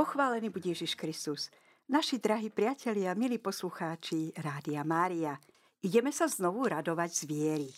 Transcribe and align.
Pochválený 0.00 0.48
bude 0.48 0.72
Ježiš 0.72 0.96
Kristus. 0.96 1.52
Naši 1.84 2.16
drahí 2.16 2.48
priatelia, 2.48 3.12
milí 3.12 3.36
poslucháči 3.36 4.32
Rádia 4.32 4.80
Mária, 4.80 5.36
ideme 5.84 6.08
sa 6.08 6.24
znovu 6.24 6.64
radovať 6.72 7.10
z 7.12 7.22
viery. 7.28 7.68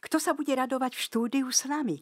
Kto 0.00 0.16
sa 0.16 0.32
bude 0.32 0.48
radovať 0.48 0.96
v 0.96 1.04
štúdiu 1.04 1.46
s 1.52 1.68
nami? 1.68 2.00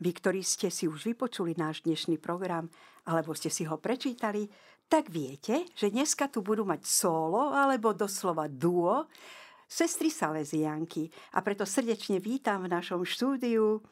Vy, 0.00 0.10
ktorí 0.16 0.40
ste 0.40 0.72
si 0.72 0.88
už 0.88 1.04
vypočuli 1.04 1.52
náš 1.52 1.84
dnešný 1.84 2.16
program, 2.16 2.72
alebo 3.04 3.36
ste 3.36 3.52
si 3.52 3.68
ho 3.68 3.76
prečítali, 3.76 4.48
tak 4.88 5.12
viete, 5.12 5.68
že 5.76 5.92
dneska 5.92 6.32
tu 6.32 6.40
budú 6.40 6.64
mať 6.64 6.88
solo, 6.88 7.52
alebo 7.52 7.92
doslova 7.92 8.48
duo, 8.48 9.04
sestry 9.68 10.08
Salesianky. 10.08 11.12
A 11.36 11.44
preto 11.44 11.68
srdečne 11.68 12.24
vítam 12.24 12.64
v 12.64 12.72
našom 12.72 13.04
štúdiu 13.04 13.84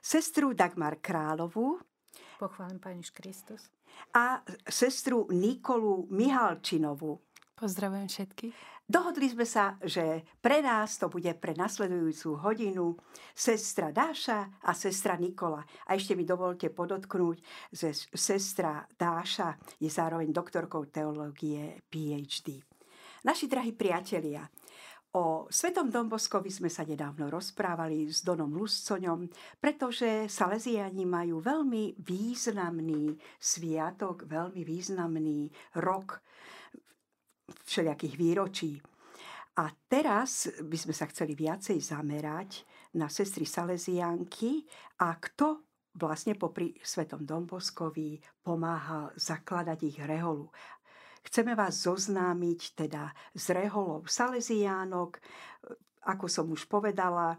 sestru 0.00 0.56
Dagmar 0.56 1.04
Královú. 1.04 1.84
Pochválim 2.40 2.80
Pani 2.80 3.04
Kristus 3.12 3.68
a 4.14 4.44
sestru 4.68 5.26
Nikolu 5.32 6.08
Mihalčinovú. 6.12 7.20
Pozdravujem 7.56 8.08
všetky. 8.08 8.46
Dohodli 8.92 9.30
sme 9.30 9.46
sa, 9.48 9.78
že 9.80 10.26
pre 10.42 10.60
nás 10.60 11.00
to 11.00 11.08
bude 11.08 11.30
pre 11.40 11.56
nasledujúcu 11.56 12.44
hodinu 12.44 12.92
sestra 13.32 13.88
Dáša 13.88 14.60
a 14.66 14.76
sestra 14.76 15.16
Nikola. 15.16 15.64
A 15.88 15.96
ešte 15.96 16.12
mi 16.12 16.28
dovolte 16.28 16.68
podotknúť, 16.68 17.38
že 17.72 17.94
sestra 18.12 18.84
Dáša 18.92 19.56
je 19.80 19.88
zároveň 19.88 20.34
doktorkou 20.34 20.90
teológie 20.92 21.80
PhD. 21.88 22.60
Naši 23.22 23.46
drahí 23.46 23.72
priatelia, 23.72 24.42
O 25.12 25.44
Svetom 25.52 25.92
Domboskovi 25.92 26.48
sme 26.48 26.72
sa 26.72 26.88
nedávno 26.88 27.28
rozprávali 27.28 28.08
s 28.08 28.24
Donom 28.24 28.48
Luscoňom, 28.56 29.28
pretože 29.60 30.24
Salesiani 30.24 31.04
majú 31.04 31.36
veľmi 31.44 32.00
významný 32.00 33.12
sviatok, 33.36 34.24
veľmi 34.24 34.64
významný 34.64 35.52
rok 35.84 36.16
všelijakých 37.44 38.14
výročí. 38.16 38.80
A 39.60 39.68
teraz 39.84 40.48
by 40.48 40.78
sme 40.80 40.96
sa 40.96 41.04
chceli 41.12 41.36
viacej 41.36 41.76
zamerať 41.76 42.64
na 42.96 43.12
sestry 43.12 43.44
Salesianky 43.44 44.64
a 45.04 45.12
kto 45.20 45.60
vlastne 46.00 46.40
popri 46.40 46.72
Svetom 46.80 47.28
Domboskovi 47.28 48.16
pomáhal 48.40 49.12
zakladať 49.20 49.78
ich 49.92 50.00
reholu. 50.00 50.48
Chceme 51.22 51.54
vás 51.54 51.86
zoznámiť 51.86 52.60
teda 52.74 53.14
s 53.32 53.50
reholou 53.54 54.02
Salesiánok. 54.06 55.22
Ako 56.02 56.26
som 56.26 56.50
už 56.50 56.66
povedala, 56.66 57.38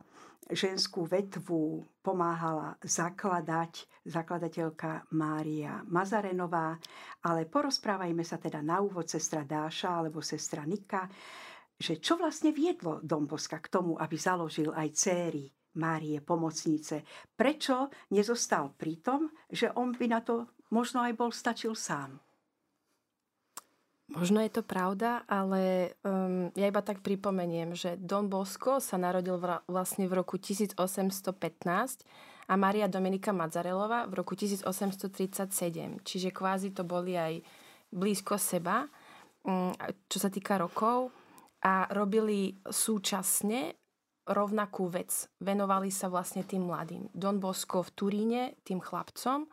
ženskú 0.52 1.08
vetvu 1.08 1.84
pomáhala 2.04 2.76
zakladať 2.84 3.88
zakladateľka 4.04 5.08
Mária 5.16 5.80
Mazarenová, 5.88 6.76
ale 7.24 7.48
porozprávajme 7.48 8.24
sa 8.28 8.36
teda 8.36 8.60
na 8.60 8.84
úvod 8.84 9.08
sestra 9.08 9.48
Dáša 9.48 10.04
alebo 10.04 10.20
sestra 10.20 10.68
Nika, 10.68 11.08
že 11.80 12.04
čo 12.04 12.20
vlastne 12.20 12.52
viedlo 12.52 13.00
Domboska 13.00 13.64
k 13.64 13.72
tomu, 13.72 13.96
aby 13.96 14.16
založil 14.20 14.76
aj 14.76 14.90
céry 14.96 15.48
Márie 15.80 16.22
pomocnice. 16.22 17.02
Prečo 17.34 17.90
nezostal 18.14 18.76
pri 18.76 19.00
tom, 19.02 19.32
že 19.50 19.72
on 19.74 19.96
by 19.96 20.06
na 20.12 20.22
to 20.22 20.52
možno 20.70 21.02
aj 21.02 21.14
bol 21.18 21.32
stačil 21.32 21.74
sám? 21.74 22.20
Možno 24.12 24.44
je 24.44 24.52
to 24.52 24.68
pravda, 24.68 25.24
ale 25.32 25.96
um, 26.04 26.52
ja 26.60 26.68
iba 26.68 26.84
tak 26.84 27.00
pripomeniem, 27.00 27.72
že 27.72 27.96
Don 27.96 28.28
Bosco 28.28 28.84
sa 28.84 29.00
narodil 29.00 29.40
v, 29.40 29.64
vlastne 29.72 30.12
v 30.12 30.20
roku 30.20 30.36
1815 30.36 30.76
a 32.52 32.54
Maria 32.60 32.92
Dominika 32.92 33.32
Mazzarelová 33.32 34.12
v 34.12 34.14
roku 34.20 34.36
1837. 34.36 36.04
Čiže 36.04 36.30
kvázi 36.36 36.76
to 36.76 36.84
boli 36.84 37.16
aj 37.16 37.40
blízko 37.96 38.36
seba, 38.36 38.84
um, 39.48 39.72
čo 40.12 40.20
sa 40.20 40.28
týka 40.28 40.60
rokov 40.60 41.16
a 41.64 41.88
robili 41.96 42.60
súčasne 42.60 43.72
rovnakú 44.28 44.92
vec. 44.92 45.32
Venovali 45.40 45.88
sa 45.88 46.12
vlastne 46.12 46.44
tým 46.44 46.68
mladým. 46.68 47.08
Don 47.16 47.40
Bosco 47.40 47.80
v 47.80 47.92
Turíne, 47.96 48.44
tým 48.68 48.84
chlapcom 48.84 49.48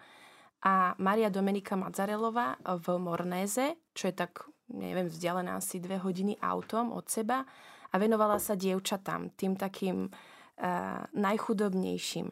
a 0.61 0.93
Maria 1.01 1.33
Domenika 1.33 1.75
Mazzarelová 1.79 2.61
v 2.61 2.87
Mornéze, 3.01 3.81
čo 3.97 4.13
je 4.13 4.15
tak, 4.15 4.50
neviem, 4.71 5.11
vzdialená 5.11 5.59
asi 5.59 5.83
dve 5.83 5.99
hodiny 5.99 6.39
autom 6.41 6.95
od 6.95 7.07
seba 7.11 7.43
a 7.91 7.95
venovala 7.99 8.39
sa 8.39 8.55
dievčatám, 8.55 9.35
tým 9.35 9.59
takým 9.59 10.07
uh, 10.07 11.03
najchudobnejším. 11.11 12.29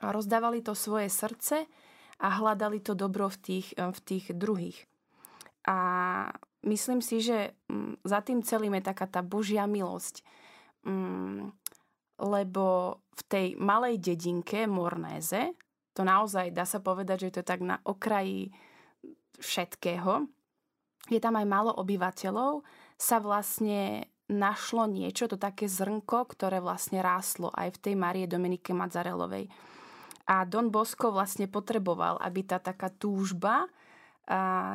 A 0.00 0.04
rozdávali 0.14 0.64
to 0.64 0.72
svoje 0.72 1.12
srdce 1.12 1.66
a 2.20 2.28
hľadali 2.40 2.80
to 2.80 2.96
dobro 2.96 3.28
v 3.28 3.38
tých, 3.40 3.68
v 3.76 4.00
tých 4.00 4.32
druhých. 4.32 4.88
A 5.68 5.78
myslím 6.64 7.04
si, 7.04 7.20
že 7.20 7.52
mm, 7.68 8.04
za 8.04 8.20
tým 8.24 8.40
celým 8.40 8.80
je 8.80 8.88
taká 8.88 9.06
tá 9.08 9.20
Božia 9.20 9.68
milosť. 9.68 10.24
Mm, 10.88 11.52
lebo 12.20 12.96
v 13.16 13.22
tej 13.28 13.46
malej 13.56 14.00
dedinke 14.00 14.68
Mornéze, 14.68 15.56
to 15.96 16.04
naozaj 16.04 16.52
dá 16.52 16.64
sa 16.64 16.80
povedať, 16.80 17.24
že 17.24 17.28
je 17.28 17.36
to 17.40 17.44
tak 17.44 17.60
na 17.64 17.76
okraji 17.84 18.52
všetkého. 19.40 20.28
Je 21.10 21.18
tam 21.18 21.34
aj 21.34 21.46
málo 21.46 21.74
obyvateľov, 21.74 22.62
sa 22.94 23.18
vlastne 23.18 24.06
našlo 24.30 24.86
niečo, 24.86 25.26
to 25.26 25.34
také 25.34 25.66
zrnko, 25.66 26.30
ktoré 26.30 26.62
vlastne 26.62 27.02
ráslo 27.02 27.50
aj 27.50 27.74
v 27.74 27.80
tej 27.82 27.94
Marie 27.98 28.30
Dominike 28.30 28.70
Mazzarelovej. 28.70 29.50
A 30.30 30.46
Don 30.46 30.70
Bosco 30.70 31.10
vlastne 31.10 31.50
potreboval, 31.50 32.14
aby 32.22 32.46
tá 32.46 32.62
taká 32.62 32.94
túžba 32.94 33.66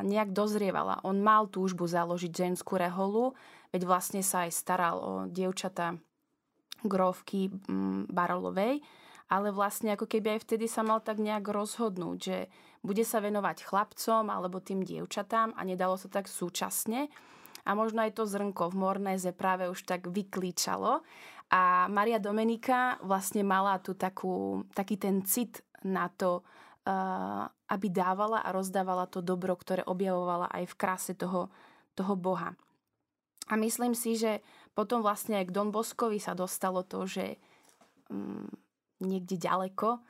nejak 0.04 0.36
dozrievala. 0.36 1.00
On 1.08 1.16
mal 1.16 1.48
túžbu 1.48 1.88
založiť 1.88 2.28
ženskú 2.28 2.76
reholu, 2.76 3.32
veď 3.72 3.88
vlastne 3.88 4.20
sa 4.20 4.44
aj 4.44 4.52
staral 4.52 5.00
o 5.00 5.12
dievčata 5.24 5.96
grovky 6.84 7.48
Barolovej 8.12 8.84
ale 9.26 9.50
vlastne 9.50 9.94
ako 9.94 10.06
keby 10.06 10.38
aj 10.38 10.40
vtedy 10.46 10.70
sa 10.70 10.86
mal 10.86 11.02
tak 11.02 11.18
nejak 11.18 11.46
rozhodnúť, 11.50 12.18
že 12.18 12.38
bude 12.86 13.02
sa 13.02 13.18
venovať 13.18 13.66
chlapcom 13.66 14.30
alebo 14.30 14.62
tým 14.62 14.86
dievčatám 14.86 15.58
a 15.58 15.60
nedalo 15.66 15.98
sa 15.98 16.06
tak 16.06 16.30
súčasne. 16.30 17.10
A 17.66 17.74
možno 17.74 18.06
aj 18.06 18.14
to 18.14 18.30
zrnko 18.30 18.70
v 18.70 18.78
Mornéze 18.78 19.34
práve 19.34 19.66
už 19.66 19.82
tak 19.82 20.06
vyklíčalo. 20.06 21.02
A 21.50 21.90
Maria 21.90 22.22
Domenika 22.22 23.02
vlastne 23.02 23.42
mala 23.42 23.82
tu 23.82 23.98
takú, 23.98 24.62
taký 24.70 24.94
ten 24.94 25.26
cit 25.26 25.66
na 25.82 26.06
to, 26.06 26.46
uh, 26.86 27.50
aby 27.66 27.86
dávala 27.90 28.46
a 28.46 28.54
rozdávala 28.54 29.10
to 29.10 29.18
dobro, 29.18 29.58
ktoré 29.58 29.82
objavovala 29.82 30.46
aj 30.54 30.64
v 30.70 30.78
kráse 30.78 31.12
toho, 31.18 31.50
toho 31.98 32.14
Boha. 32.14 32.54
A 33.50 33.54
myslím 33.58 33.98
si, 33.98 34.14
že 34.14 34.42
potom 34.74 35.02
vlastne 35.02 35.38
aj 35.42 35.50
k 35.50 35.54
Don 35.54 35.70
Boskovi 35.70 36.18
sa 36.18 36.34
dostalo 36.34 36.82
to, 36.86 37.06
že 37.06 37.38
um, 38.10 38.46
niekde 39.02 39.36
ďaleko 39.40 39.88
eh, 39.96 40.00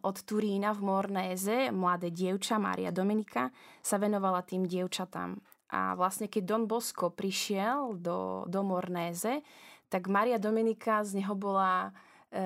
od 0.00 0.16
Turína 0.26 0.72
v 0.76 0.80
Mornéze, 0.82 1.58
mladé 1.70 2.12
dievča 2.12 2.60
Mária 2.60 2.90
Dominika 2.90 3.52
sa 3.80 3.96
venovala 3.96 4.42
tým 4.44 4.68
dievčatám. 4.68 5.38
A 5.72 5.96
vlastne 5.96 6.28
keď 6.28 6.42
Don 6.44 6.64
Bosco 6.68 7.08
prišiel 7.08 7.96
do, 7.96 8.44
do 8.44 8.60
Mornéze, 8.60 9.40
tak 9.88 10.08
Maria 10.08 10.36
Dominika 10.36 11.00
z 11.00 11.16
neho 11.20 11.32
bola 11.32 11.88
e, 12.28 12.40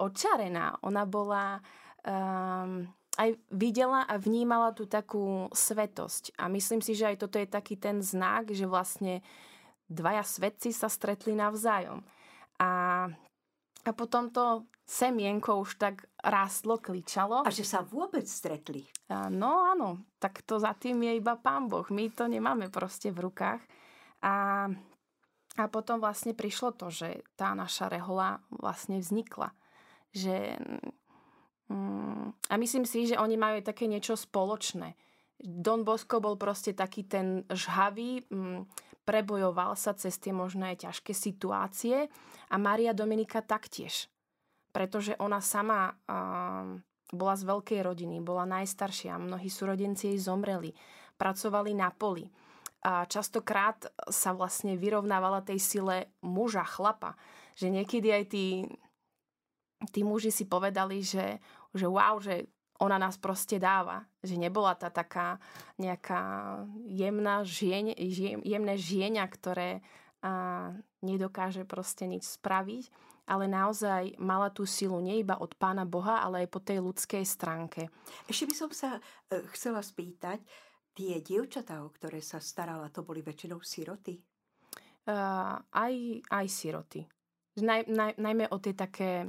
očarená. 0.00 0.80
Ona 0.80 1.04
bola... 1.04 1.60
E, 2.00 3.04
aj 3.16 3.32
videla 3.48 4.04
a 4.04 4.20
vnímala 4.20 4.76
tú 4.76 4.84
takú 4.84 5.48
svetosť. 5.48 6.36
A 6.36 6.52
myslím 6.52 6.84
si, 6.84 6.92
že 6.92 7.08
aj 7.08 7.24
toto 7.24 7.40
je 7.40 7.48
taký 7.48 7.80
ten 7.80 8.04
znak, 8.04 8.52
že 8.52 8.68
vlastne 8.68 9.24
dvaja 9.88 10.20
svetci 10.20 10.70
sa 10.76 10.92
stretli 10.92 11.32
navzájom. 11.32 12.04
A 12.60 12.68
a 13.86 13.94
potom 13.94 14.34
to 14.34 14.66
semienko 14.86 15.62
už 15.62 15.78
tak 15.78 16.10
rástlo, 16.22 16.78
kličalo. 16.78 17.46
A 17.46 17.50
že 17.50 17.66
sa 17.66 17.82
vôbec 17.86 18.26
stretli. 18.26 18.86
No 19.10 19.62
áno, 19.66 20.02
tak 20.18 20.42
to 20.42 20.58
za 20.58 20.74
tým 20.74 21.02
je 21.06 21.18
iba 21.18 21.38
pán 21.38 21.70
Boh. 21.70 21.86
My 21.94 22.10
to 22.10 22.26
nemáme 22.30 22.70
proste 22.70 23.14
v 23.14 23.30
rukách. 23.30 23.62
A, 24.22 24.66
a 25.58 25.64
potom 25.70 25.98
vlastne 26.02 26.34
prišlo 26.34 26.74
to, 26.74 26.90
že 26.90 27.22
tá 27.38 27.54
naša 27.54 27.90
rehola 27.90 28.42
vlastne 28.50 28.98
vznikla. 28.98 29.54
Že, 30.14 30.58
mm, 31.70 32.50
a 32.50 32.54
myslím 32.58 32.86
si, 32.86 33.10
že 33.10 33.18
oni 33.18 33.38
majú 33.38 33.62
také 33.62 33.86
niečo 33.90 34.18
spoločné. 34.18 34.98
Don 35.36 35.84
Bosco 35.84 36.18
bol 36.18 36.34
proste 36.40 36.72
taký 36.72 37.06
ten 37.06 37.46
žhavý, 37.50 38.26
mm, 38.26 38.66
prebojoval 39.06 39.78
sa 39.78 39.94
cez 39.94 40.18
tie 40.18 40.34
možné 40.34 40.74
ťažké 40.74 41.14
situácie 41.14 42.10
a 42.50 42.56
Maria 42.58 42.90
Dominika 42.90 43.38
taktiež. 43.40 44.10
Pretože 44.74 45.14
ona 45.22 45.38
sama 45.40 45.94
uh, 45.94 46.74
bola 47.14 47.34
z 47.38 47.46
veľkej 47.46 47.80
rodiny, 47.86 48.18
bola 48.18 48.42
najstaršia, 48.44 49.14
mnohí 49.16 49.46
súrodenci 49.46 50.12
jej 50.12 50.18
zomreli, 50.18 50.74
pracovali 51.14 51.72
na 51.72 51.94
poli. 51.94 52.26
A 52.82 53.06
častokrát 53.06 53.88
sa 54.10 54.34
vlastne 54.34 54.74
vyrovnávala 54.74 55.42
tej 55.42 55.58
sile 55.62 55.96
muža, 56.22 56.66
chlapa. 56.66 57.14
Že 57.56 57.82
niekedy 57.82 58.08
aj 58.10 58.24
tí, 58.30 58.46
tí 59.94 60.00
muži 60.02 60.34
si 60.34 60.44
povedali, 60.44 61.00
že, 61.00 61.40
že 61.72 61.86
wow, 61.86 62.18
že 62.20 62.50
ona 62.80 62.96
nás 63.00 63.16
proste 63.16 63.56
dáva. 63.60 64.04
Že 64.20 64.48
nebola 64.48 64.76
tá 64.76 64.92
taká 64.92 65.40
nejaká 65.80 66.62
jemná 66.88 67.44
žieň, 67.46 67.96
jemné 68.44 68.74
žienia, 68.76 69.24
ktoré 69.28 69.80
a, 70.20 70.72
nedokáže 71.04 71.62
proste 71.68 72.08
nič 72.08 72.26
spraviť, 72.26 72.90
ale 73.26 73.50
naozaj 73.50 74.16
mala 74.22 74.50
tú 74.54 74.62
silu 74.64 75.02
nie 75.02 75.20
iba 75.20 75.38
od 75.38 75.54
Pána 75.58 75.82
Boha, 75.82 76.22
ale 76.22 76.46
aj 76.46 76.48
po 76.50 76.60
tej 76.62 76.78
ľudskej 76.82 77.26
stránke. 77.26 77.90
Ešte 78.30 78.46
by 78.46 78.54
som 78.54 78.70
sa 78.70 78.98
e, 78.98 79.00
chcela 79.54 79.82
spýtať, 79.82 80.42
tie 80.96 81.20
dievčatá, 81.20 81.84
o 81.84 81.92
ktoré 81.92 82.24
sa 82.24 82.40
starala, 82.40 82.88
to 82.88 83.04
boli 83.04 83.20
väčšinou 83.20 83.60
siroty? 83.60 84.16
Uh, 85.06 85.60
aj, 85.70 85.94
aj 86.32 86.46
siroty. 86.48 87.04
Naj, 87.60 87.86
naj, 87.86 88.16
najmä 88.18 88.48
o 88.50 88.58
tie 88.58 88.72
také 88.72 89.28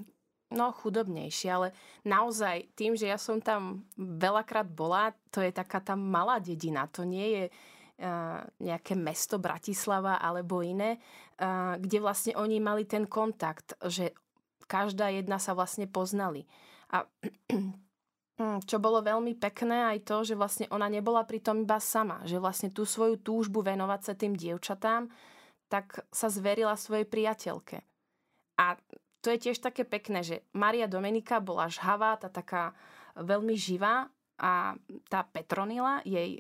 no, 0.52 0.72
chudobnejšie, 0.72 1.50
ale 1.52 1.68
naozaj 2.08 2.72
tým, 2.78 2.96
že 2.96 3.12
ja 3.12 3.20
som 3.20 3.44
tam 3.44 3.84
veľakrát 4.00 4.68
bola, 4.68 5.12
to 5.32 5.44
je 5.44 5.52
taká 5.52 5.84
tá 5.84 5.96
malá 5.98 6.40
dedina, 6.40 6.88
to 6.88 7.04
nie 7.04 7.28
je 7.36 7.44
uh, 7.52 8.40
nejaké 8.64 8.96
mesto 8.96 9.42
Bratislava 9.42 10.24
alebo 10.24 10.64
iné, 10.64 10.96
uh, 10.98 11.76
kde 11.76 12.00
vlastne 12.00 12.34
oni 12.40 12.64
mali 12.64 12.88
ten 12.88 13.04
kontakt, 13.10 13.76
že 13.84 14.16
každá 14.68 15.12
jedna 15.12 15.40
sa 15.40 15.52
vlastne 15.52 15.88
poznali. 15.88 16.48
A 16.96 17.04
čo 18.70 18.78
bolo 18.78 19.02
veľmi 19.02 19.34
pekné 19.36 19.98
aj 19.98 20.00
to, 20.06 20.18
že 20.22 20.38
vlastne 20.38 20.70
ona 20.70 20.88
nebola 20.88 21.26
pri 21.26 21.42
tom 21.42 21.66
iba 21.66 21.82
sama, 21.82 22.22
že 22.24 22.38
vlastne 22.38 22.70
tú 22.70 22.86
svoju 22.86 23.20
túžbu 23.20 23.66
venovať 23.66 24.02
sa 24.04 24.14
tým 24.14 24.38
dievčatám, 24.38 25.10
tak 25.68 26.06
sa 26.14 26.32
zverila 26.32 26.78
svojej 26.80 27.04
priateľke. 27.04 27.84
A 28.62 28.78
to 29.22 29.34
je 29.34 29.50
tiež 29.50 29.60
také 29.60 29.84
pekné, 29.84 30.22
že 30.22 30.46
Maria 30.54 30.86
Domenika 30.86 31.42
bola 31.42 31.68
žhavá, 31.68 32.16
tá 32.22 32.30
taká 32.30 32.78
veľmi 33.18 33.58
živá 33.58 34.08
a 34.38 34.78
tá 35.10 35.26
Petronila, 35.26 36.06
jej 36.06 36.38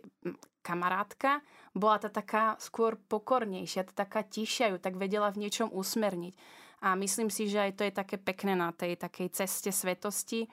kamarátka, 0.61 1.41
bola 1.73 1.97
tá 1.97 2.09
taká 2.11 2.59
skôr 2.61 2.99
pokornejšia, 3.09 3.87
tá 3.89 4.05
taká 4.05 4.21
tišia 4.21 4.75
ju, 4.75 4.77
tak 4.77 4.99
vedela 4.99 5.33
v 5.33 5.47
niečom 5.47 5.73
usmerniť. 5.73 6.33
A 6.85 6.93
myslím 6.93 7.33
si, 7.33 7.49
že 7.49 7.57
aj 7.57 7.71
to 7.73 7.83
je 7.89 7.93
také 7.95 8.21
pekné 8.21 8.53
na 8.53 8.69
tej 8.69 9.01
takej 9.01 9.33
ceste 9.33 9.73
svetosti. 9.73 10.45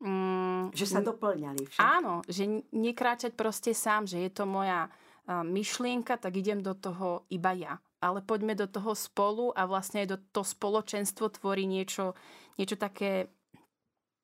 Mm, 0.00 0.72
že 0.72 0.88
sa 0.88 1.04
doplňali 1.04 1.62
však. 1.68 1.80
Áno, 1.80 2.24
že 2.24 2.64
nekráčať 2.72 3.36
proste 3.36 3.76
sám, 3.76 4.08
že 4.08 4.24
je 4.24 4.30
to 4.32 4.48
moja 4.48 4.88
myšlienka, 5.26 6.16
tak 6.16 6.38
idem 6.38 6.62
do 6.62 6.72
toho 6.72 7.26
iba 7.28 7.52
ja 7.52 7.76
ale 8.00 8.20
poďme 8.20 8.54
do 8.54 8.68
toho 8.68 8.92
spolu 8.92 9.52
a 9.56 9.64
vlastne 9.64 10.04
aj 10.04 10.08
do 10.12 10.18
to 10.32 10.42
spoločenstvo 10.44 11.32
tvorí 11.40 11.64
niečo, 11.64 12.12
niečo 12.60 12.76
také 12.76 13.32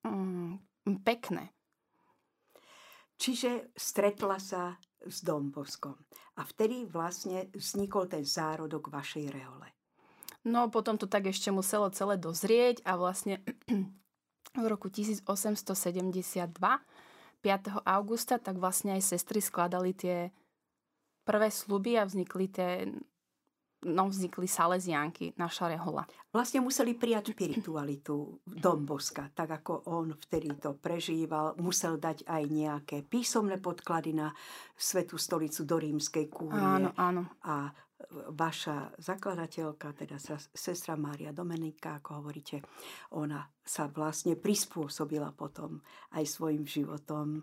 mm, 0.05 0.61
pekné. 1.01 1.49
Čiže 3.17 3.73
stretla 3.77 4.37
sa 4.41 4.77
s 5.03 5.21
Domboskom 5.23 5.95
a 6.39 6.41
vtedy 6.43 6.87
vlastne 6.89 7.49
vznikol 7.53 8.09
ten 8.09 8.25
zárodok 8.25 8.89
vašej 8.89 9.25
rehole. 9.29 9.69
No 10.43 10.67
potom 10.67 10.99
to 10.99 11.07
tak 11.07 11.31
ešte 11.31 11.53
muselo 11.55 11.87
celé 11.95 12.19
dozrieť 12.19 12.83
a 12.83 12.99
vlastne 12.99 13.39
v 14.63 14.65
roku 14.67 14.91
1872 14.91 15.71
5. 17.43 17.83
augusta 17.83 18.39
tak 18.39 18.55
vlastne 18.55 18.95
aj 18.95 19.03
sestry 19.03 19.43
skladali 19.43 19.91
tie 19.91 20.31
prvé 21.27 21.51
sluby 21.51 21.99
a 21.99 22.07
vznikli 22.07 22.47
tie 22.47 22.87
no, 23.85 24.09
vznikli 24.09 24.47
Salesianky, 24.47 25.35
naša 25.35 25.71
rehola. 25.71 26.03
Vlastne 26.31 26.63
museli 26.63 26.95
prijať 26.97 27.31
spiritualitu 27.35 28.41
Domboska, 28.45 29.29
tak 29.35 29.63
ako 29.63 29.87
on 29.91 30.15
vtedy 30.15 30.55
to 30.57 30.75
prežíval. 30.75 31.55
Musel 31.59 31.99
dať 31.99 32.25
aj 32.27 32.43
nejaké 32.49 32.97
písomné 33.05 33.59
podklady 33.59 34.15
na 34.15 34.31
Svetú 34.73 35.15
stolicu 35.15 35.63
do 35.63 35.77
rímskej 35.79 36.25
kúrie. 36.27 36.59
Áno, 36.59 36.91
áno. 36.97 37.23
A 37.45 37.71
vaša 38.11 38.91
zakladateľka, 38.99 39.95
teda 39.95 40.17
sestra 40.51 40.99
Mária 40.99 41.31
Domenika, 41.31 41.99
ako 41.99 42.23
hovoríte, 42.23 42.59
ona 43.15 43.43
sa 43.63 43.87
vlastne 43.87 44.35
prispôsobila 44.35 45.31
potom 45.31 45.79
aj 46.19 46.23
svojim 46.27 46.67
životom 46.67 47.39
e, 47.39 47.41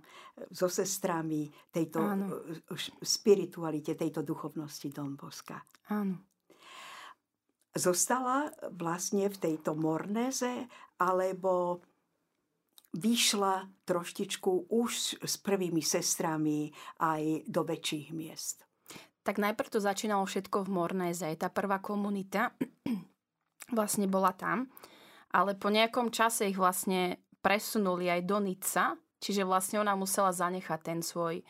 so 0.53 0.69
sestrami 0.69 1.49
tejto 1.73 2.01
Áno. 2.05 2.27
E, 2.45 2.77
spiritualite, 3.01 3.97
tejto 3.97 4.21
duchovnosti 4.21 4.89
Domboska. 4.93 5.65
Áno 5.91 6.30
zostala 7.75 8.51
vlastne 8.75 9.31
v 9.31 9.37
tejto 9.37 9.79
Mornéze, 9.79 10.67
alebo 10.99 11.83
vyšla 12.91 13.71
troštičku 13.87 14.67
už 14.67 15.23
s 15.23 15.35
prvými 15.39 15.79
sestrami 15.79 16.75
aj 16.99 17.47
do 17.47 17.63
väčších 17.63 18.11
miest. 18.11 18.67
Tak 19.23 19.39
najprv 19.39 19.69
to 19.71 19.79
začínalo 19.79 20.27
všetko 20.27 20.67
v 20.67 20.73
Mornéze. 20.75 21.29
Tá 21.39 21.47
prvá 21.53 21.79
komunita 21.79 22.51
vlastne 23.79 24.11
bola 24.11 24.35
tam, 24.35 24.67
ale 25.31 25.55
po 25.55 25.71
nejakom 25.71 26.11
čase 26.11 26.51
ich 26.51 26.59
vlastne 26.59 27.23
presunuli 27.39 28.11
aj 28.11 28.21
do 28.27 28.43
Nica, 28.43 28.99
čiže 29.23 29.47
vlastne 29.47 29.79
ona 29.79 29.95
musela 29.95 30.35
zanechať 30.35 30.81
ten 30.83 31.01
svoj 31.01 31.47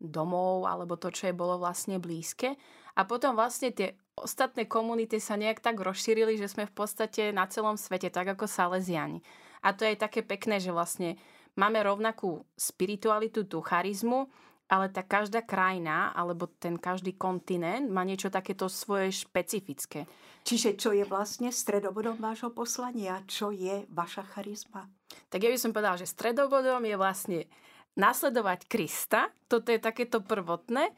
domov 0.00 0.66
alebo 0.66 0.98
to, 0.98 1.10
čo 1.10 1.30
je 1.30 1.34
bolo 1.34 1.58
vlastne 1.58 2.02
blízke. 2.02 2.54
A 2.94 3.02
potom 3.06 3.34
vlastne 3.34 3.74
tie 3.74 3.98
ostatné 4.14 4.70
komunity 4.70 5.18
sa 5.18 5.34
nejak 5.34 5.58
tak 5.58 5.82
rozšírili, 5.82 6.38
že 6.38 6.46
sme 6.46 6.70
v 6.70 6.74
podstate 6.74 7.34
na 7.34 7.50
celom 7.50 7.74
svete, 7.74 8.10
tak 8.10 8.30
ako 8.30 8.46
Salesiani. 8.46 9.18
A 9.66 9.74
to 9.74 9.82
je 9.82 9.98
také 9.98 10.22
pekné, 10.22 10.62
že 10.62 10.70
vlastne 10.70 11.18
máme 11.58 11.82
rovnakú 11.82 12.46
spiritualitu, 12.54 13.48
tú 13.48 13.64
charizmu, 13.64 14.30
ale 14.68 14.88
tá 14.88 15.04
každá 15.04 15.44
krajina 15.44 16.14
alebo 16.16 16.48
ten 16.48 16.80
každý 16.80 17.16
kontinent 17.20 17.90
má 17.90 18.00
niečo 18.00 18.32
takéto 18.32 18.70
svoje 18.70 19.12
špecifické. 19.12 20.08
Čiže 20.44 20.76
čo 20.76 20.92
je 20.92 21.04
vlastne 21.04 21.52
stredobodom 21.52 22.20
vášho 22.20 22.52
poslania? 22.52 23.24
Čo 23.28 23.52
je 23.52 23.84
vaša 23.92 24.24
charizma? 24.36 24.88
Tak 25.28 25.40
ja 25.40 25.50
by 25.52 25.58
som 25.60 25.72
povedala, 25.72 26.00
že 26.00 26.08
stredobodom 26.08 26.84
je 26.84 26.96
vlastne 26.96 27.38
nasledovať 27.94 28.66
Krista, 28.66 29.30
toto 29.46 29.70
je 29.70 29.78
takéto 29.78 30.22
prvotné, 30.22 30.90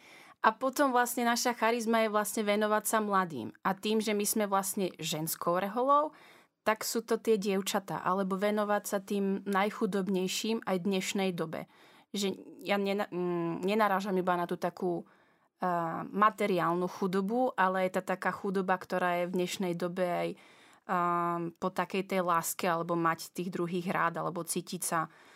a 0.47 0.55
potom 0.55 0.95
vlastne 0.95 1.27
naša 1.27 1.59
charizma 1.59 2.07
je 2.07 2.13
vlastne 2.13 2.47
venovať 2.47 2.85
sa 2.87 2.99
mladým. 3.03 3.51
A 3.67 3.75
tým, 3.75 3.99
že 3.99 4.15
my 4.15 4.23
sme 4.23 4.45
vlastne 4.47 4.95
ženskou 5.01 5.59
reholou, 5.59 6.15
tak 6.63 6.87
sú 6.87 7.03
to 7.03 7.19
tie 7.19 7.35
dievčatá, 7.35 7.99
alebo 8.03 8.39
venovať 8.39 8.83
sa 8.87 8.99
tým 9.03 9.43
najchudobnejším 9.43 10.67
aj 10.67 10.77
dnešnej 10.87 11.31
dobe. 11.35 11.67
Že 12.15 12.39
ja 12.63 12.79
mm, 12.79 13.67
nenarážam 13.67 14.15
iba 14.19 14.39
na 14.39 14.47
tú 14.47 14.55
takú 14.55 15.03
uh, 15.03 16.03
materiálnu 16.11 16.87
chudobu, 16.91 17.51
ale 17.59 17.91
je 17.91 17.99
to 17.99 18.03
taká 18.07 18.31
chudoba, 18.31 18.79
ktorá 18.79 19.23
je 19.23 19.31
v 19.31 19.37
dnešnej 19.43 19.75
dobe 19.75 20.05
aj 20.07 20.29
uh, 20.35 21.51
po 21.59 21.75
takej 21.75 22.07
tej 22.07 22.23
láske, 22.23 22.67
alebo 22.71 22.95
mať 22.95 23.35
tých 23.35 23.51
druhých 23.51 23.87
rád, 23.91 24.23
alebo 24.23 24.47
cítiť 24.47 24.83
sa 24.83 25.07
uh, 25.07 25.36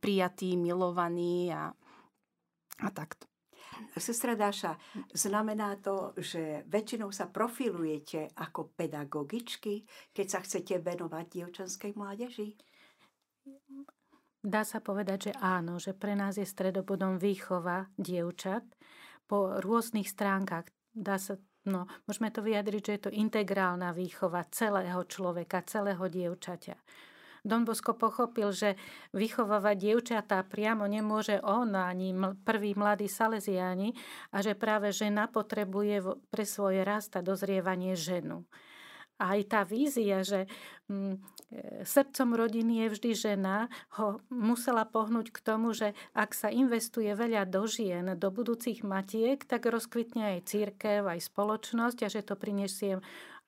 prijatý, 0.00 0.58
milovaný 0.58 1.54
a, 1.54 1.70
a 2.82 2.88
takto. 2.90 3.30
Sestra 3.96 4.34
Dáša, 4.36 4.76
znamená 5.14 5.78
to, 5.80 6.12
že 6.18 6.66
väčšinou 6.68 7.14
sa 7.14 7.30
profilujete 7.30 8.28
ako 8.36 8.74
pedagogičky, 8.76 9.86
keď 10.12 10.26
sa 10.26 10.38
chcete 10.44 10.82
venovať 10.82 11.24
dievčanskej 11.30 11.92
mládeži? 11.96 12.58
Dá 14.40 14.64
sa 14.64 14.80
povedať, 14.80 15.30
že 15.30 15.32
áno, 15.36 15.76
že 15.76 15.92
pre 15.92 16.16
nás 16.16 16.40
je 16.40 16.48
stredobodom 16.48 17.20
výchova 17.20 17.92
dievčat 18.00 18.64
po 19.28 19.60
rôznych 19.60 20.08
stránkach. 20.08 20.64
Dá 20.90 21.20
sa, 21.20 21.36
no, 21.68 21.84
môžeme 22.08 22.32
to 22.32 22.40
vyjadriť, 22.40 22.82
že 22.82 22.94
je 22.96 23.02
to 23.08 23.12
integrálna 23.12 23.92
výchova 23.92 24.48
celého 24.48 25.04
človeka, 25.04 25.64
celého 25.68 26.02
dievčaťa. 26.08 26.76
Don 27.44 27.64
Bosco 27.64 27.96
pochopil, 27.96 28.52
že 28.52 28.76
vychovávať 29.16 29.76
dievčatá 29.76 30.44
priamo 30.44 30.84
nemôže 30.84 31.40
on 31.40 31.72
ani 31.72 32.12
prvý 32.44 32.76
mladý 32.76 33.08
Salesiáni 33.08 33.96
a 34.34 34.44
že 34.44 34.58
práve 34.58 34.92
žena 34.92 35.26
potrebuje 35.28 36.04
pre 36.28 36.44
svoj 36.44 36.84
rast 36.84 37.16
a 37.16 37.24
dozrievanie 37.24 37.96
ženu. 37.96 38.44
A 39.20 39.36
aj 39.36 39.52
tá 39.52 39.60
vízia, 39.68 40.24
že 40.24 40.48
mm, 40.88 41.12
e, 41.12 41.18
srdcom 41.84 42.40
rodiny 42.40 42.88
je 42.88 42.92
vždy 42.96 43.10
žena, 43.12 43.68
ho 44.00 44.24
musela 44.32 44.88
pohnúť 44.88 45.28
k 45.28 45.38
tomu, 45.44 45.76
že 45.76 45.92
ak 46.16 46.32
sa 46.32 46.48
investuje 46.48 47.12
veľa 47.12 47.44
do 47.44 47.68
žien, 47.68 48.16
do 48.16 48.28
budúcich 48.32 48.80
matiek, 48.80 49.44
tak 49.44 49.68
rozkvitne 49.68 50.40
aj 50.40 50.48
církev, 50.48 51.04
aj 51.04 51.20
spoločnosť 51.20 51.98
a 52.00 52.08
že 52.08 52.24
to 52.24 52.32
prinesie 52.32 52.96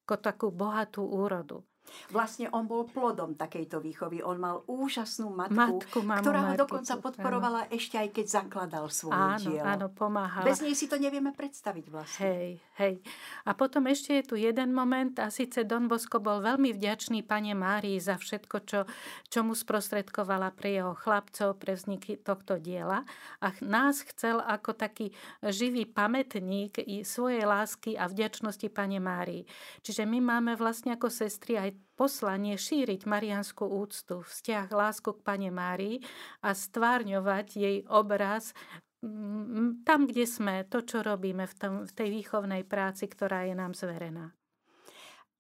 ako 0.05 0.15
takú 0.21 0.47
bohatú 0.53 1.09
úrodu. 1.09 1.65
Vlastne 2.13 2.49
on 2.53 2.69
bol 2.69 2.89
plodom 2.89 3.35
takejto 3.37 3.81
výchovy. 3.81 4.21
On 4.25 4.37
mal 4.37 4.65
úžasnú 4.69 5.33
matku, 5.33 5.83
Matku, 5.83 5.99
mamu 6.05 6.23
ktorá 6.25 6.41
ho 6.53 6.55
dokonca 6.57 6.95
podporovala 7.01 7.61
ešte 7.73 7.97
aj 7.99 8.09
keď 8.13 8.27
zakladal 8.29 8.87
svoje 8.89 9.19
Áno, 9.19 9.49
dielo. 9.53 9.67
áno, 9.67 9.87
pomáhala. 9.93 10.47
Bez 10.47 10.61
nej 10.61 10.77
si 10.77 10.87
to 10.89 10.97
nevieme 10.97 11.33
predstaviť 11.33 11.85
vlastne. 11.89 12.21
Hej, 12.23 12.51
hej. 12.81 12.95
A 13.49 13.51
potom 13.57 13.85
ešte 13.89 14.15
je 14.21 14.25
tu 14.25 14.35
jeden 14.39 14.71
moment 14.73 15.13
a 15.21 15.29
síce 15.29 15.65
Don 15.65 15.89
Bosco 15.89 16.21
bol 16.21 16.41
veľmi 16.45 16.73
vďačný 16.75 17.25
pane 17.25 17.53
Márii 17.57 17.99
za 17.99 18.17
všetko, 18.17 18.57
čo, 18.65 18.81
čo 19.29 19.41
mu 19.43 19.53
sprostredkovala 19.57 20.53
pre 20.55 20.79
jeho 20.81 20.95
chlapcov, 20.97 21.59
pre 21.59 21.77
vzniky 21.77 22.21
tohto 22.21 22.61
diela. 22.61 23.05
A 23.41 23.53
nás 23.65 24.05
chcel 24.05 24.41
ako 24.41 24.77
taký 24.77 25.11
živý 25.45 25.89
pamätník 25.89 26.83
i 26.83 27.03
svojej 27.03 27.45
lásky 27.45 27.97
a 27.97 28.09
vďačnosti 28.09 28.69
pane 28.73 29.01
Márii. 29.01 29.45
Čiže 29.83 30.05
my 30.07 30.19
máme 30.21 30.53
vlastne 30.57 30.95
ako 30.95 31.09
sestry 31.09 31.59
aj 31.59 31.72
poslanie 31.95 32.59
šíriť 32.59 33.07
marianskú 33.07 33.65
úctu, 33.69 34.27
vzťah, 34.27 34.67
lásku 34.73 35.11
k 35.13 35.25
Pane 35.25 35.51
Márii 35.55 36.03
a 36.43 36.57
stvárňovať 36.57 37.47
jej 37.55 37.77
obraz 37.87 38.57
mm, 39.05 39.87
tam, 39.87 40.11
kde 40.11 40.25
sme, 40.27 40.55
to, 40.67 40.83
čo 40.83 41.05
robíme 41.07 41.47
v, 41.47 41.55
tej 41.93 42.09
výchovnej 42.11 42.67
práci, 42.67 43.07
ktorá 43.07 43.47
je 43.47 43.55
nám 43.55 43.73
zverená. 43.79 44.35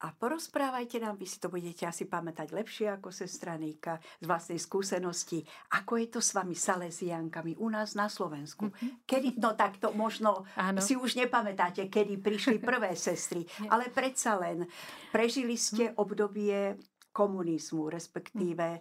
A 0.02 0.10
porozprávajte 0.10 0.98
nám, 0.98 1.14
vy 1.14 1.30
si 1.30 1.38
to 1.38 1.46
budete 1.46 1.86
asi 1.86 2.10
pamätať 2.10 2.50
lepšie 2.50 2.90
ako 2.90 3.14
sestra 3.14 3.54
Nika 3.54 4.02
z 4.18 4.26
vlastnej 4.26 4.58
skúsenosti. 4.58 5.46
Ako 5.78 5.94
je 6.02 6.06
to 6.10 6.18
s 6.18 6.34
vami 6.34 6.58
salesiankami 6.58 7.54
u 7.62 7.70
nás 7.70 7.94
na 7.94 8.10
Slovensku? 8.10 8.74
Kedy, 9.06 9.38
no 9.38 9.54
tak 9.54 9.78
to 9.78 9.94
možno 9.94 10.42
Áno. 10.58 10.82
si 10.82 10.98
už 10.98 11.14
nepamätáte, 11.14 11.86
kedy 11.86 12.18
prišli 12.18 12.58
prvé 12.70 12.98
sestry, 12.98 13.46
ale 13.70 13.94
predsa 13.94 14.34
len 14.42 14.66
prežili 15.14 15.54
ste 15.54 15.94
obdobie 15.94 16.74
komunizmu, 17.12 17.92
respektíve 17.92 18.80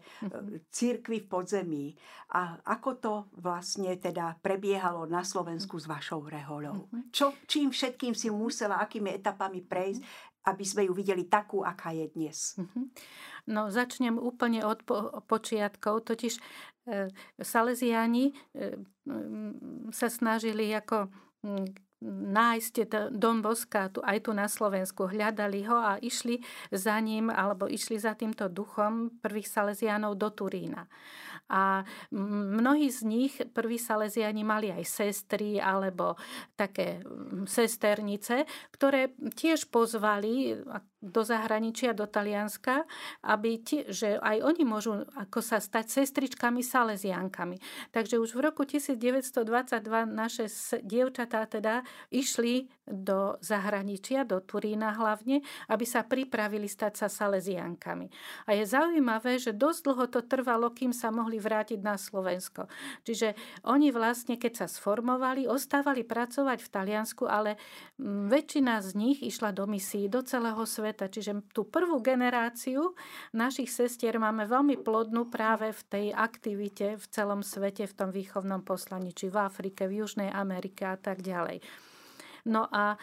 církvy 0.72 1.18
v 1.20 1.28
podzemí. 1.28 1.86
A 2.32 2.63
ako 2.63 2.90
to 2.96 3.13
vlastne 3.44 3.92
teda 4.00 4.40
prebiehalo 4.40 5.04
na 5.04 5.20
Slovensku 5.28 5.75
s 5.75 5.86
vašou 5.86 6.32
rehoľou? 6.32 6.88
Čo, 7.12 7.36
čím 7.44 7.75
všetkým 7.75 8.16
si 8.16 8.32
musela, 8.32 8.80
akými 8.80 9.20
etapami 9.20 9.60
prejsť, 9.60 10.01
aby 10.45 10.65
sme 10.65 10.89
ju 10.89 10.93
videli 10.98 11.29
takú, 11.29 11.62
aká 11.62 11.93
je 11.93 12.10
dnes? 12.12 12.57
No, 13.50 13.74
začnem 13.74 14.21
úplne 14.21 14.62
od 14.62 14.86
po- 14.86 15.25
počiatkov, 15.25 16.05
totiž 16.05 16.38
e, 16.38 16.41
Salesiáni 17.41 18.29
e, 18.29 18.33
sa 19.89 20.07
snažili 20.13 20.69
ako 20.77 21.10
nájsť 22.01 22.74
Dom 23.13 23.45
Boska 23.45 23.93
tu, 23.93 24.01
aj 24.01 24.25
tu 24.25 24.31
na 24.33 24.50
Slovensku. 24.50 25.05
Hľadali 25.05 25.65
ho 25.69 25.77
a 25.77 26.01
išli 26.01 26.41
za 26.74 26.98
ním, 26.98 27.29
alebo 27.29 27.69
išli 27.69 28.01
za 28.01 28.17
týmto 28.17 28.50
duchom 28.50 29.21
prvých 29.21 29.50
Salesiánov 29.50 30.17
do 30.17 30.33
Turína. 30.33 30.89
A 31.51 31.84
mnohí 32.15 32.88
z 32.88 33.03
nich, 33.03 33.34
prví 33.51 33.75
Salesiani, 33.75 34.48
mali 34.48 34.72
aj 34.72 34.88
sestry 34.88 35.60
alebo 35.60 36.15
také 36.55 37.03
sesternice, 37.43 38.48
ktoré 38.72 39.12
tiež 39.36 39.67
pozvali 39.67 40.55
do 41.01 41.25
zahraničia, 41.25 41.98
do 41.98 42.05
Talianska, 42.05 42.86
aby 43.25 43.58
tie, 43.58 43.89
že 43.89 44.22
aj 44.22 44.38
oni 44.46 44.63
môžu 44.63 45.01
ako 45.17 45.41
sa 45.41 45.58
stať 45.58 45.89
sestričkami 45.89 46.62
Salesiankami. 46.62 47.58
Takže 47.89 48.22
už 48.22 48.38
v 48.38 48.39
roku 48.46 48.63
1922 48.63 49.81
naše 50.05 50.46
dievčatá 50.86 51.50
teda 51.50 51.81
išli 52.13 52.70
do 52.86 53.41
zahraničia, 53.41 54.27
do 54.27 54.38
Turína 54.43 54.93
hlavne, 54.93 55.41
aby 55.72 55.86
sa 55.88 56.05
pripravili 56.05 56.70
stať 56.70 57.01
sa 57.01 57.08
Salesiankami. 57.10 58.12
A 58.46 58.53
je 58.53 58.63
zaujímavé, 58.67 59.41
že 59.41 59.58
dosť 59.58 59.79
dlho 59.89 60.05
to 60.12 60.22
trvalo, 60.22 60.70
kým 60.70 60.93
sa 60.93 61.10
mohli 61.10 61.41
vrátiť 61.41 61.79
na 61.81 61.98
Slovensko. 61.98 62.70
Čiže 63.08 63.34
oni 63.65 63.89
vlastne, 63.89 64.38
keď 64.38 64.65
sa 64.65 64.67
sformovali, 64.70 65.50
ostávali 65.50 66.05
pracovať 66.05 66.60
v 66.62 66.70
Taliansku, 66.70 67.24
ale 67.25 67.58
väčšina 68.01 68.84
z 68.84 68.89
nich 68.93 69.20
išla 69.24 69.55
do 69.55 69.65
misií 69.65 70.12
do 70.12 70.22
celého 70.22 70.62
sveta. 70.67 70.90
Čiže 70.95 71.53
tú 71.55 71.67
prvú 71.67 72.01
generáciu 72.03 72.98
našich 73.31 73.71
sestier 73.71 74.17
máme 74.19 74.48
veľmi 74.50 74.79
plodnú 74.81 75.29
práve 75.29 75.71
v 75.71 75.81
tej 75.88 76.05
aktivite 76.12 77.00
v 77.00 77.05
celom 77.07 77.45
svete, 77.45 77.88
v 77.88 77.98
tom 77.98 78.10
výchovnom 78.10 78.65
poslaní, 78.65 79.15
či 79.15 79.31
v 79.31 79.39
Afrike, 79.39 79.88
v 79.88 80.03
Južnej 80.03 80.29
Amerike 80.33 80.88
a 80.88 80.98
tak 81.00 81.24
ďalej. 81.24 81.63
No 82.45 82.65
a 82.74 82.98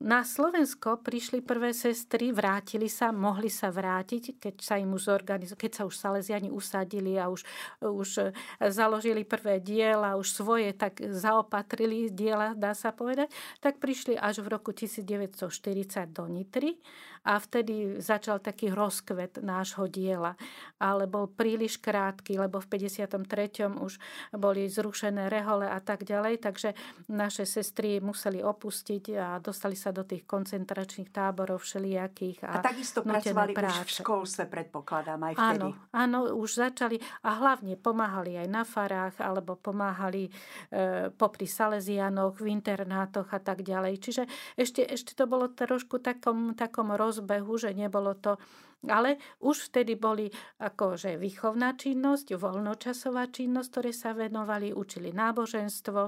na 0.00 0.24
Slovensko 0.24 1.04
prišli 1.04 1.44
prvé 1.44 1.76
sestry, 1.76 2.32
vrátili 2.32 2.88
sa, 2.88 3.12
mohli 3.12 3.52
sa 3.52 3.68
vrátiť, 3.68 4.40
keď 4.40 4.54
sa 4.62 4.80
im 4.80 4.94
už 4.94 5.02
zorganizo- 5.10 5.58
keď 5.58 5.72
sa 5.74 5.82
už 5.84 5.94
Salesiani 5.98 6.48
usadili 6.48 7.18
a 7.18 7.28
už, 7.28 7.44
už 7.82 8.32
založili 8.72 9.26
prvé 9.26 9.60
diela, 9.60 10.16
už 10.16 10.32
svoje 10.32 10.72
tak 10.72 11.02
zaopatrili 11.02 12.08
diela, 12.08 12.54
dá 12.56 12.72
sa 12.72 12.94
povedať, 12.94 13.28
tak 13.60 13.82
prišli 13.82 14.16
až 14.16 14.40
v 14.40 14.48
roku 14.54 14.72
1940 14.72 16.08
do 16.14 16.24
Nitry 16.30 16.80
a 17.26 17.42
vtedy 17.42 17.98
začal 17.98 18.38
taký 18.38 18.70
rozkvet 18.70 19.42
nášho 19.42 19.90
diela. 19.90 20.38
Ale 20.78 21.10
bol 21.10 21.26
príliš 21.26 21.82
krátky, 21.82 22.38
lebo 22.38 22.62
v 22.62 22.78
53. 22.78 23.66
už 23.82 23.98
boli 24.38 24.70
zrušené 24.70 25.26
rehole 25.26 25.66
a 25.66 25.82
tak 25.82 26.06
ďalej, 26.06 26.38
takže 26.38 26.78
naše 27.10 27.42
sestry 27.42 27.98
museli 27.98 28.38
opustiť 28.38 29.04
a 29.18 29.26
dostali 29.42 29.74
sa 29.74 29.90
do 29.90 30.06
tých 30.06 30.22
koncentračných 30.22 31.10
táborov 31.10 31.66
všelijakých. 31.66 32.46
A, 32.46 32.62
a 32.62 32.64
takisto 32.64 33.02
pracovali 33.02 33.52
už 33.52 33.56
v 33.56 33.58
práce. 33.58 34.00
školstve, 34.06 34.44
predpokladám, 34.46 35.20
aj 35.26 35.34
vtedy. 35.34 35.66
Áno, 35.66 35.68
áno, 35.90 36.18
už 36.38 36.62
začali 36.62 37.02
a 37.26 37.42
hlavne 37.42 37.74
pomáhali 37.74 38.38
aj 38.38 38.48
na 38.48 38.62
farách 38.62 39.18
alebo 39.18 39.58
pomáhali 39.58 40.28
e, 40.28 41.10
popri 41.10 41.50
Salesianoch, 41.50 42.38
v 42.38 42.52
internátoch 42.52 43.32
a 43.32 43.40
tak 43.40 43.64
ďalej. 43.64 43.98
Čiže 43.98 44.22
ešte, 44.54 44.84
ešte 44.84 45.16
to 45.16 45.24
bolo 45.24 45.48
trošku 45.48 45.98
takom, 45.98 46.52
takom 46.52 46.92
rozbehu, 47.16 47.56
že 47.56 47.72
nebolo 47.72 48.12
to 48.20 48.36
ale 48.84 49.16
už 49.40 49.72
vtedy 49.72 49.96
boli 49.96 50.28
akože 50.60 51.16
výchovná 51.16 51.74
činnosť, 51.74 52.36
voľnočasová 52.36 53.32
činnosť, 53.32 53.68
ktoré 53.72 53.90
sa 53.90 54.12
venovali, 54.12 54.70
učili 54.70 55.10
náboženstvo 55.10 56.02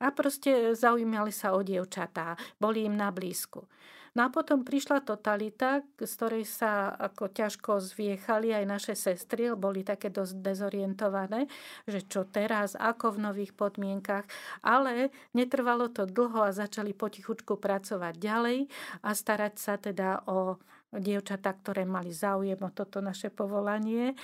a 0.00 0.06
proste 0.10 0.74
zaujímali 0.74 1.30
sa 1.30 1.54
o 1.54 1.60
dievčatá, 1.60 2.34
boli 2.58 2.88
im 2.88 2.96
na 2.96 3.12
blízku. 3.12 3.68
No 4.16 4.24
a 4.24 4.32
potom 4.32 4.64
prišla 4.64 5.04
totalita, 5.04 5.84
z 6.00 6.08
ktorej 6.08 6.48
sa 6.48 6.88
ako 6.88 7.36
ťažko 7.36 7.84
zviechali 7.84 8.48
aj 8.48 8.64
naše 8.64 8.94
sestry, 8.96 9.52
boli 9.52 9.84
také 9.84 10.08
dosť 10.08 10.40
dezorientované, 10.40 11.52
že 11.84 12.00
čo 12.00 12.24
teraz, 12.24 12.72
ako 12.80 13.20
v 13.20 13.22
nových 13.28 13.52
podmienkach, 13.52 14.24
ale 14.64 15.12
netrvalo 15.36 15.92
to 15.92 16.08
dlho 16.08 16.48
a 16.48 16.56
začali 16.56 16.96
potichučku 16.96 17.60
pracovať 17.60 18.14
ďalej 18.16 18.58
a 19.04 19.10
starať 19.12 19.54
sa 19.60 19.76
teda 19.76 20.24
o 20.32 20.56
dievčatá, 20.96 21.52
ktoré 21.52 21.84
mali 21.84 22.08
záujem 22.08 22.56
o 22.64 22.72
toto 22.72 23.04
naše 23.04 23.28
povolanie 23.28 24.16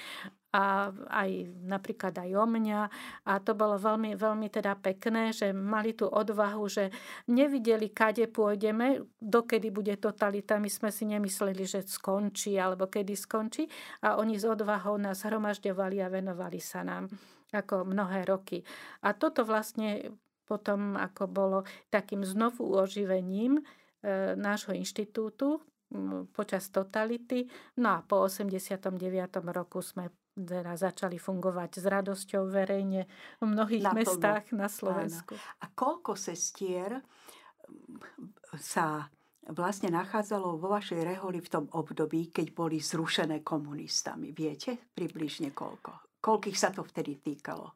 a 0.53 0.93
aj 1.09 1.31
napríklad 1.65 2.13
aj 2.13 2.31
o 2.37 2.45
mňa. 2.45 2.81
A 3.25 3.33
to 3.41 3.57
bolo 3.57 3.81
veľmi, 3.81 4.13
veľmi 4.21 4.53
teda 4.53 4.77
pekné, 4.77 5.33
že 5.33 5.57
mali 5.57 5.97
tú 5.97 6.13
odvahu, 6.13 6.69
že 6.69 6.93
nevideli, 7.33 7.89
kade 7.89 8.29
pôjdeme, 8.29 9.01
dokedy 9.17 9.73
bude 9.73 9.97
totalita. 9.97 10.61
My 10.61 10.69
sme 10.69 10.93
si 10.93 11.09
nemysleli, 11.09 11.65
že 11.65 11.81
skončí 11.89 12.61
alebo 12.61 12.85
kedy 12.93 13.17
skončí. 13.17 13.65
A 14.05 14.21
oni 14.21 14.37
s 14.37 14.45
odvahou 14.45 15.01
nás 15.01 15.25
hromažďovali 15.25 16.05
a 16.05 16.13
venovali 16.13 16.61
sa 16.61 16.85
nám 16.85 17.09
ako 17.53 17.89
mnohé 17.89 18.29
roky. 18.29 18.61
A 19.05 19.17
toto 19.17 19.49
vlastne 19.49 20.13
potom 20.45 21.01
ako 21.01 21.25
bolo 21.33 21.59
takým 21.89 22.25
znovu 22.29 22.77
oživením 22.77 23.57
e, 23.57 23.63
nášho 24.37 24.77
inštitútu, 24.77 25.65
počas 26.33 26.73
totality. 26.73 27.49
No 27.77 27.97
a 27.97 27.99
po 28.01 28.25
89. 28.25 28.89
roku 29.53 29.85
sme 29.85 30.09
teda 30.33 30.73
začali 30.77 31.21
fungovať 31.21 31.71
s 31.81 31.85
radosťou 31.85 32.49
verejne 32.49 33.05
v 33.41 33.45
mnohých 33.45 33.85
Naplno. 33.85 34.01
mestách 34.01 34.45
na 34.57 34.69
Slovensku. 34.69 35.37
Áno. 35.37 35.57
A 35.61 35.65
koľko 35.73 36.17
sestier 36.17 37.05
sa 38.57 39.09
vlastne 39.51 39.91
nachádzalo 39.93 40.57
vo 40.57 40.69
vašej 40.73 41.03
reholi 41.03 41.43
v 41.43 41.53
tom 41.53 41.65
období, 41.73 42.33
keď 42.33 42.47
boli 42.55 42.79
zrušené 42.81 43.45
komunistami? 43.45 44.33
Viete 44.33 44.79
približne 44.97 45.53
koľko? 45.53 46.21
Koľkých 46.23 46.57
sa 46.57 46.71
to 46.71 46.87
vtedy 46.87 47.19
týkalo? 47.19 47.75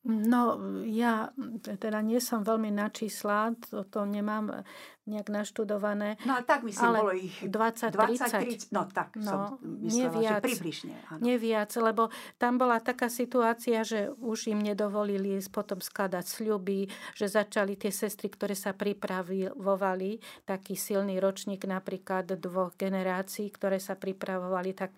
No, 0.00 0.56
ja 0.88 1.28
teda 1.60 2.00
nie 2.00 2.24
som 2.24 2.40
veľmi 2.40 2.72
na 2.72 2.88
čísla, 2.88 3.52
to, 3.68 3.84
to 3.84 4.08
nemám 4.08 4.64
nejak 5.10 5.28
naštudované. 5.28 6.14
No 6.22 6.38
ale 6.38 6.44
tak 6.46 6.62
myslím, 6.62 6.86
ale 6.86 6.98
bolo 7.02 7.14
ich 7.18 7.36
20, 7.42 7.90
20, 7.90 8.70
30. 8.70 8.74
No 8.74 8.86
tak 8.86 9.12
No, 9.18 9.26
som 9.26 9.42
myslela, 9.82 10.14
neviac. 10.14 10.40
že 10.40 10.46
približne. 10.46 10.94
Áno. 11.10 11.20
Neviac, 11.20 11.70
lebo 11.76 12.02
tam 12.38 12.56
bola 12.56 12.78
taká 12.78 13.10
situácia, 13.10 13.82
že 13.82 14.14
už 14.16 14.54
im 14.54 14.62
nedovolili 14.62 15.36
potom 15.50 15.82
skladať 15.82 16.24
sľuby, 16.24 16.86
že 17.18 17.26
začali 17.26 17.74
tie 17.74 17.90
sestry, 17.90 18.30
ktoré 18.30 18.54
sa 18.54 18.70
pripravovali, 18.70 20.22
taký 20.46 20.78
silný 20.78 21.18
ročník 21.18 21.66
napríklad 21.66 22.38
dvoch 22.38 22.78
generácií, 22.78 23.50
ktoré 23.50 23.82
sa 23.82 23.98
pripravovali, 23.98 24.70
tak, 24.72 24.94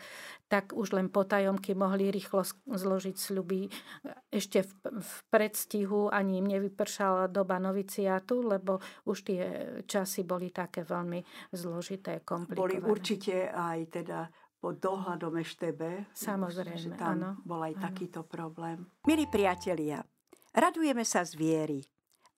tak 0.46 0.76
už 0.76 0.92
len 0.92 1.08
potajomky 1.08 1.72
mohli 1.72 2.12
rýchlo 2.12 2.44
zložiť 2.68 3.16
sľuby. 3.16 3.72
Ešte 4.28 4.62
v, 4.62 4.72
v 5.00 5.12
predstihu 5.32 6.12
ani 6.12 6.38
im 6.42 6.46
nevypršala 6.52 7.32
doba 7.32 7.56
noviciátu, 7.56 8.44
lebo 8.44 8.78
už 9.08 9.18
tie 9.24 9.42
časy 10.02 10.26
boli 10.26 10.50
také 10.50 10.82
veľmi 10.82 11.22
zložité, 11.54 12.26
komplikované. 12.26 12.58
Boli 12.58 12.76
určite 12.82 13.46
aj 13.54 13.78
teda 14.02 14.26
pod 14.58 14.82
dohľadom 14.82 15.38
Eštebe. 15.38 16.10
Samozrejme, 16.10 16.78
že 16.78 16.90
tam 16.98 17.18
áno, 17.18 17.30
bol 17.46 17.62
aj 17.62 17.74
áno. 17.78 17.82
takýto 17.86 18.26
problém. 18.26 18.82
Milí 19.06 19.30
priatelia, 19.30 20.02
radujeme 20.54 21.06
sa 21.06 21.22
z 21.22 21.38
viery, 21.38 21.78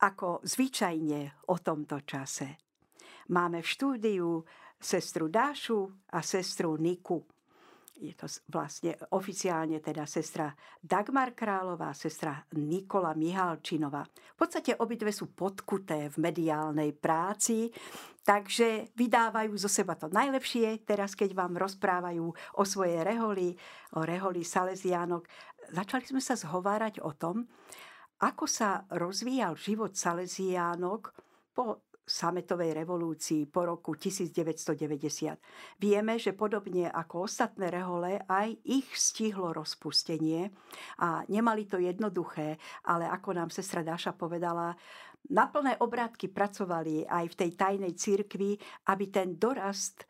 ako 0.04 0.44
zvyčajne 0.44 1.48
o 1.48 1.56
tomto 1.60 2.04
čase. 2.04 2.60
Máme 3.32 3.64
v 3.64 3.68
štúdiu 3.68 4.28
sestru 4.76 5.32
Dášu 5.32 5.88
a 6.12 6.20
sestru 6.20 6.76
Niku. 6.76 7.24
Je 7.94 8.10
to 8.18 8.26
vlastne 8.50 8.98
oficiálne 9.14 9.78
teda 9.78 10.02
sestra 10.02 10.50
Dagmar 10.82 11.30
Králová, 11.30 11.94
sestra 11.94 12.42
Nikola 12.58 13.14
Mihalčinová. 13.14 14.02
V 14.34 14.38
podstate 14.38 14.74
obidve 14.82 15.14
sú 15.14 15.30
podkuté 15.30 16.10
v 16.10 16.16
mediálnej 16.18 16.90
práci, 16.90 17.70
takže 18.26 18.90
vydávajú 18.98 19.54
zo 19.54 19.70
seba 19.70 19.94
to 19.94 20.10
najlepšie. 20.10 20.82
Teraz, 20.82 21.14
keď 21.14 21.38
vám 21.38 21.54
rozprávajú 21.54 22.26
o 22.58 22.64
svojej 22.66 23.06
reholi, 23.06 23.54
o 23.94 24.02
reholi 24.02 24.42
Salesiánok, 24.42 25.30
začali 25.70 26.02
sme 26.02 26.18
sa 26.18 26.34
zhovárať 26.34 26.98
o 26.98 27.14
tom, 27.14 27.46
ako 28.26 28.44
sa 28.50 28.82
rozvíjal 28.90 29.54
život 29.54 29.94
Salesiánok 29.94 31.14
po 31.54 31.93
sametovej 32.04 32.76
revolúcii 32.76 33.48
po 33.48 33.64
roku 33.64 33.96
1990. 33.96 35.80
Vieme, 35.80 36.20
že 36.20 36.36
podobne 36.36 36.92
ako 36.92 37.24
ostatné 37.24 37.72
rehole, 37.72 38.20
aj 38.28 38.60
ich 38.68 38.88
stihlo 38.92 39.56
rozpustenie 39.56 40.52
a 41.00 41.24
nemali 41.32 41.64
to 41.64 41.80
jednoduché, 41.80 42.60
ale 42.84 43.08
ako 43.08 43.32
nám 43.32 43.48
sestra 43.48 43.80
Dáša 43.80 44.12
povedala, 44.12 44.76
na 45.32 45.48
plné 45.48 45.80
obrátky 45.80 46.28
pracovali 46.28 47.08
aj 47.08 47.32
v 47.32 47.38
tej 47.40 47.50
tajnej 47.56 47.92
cirkvi, 47.96 48.60
aby 48.92 49.04
ten 49.08 49.40
dorast 49.40 50.04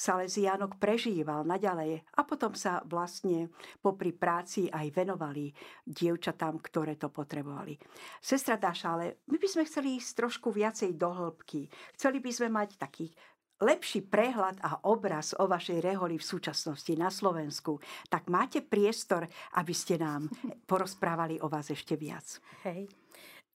Salesiánok 0.00 0.80
prežíval 0.80 1.44
naďalej 1.44 2.00
a 2.16 2.24
potom 2.24 2.56
sa 2.56 2.80
vlastne 2.88 3.52
popri 3.84 4.16
práci 4.16 4.72
aj 4.72 4.88
venovali 4.96 5.52
dievčatám, 5.84 6.56
ktoré 6.64 6.96
to 6.96 7.12
potrebovali. 7.12 7.76
Sestra 8.16 8.56
Dáša, 8.56 8.96
ale 8.96 9.20
my 9.28 9.36
by 9.36 9.48
sme 9.52 9.68
chceli 9.68 10.00
ísť 10.00 10.10
trošku 10.16 10.48
viacej 10.56 10.96
do 10.96 11.12
hĺbky. 11.12 11.68
Chceli 12.00 12.24
by 12.24 12.30
sme 12.32 12.48
mať 12.48 12.80
taký 12.80 13.12
lepší 13.60 14.08
prehľad 14.08 14.56
a 14.64 14.88
obraz 14.88 15.36
o 15.36 15.44
vašej 15.44 15.84
reholi 15.84 16.16
v 16.16 16.24
súčasnosti 16.24 16.96
na 16.96 17.12
Slovensku. 17.12 17.76
Tak 18.08 18.32
máte 18.32 18.64
priestor, 18.64 19.28
aby 19.60 19.76
ste 19.76 20.00
nám 20.00 20.32
porozprávali 20.64 21.36
o 21.44 21.52
vás 21.52 21.68
ešte 21.68 21.92
viac. 22.00 22.40
Hej. 22.64 22.88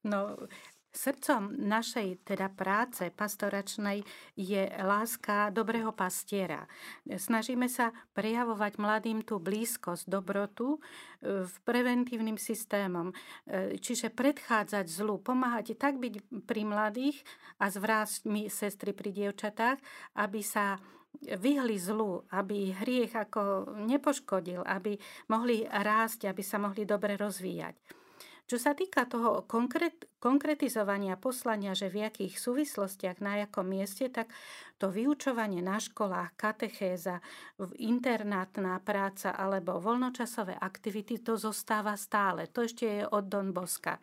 No, 0.06 0.38
srdcom 0.96 1.54
našej 1.54 2.24
teda 2.24 2.48
práce 2.50 3.12
pastoračnej 3.12 4.02
je 4.40 4.64
láska 4.82 5.52
dobrého 5.52 5.92
pastiera. 5.92 6.66
Snažíme 7.06 7.68
sa 7.68 7.92
prejavovať 8.16 8.80
mladým 8.80 9.22
tú 9.22 9.38
blízkosť, 9.44 10.08
dobrotu 10.08 10.78
e, 10.78 11.44
v 11.46 11.56
preventívnym 11.68 12.40
systémom. 12.40 13.12
E, 13.12 13.76
Čiže 13.78 14.16
predchádzať 14.16 14.86
zlu, 14.88 15.20
pomáhať 15.20 15.76
tak 15.76 16.00
byť 16.00 16.48
pri 16.48 16.64
mladých 16.64 17.20
a 17.60 17.68
zvrášť 17.68 18.26
my 18.26 18.48
sestry 18.48 18.96
pri 18.96 19.12
dievčatách, 19.12 19.78
aby 20.16 20.42
sa 20.42 20.80
vyhli 21.22 21.80
zlu, 21.80 22.24
aby 22.32 22.76
hriech 22.76 23.16
ako 23.16 23.76
nepoškodil, 23.88 24.64
aby 24.68 25.00
mohli 25.32 25.64
rásť, 25.64 26.32
aby 26.32 26.44
sa 26.44 26.60
mohli 26.60 26.84
dobre 26.84 27.16
rozvíjať. 27.16 28.05
Čo 28.46 28.62
sa 28.62 28.78
týka 28.78 29.10
toho 29.10 29.42
konkrét, 29.50 30.06
konkretizovania 30.22 31.18
poslania, 31.18 31.74
že 31.74 31.90
v 31.90 32.06
akých 32.06 32.38
súvislostiach, 32.38 33.18
na 33.18 33.42
jakom 33.42 33.66
mieste, 33.66 34.06
tak 34.14 34.30
to 34.78 34.94
vyučovanie 34.94 35.66
na 35.66 35.82
školách, 35.82 36.38
katechéza, 36.38 37.26
internátna 37.82 38.78
práca 38.86 39.34
alebo 39.34 39.82
voľnočasové 39.82 40.62
aktivity, 40.62 41.26
to 41.26 41.42
zostáva 41.42 41.98
stále. 41.98 42.46
To 42.54 42.62
ešte 42.62 42.86
je 42.86 43.04
od 43.10 43.26
Don 43.26 43.50
Boska. 43.50 43.98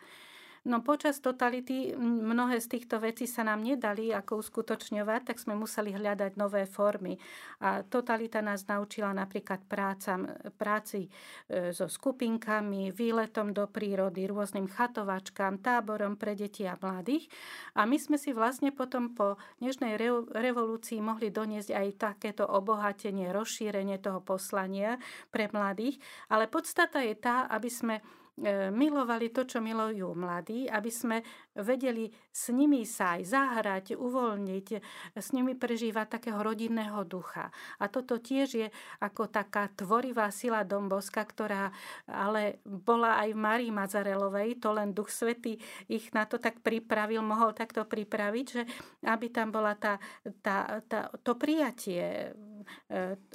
No 0.63 0.79
počas 0.79 1.19
totality 1.19 1.91
mnohé 1.99 2.63
z 2.63 2.79
týchto 2.79 3.03
vecí 3.03 3.27
sa 3.27 3.43
nám 3.43 3.67
nedali 3.67 4.15
ako 4.15 4.47
uskutočňovať, 4.47 5.35
tak 5.35 5.43
sme 5.43 5.59
museli 5.59 5.91
hľadať 5.91 6.39
nové 6.39 6.71
formy. 6.71 7.19
A 7.67 7.83
totalita 7.83 8.39
nás 8.39 8.63
naučila 8.71 9.11
napríklad 9.11 9.59
prácam, 9.67 10.31
práci 10.55 11.11
e, 11.51 11.75
so 11.75 11.91
skupinkami, 11.91 12.95
výletom 12.95 13.51
do 13.51 13.67
prírody, 13.67 14.31
rôznym 14.31 14.71
chatovačkám, 14.71 15.59
táborom 15.59 16.15
pre 16.15 16.39
deti 16.39 16.63
a 16.63 16.79
mladých. 16.79 17.27
A 17.75 17.83
my 17.83 17.99
sme 17.99 18.15
si 18.15 18.31
vlastne 18.31 18.71
potom 18.71 19.19
po 19.19 19.43
dnešnej 19.59 19.99
re- 19.99 20.31
revolúcii 20.31 21.03
mohli 21.03 21.35
doniesť 21.35 21.75
aj 21.75 21.89
takéto 21.99 22.47
obohatenie, 22.47 23.35
rozšírenie 23.35 23.99
toho 23.99 24.23
poslania 24.23 25.03
pre 25.35 25.51
mladých. 25.51 25.99
Ale 26.31 26.47
podstata 26.47 27.03
je 27.03 27.19
tá, 27.19 27.51
aby 27.51 27.67
sme 27.67 27.99
milovali 28.73 29.29
to, 29.29 29.45
čo 29.45 29.61
milujú 29.61 30.17
mladí, 30.17 30.65
aby 30.65 30.89
sme 30.89 31.21
vedeli 31.53 32.09
s 32.33 32.49
nimi 32.49 32.89
sa 32.89 33.21
aj 33.21 33.23
zahrať, 33.29 33.87
uvoľniť, 34.01 34.67
s 35.13 35.29
nimi 35.37 35.53
prežívať 35.53 36.17
takého 36.17 36.41
rodinného 36.41 37.05
ducha. 37.05 37.53
A 37.77 37.93
toto 37.93 38.17
tiež 38.17 38.49
je 38.57 38.69
ako 39.05 39.29
taká 39.29 39.69
tvorivá 39.69 40.33
sila 40.33 40.65
Domboska, 40.65 41.21
ktorá 41.29 41.69
ale 42.09 42.65
bola 42.65 43.21
aj 43.21 43.37
v 43.37 43.43
Marii 43.43 43.73
Mazarelovej, 43.73 44.65
to 44.65 44.73
len 44.73 44.97
Duch 44.97 45.13
Svetý 45.13 45.61
ich 45.93 46.09
na 46.17 46.25
to 46.25 46.41
tak 46.41 46.65
pripravil, 46.65 47.21
mohol 47.21 47.53
takto 47.53 47.85
pripraviť, 47.85 48.47
že 48.49 48.63
aby 49.05 49.29
tam 49.29 49.53
bola 49.53 49.77
tá, 49.77 50.01
tá, 50.41 50.81
tá, 50.89 51.13
to 51.21 51.37
prijatie, 51.37 52.33
e, 52.33 52.52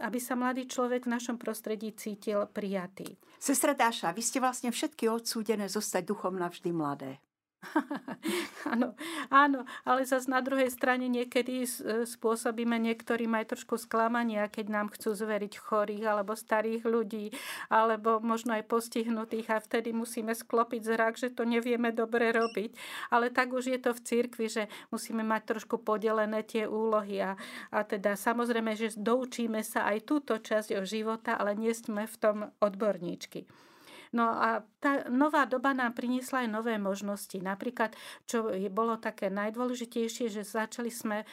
aby 0.02 0.20
sa 0.22 0.34
mladý 0.34 0.66
človek 0.66 1.06
v 1.06 1.14
našom 1.14 1.38
prostredí 1.38 1.94
cítil 1.94 2.46
prijatý. 2.50 3.18
Sestra 3.38 3.78
Dáša, 3.78 4.12
vy 4.16 4.24
ste 4.26 4.42
vlastne 4.42 4.74
všetky 4.74 5.08
odsúdené 5.12 5.70
zostať 5.70 6.04
duchom 6.10 6.36
navždy 6.36 6.70
mladé. 6.74 7.22
áno, 8.74 8.94
áno, 9.34 9.66
ale 9.82 10.06
zase 10.06 10.30
na 10.30 10.46
druhej 10.46 10.70
strane 10.70 11.10
niekedy 11.10 11.66
e, 11.66 11.70
spôsobíme 12.06 12.78
niektorým 12.78 13.34
aj 13.34 13.58
trošku 13.58 13.82
sklamania, 13.82 14.46
keď 14.46 14.66
nám 14.70 14.88
chcú 14.94 15.18
zveriť 15.18 15.58
chorých 15.58 16.06
alebo 16.06 16.38
starých 16.38 16.86
ľudí, 16.86 17.34
alebo 17.74 18.22
možno 18.22 18.56
aj 18.56 18.70
postihnutých 18.70 19.48
a 19.50 19.58
vtedy 19.58 19.90
musíme 19.90 20.38
sklopiť 20.38 20.82
zrak, 20.86 21.14
že 21.18 21.34
to 21.34 21.50
nevieme 21.50 21.90
dobre 21.90 22.30
robiť. 22.30 22.78
Ale 23.10 23.34
tak 23.34 23.54
už 23.54 23.74
je 23.74 23.80
to 23.82 23.92
v 23.98 24.04
cirkvi, 24.06 24.48
že 24.48 24.64
musíme 24.94 25.26
mať 25.26 25.58
trošku 25.58 25.82
podelené 25.82 26.46
tie 26.46 26.70
úlohy 26.70 27.26
a, 27.26 27.32
a 27.74 27.80
teda 27.82 28.14
samozrejme, 28.14 28.78
že 28.78 28.94
doučíme 28.94 29.66
sa 29.66 29.90
aj 29.90 30.06
túto 30.06 30.38
časť 30.38 30.78
o 30.78 30.84
života, 30.86 31.36
ale 31.36 31.58
nie 31.58 31.74
sme 31.74 32.06
v 32.06 32.16
tom 32.22 32.38
odborníčky. 32.62 33.67
No 34.16 34.30
a 34.32 34.64
tá 34.78 35.10
nová 35.10 35.50
doba 35.50 35.74
nám 35.74 35.98
priniesla 35.98 36.46
aj 36.46 36.50
nové 36.54 36.78
možnosti. 36.78 37.36
Napríklad, 37.42 37.98
čo 38.30 38.54
bolo 38.70 39.02
také 39.02 39.34
najdôležitejšie, 39.34 40.30
že 40.30 40.46
začali 40.46 40.94
sme 40.94 41.26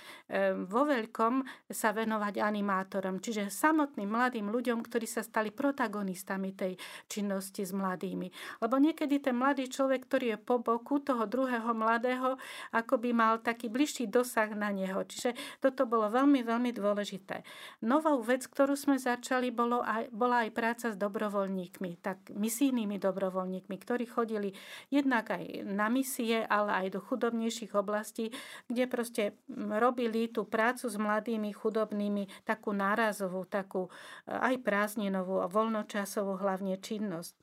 vo 0.65 0.83
veľkom 0.89 1.45
sa 1.69 1.93
venovať 1.93 2.41
animátorom, 2.41 3.21
čiže 3.21 3.53
samotným 3.53 4.09
mladým 4.09 4.49
ľuďom, 4.49 4.81
ktorí 4.81 5.05
sa 5.05 5.21
stali 5.21 5.53
protagonistami 5.53 6.57
tej 6.57 6.81
činnosti 7.07 7.63
s 7.63 7.77
mladými. 7.77 8.33
Lebo 8.65 8.81
niekedy 8.81 9.21
ten 9.21 9.37
mladý 9.37 9.69
človek, 9.69 10.09
ktorý 10.09 10.27
je 10.35 10.39
po 10.41 10.59
boku 10.59 11.05
toho 11.05 11.29
druhého 11.29 11.77
mladého, 11.77 12.41
ako 12.73 12.97
by 12.97 13.11
mal 13.13 13.35
taký 13.45 13.69
bližší 13.69 14.09
dosah 14.09 14.49
na 14.57 14.73
neho. 14.73 15.05
Čiže 15.05 15.61
toto 15.61 15.85
bolo 15.85 16.09
veľmi, 16.09 16.41
veľmi 16.41 16.73
dôležité. 16.73 17.45
Novou 17.85 18.25
vec, 18.25 18.49
ktorú 18.49 18.73
sme 18.73 18.97
začali, 18.97 19.53
bolo 19.53 19.85
aj, 19.85 20.09
bola 20.11 20.49
aj 20.49 20.51
práca 20.57 20.87
s 20.89 20.97
dobrovoľníkmi, 20.97 22.01
tak 22.01 22.33
misijnými 22.65 22.97
dobrovoľníkmi, 22.97 23.77
ktorí 23.77 24.09
chodili 24.09 24.57
jednak 24.89 25.37
aj 25.37 25.69
na 25.69 25.93
misie, 25.93 26.49
ale 26.49 26.89
aj 26.89 26.97
do 26.97 27.01
chudobnejších 27.05 27.77
oblastí, 27.77 28.33
kde 28.73 28.89
proste 28.89 29.23
robili 29.53 30.33
tú 30.33 30.49
prácu 30.49 30.89
s 30.89 30.97
mladými 30.97 31.53
chudobnými, 31.53 32.49
takú 32.49 32.73
nárazovú, 32.73 33.45
takú 33.45 33.93
e, 34.25 34.33
aj 34.33 34.65
prázdninovú 34.65 35.45
a 35.45 35.51
voľnočasovú 35.53 36.41
hlavne 36.41 36.81
činnosť. 36.81 37.37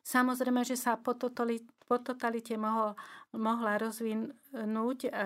Samozrejme, 0.00 0.64
že 0.64 0.80
sa 0.80 0.96
po, 0.96 1.12
totali, 1.12 1.60
po 1.88 1.96
totalite 2.04 2.52
mohol, 2.60 2.92
mohla 3.32 3.80
rozvinúť 3.80 5.08
e, 5.08 5.10
e, 5.10 5.16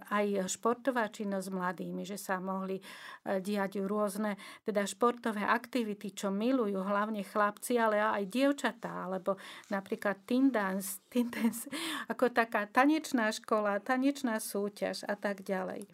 aj 0.00 0.48
športová 0.48 1.12
činnosť 1.12 1.44
s 1.44 1.52
mladými, 1.52 2.02
že 2.08 2.16
sa 2.16 2.40
mohli 2.40 2.80
e, 2.80 2.82
diať 3.44 3.84
rôzne 3.84 4.40
teda 4.64 4.88
športové 4.88 5.44
aktivity, 5.44 6.16
čo 6.16 6.32
milujú 6.32 6.80
hlavne 6.80 7.20
chlapci, 7.20 7.76
ale 7.76 8.00
aj 8.00 8.24
dievčatá, 8.32 9.04
alebo 9.04 9.36
napríklad 9.68 10.24
teen 10.24 10.48
dance, 10.48 11.04
teen 11.12 11.28
dance 11.28 11.68
ako 12.08 12.32
taká 12.32 12.64
tanečná 12.64 13.28
škola, 13.28 13.84
tanečná 13.84 14.40
súťaž 14.40 15.04
a 15.04 15.12
tak 15.20 15.44
ďalej. 15.44 15.84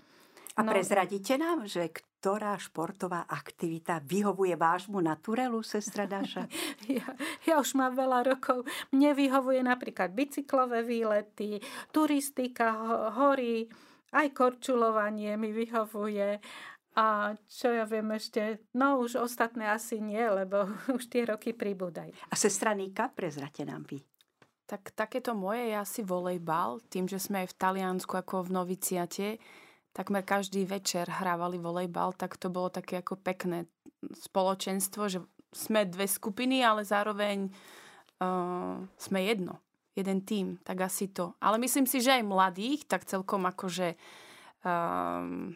A 0.54 0.62
no, 0.62 0.70
prezradíte 0.70 1.34
nám, 1.34 1.66
že 1.66 1.90
ktorá 2.24 2.56
športová 2.56 3.28
aktivita 3.28 4.00
vyhovuje 4.00 4.56
vášmu 4.56 4.96
naturelu, 4.96 5.60
sestra 5.60 6.08
Dáša? 6.08 6.48
Ja, 6.88 7.04
ja 7.44 7.60
už 7.60 7.76
mám 7.76 7.92
veľa 7.92 8.24
rokov. 8.32 8.64
Mne 8.96 9.12
vyhovuje 9.12 9.60
napríklad 9.60 10.16
bicyklové 10.16 10.88
výlety, 10.88 11.60
turistika, 11.92 12.72
hory, 13.12 13.68
aj 14.16 14.32
korčulovanie 14.32 15.36
mi 15.36 15.52
vyhovuje. 15.52 16.40
A 16.96 17.36
čo 17.44 17.68
ja 17.68 17.84
viem 17.84 18.08
ešte, 18.16 18.72
no 18.72 19.04
už 19.04 19.20
ostatné 19.20 19.68
asi 19.68 20.00
nie, 20.00 20.24
lebo 20.24 20.64
už 20.96 21.04
tie 21.12 21.28
roky 21.28 21.52
pribúdajú. 21.52 22.16
A 22.32 22.34
sestra 22.40 22.72
Nika, 22.72 23.12
prezrate 23.12 23.68
nám 23.68 23.84
vy. 23.84 24.00
Tak 24.64 24.96
takéto 24.96 25.36
moje 25.36 25.68
je 25.68 25.76
asi 25.76 26.00
volejbal, 26.00 26.80
tým, 26.88 27.04
že 27.04 27.20
sme 27.20 27.44
aj 27.44 27.52
v 27.52 27.58
Taliansku 27.60 28.16
ako 28.16 28.48
v 28.48 28.64
noviciate, 28.64 29.26
takmer 29.94 30.26
každý 30.26 30.66
večer 30.66 31.06
hrávali 31.06 31.56
volejbal, 31.56 32.12
tak 32.18 32.34
to 32.34 32.50
bolo 32.50 32.68
také 32.68 32.98
ako 32.98 33.14
pekné 33.14 33.70
spoločenstvo, 34.10 35.06
že 35.06 35.22
sme 35.54 35.86
dve 35.86 36.10
skupiny, 36.10 36.66
ale 36.66 36.82
zároveň 36.82 37.46
uh, 37.46 38.82
sme 38.98 39.20
jedno, 39.22 39.62
jeden 39.94 40.26
tým, 40.26 40.58
tak 40.66 40.82
asi 40.82 41.14
to. 41.14 41.38
Ale 41.38 41.62
myslím 41.62 41.86
si, 41.86 42.02
že 42.02 42.18
aj 42.18 42.26
mladých, 42.26 42.90
tak 42.90 43.06
celkom 43.06 43.46
akože 43.46 43.94
um, 44.66 45.54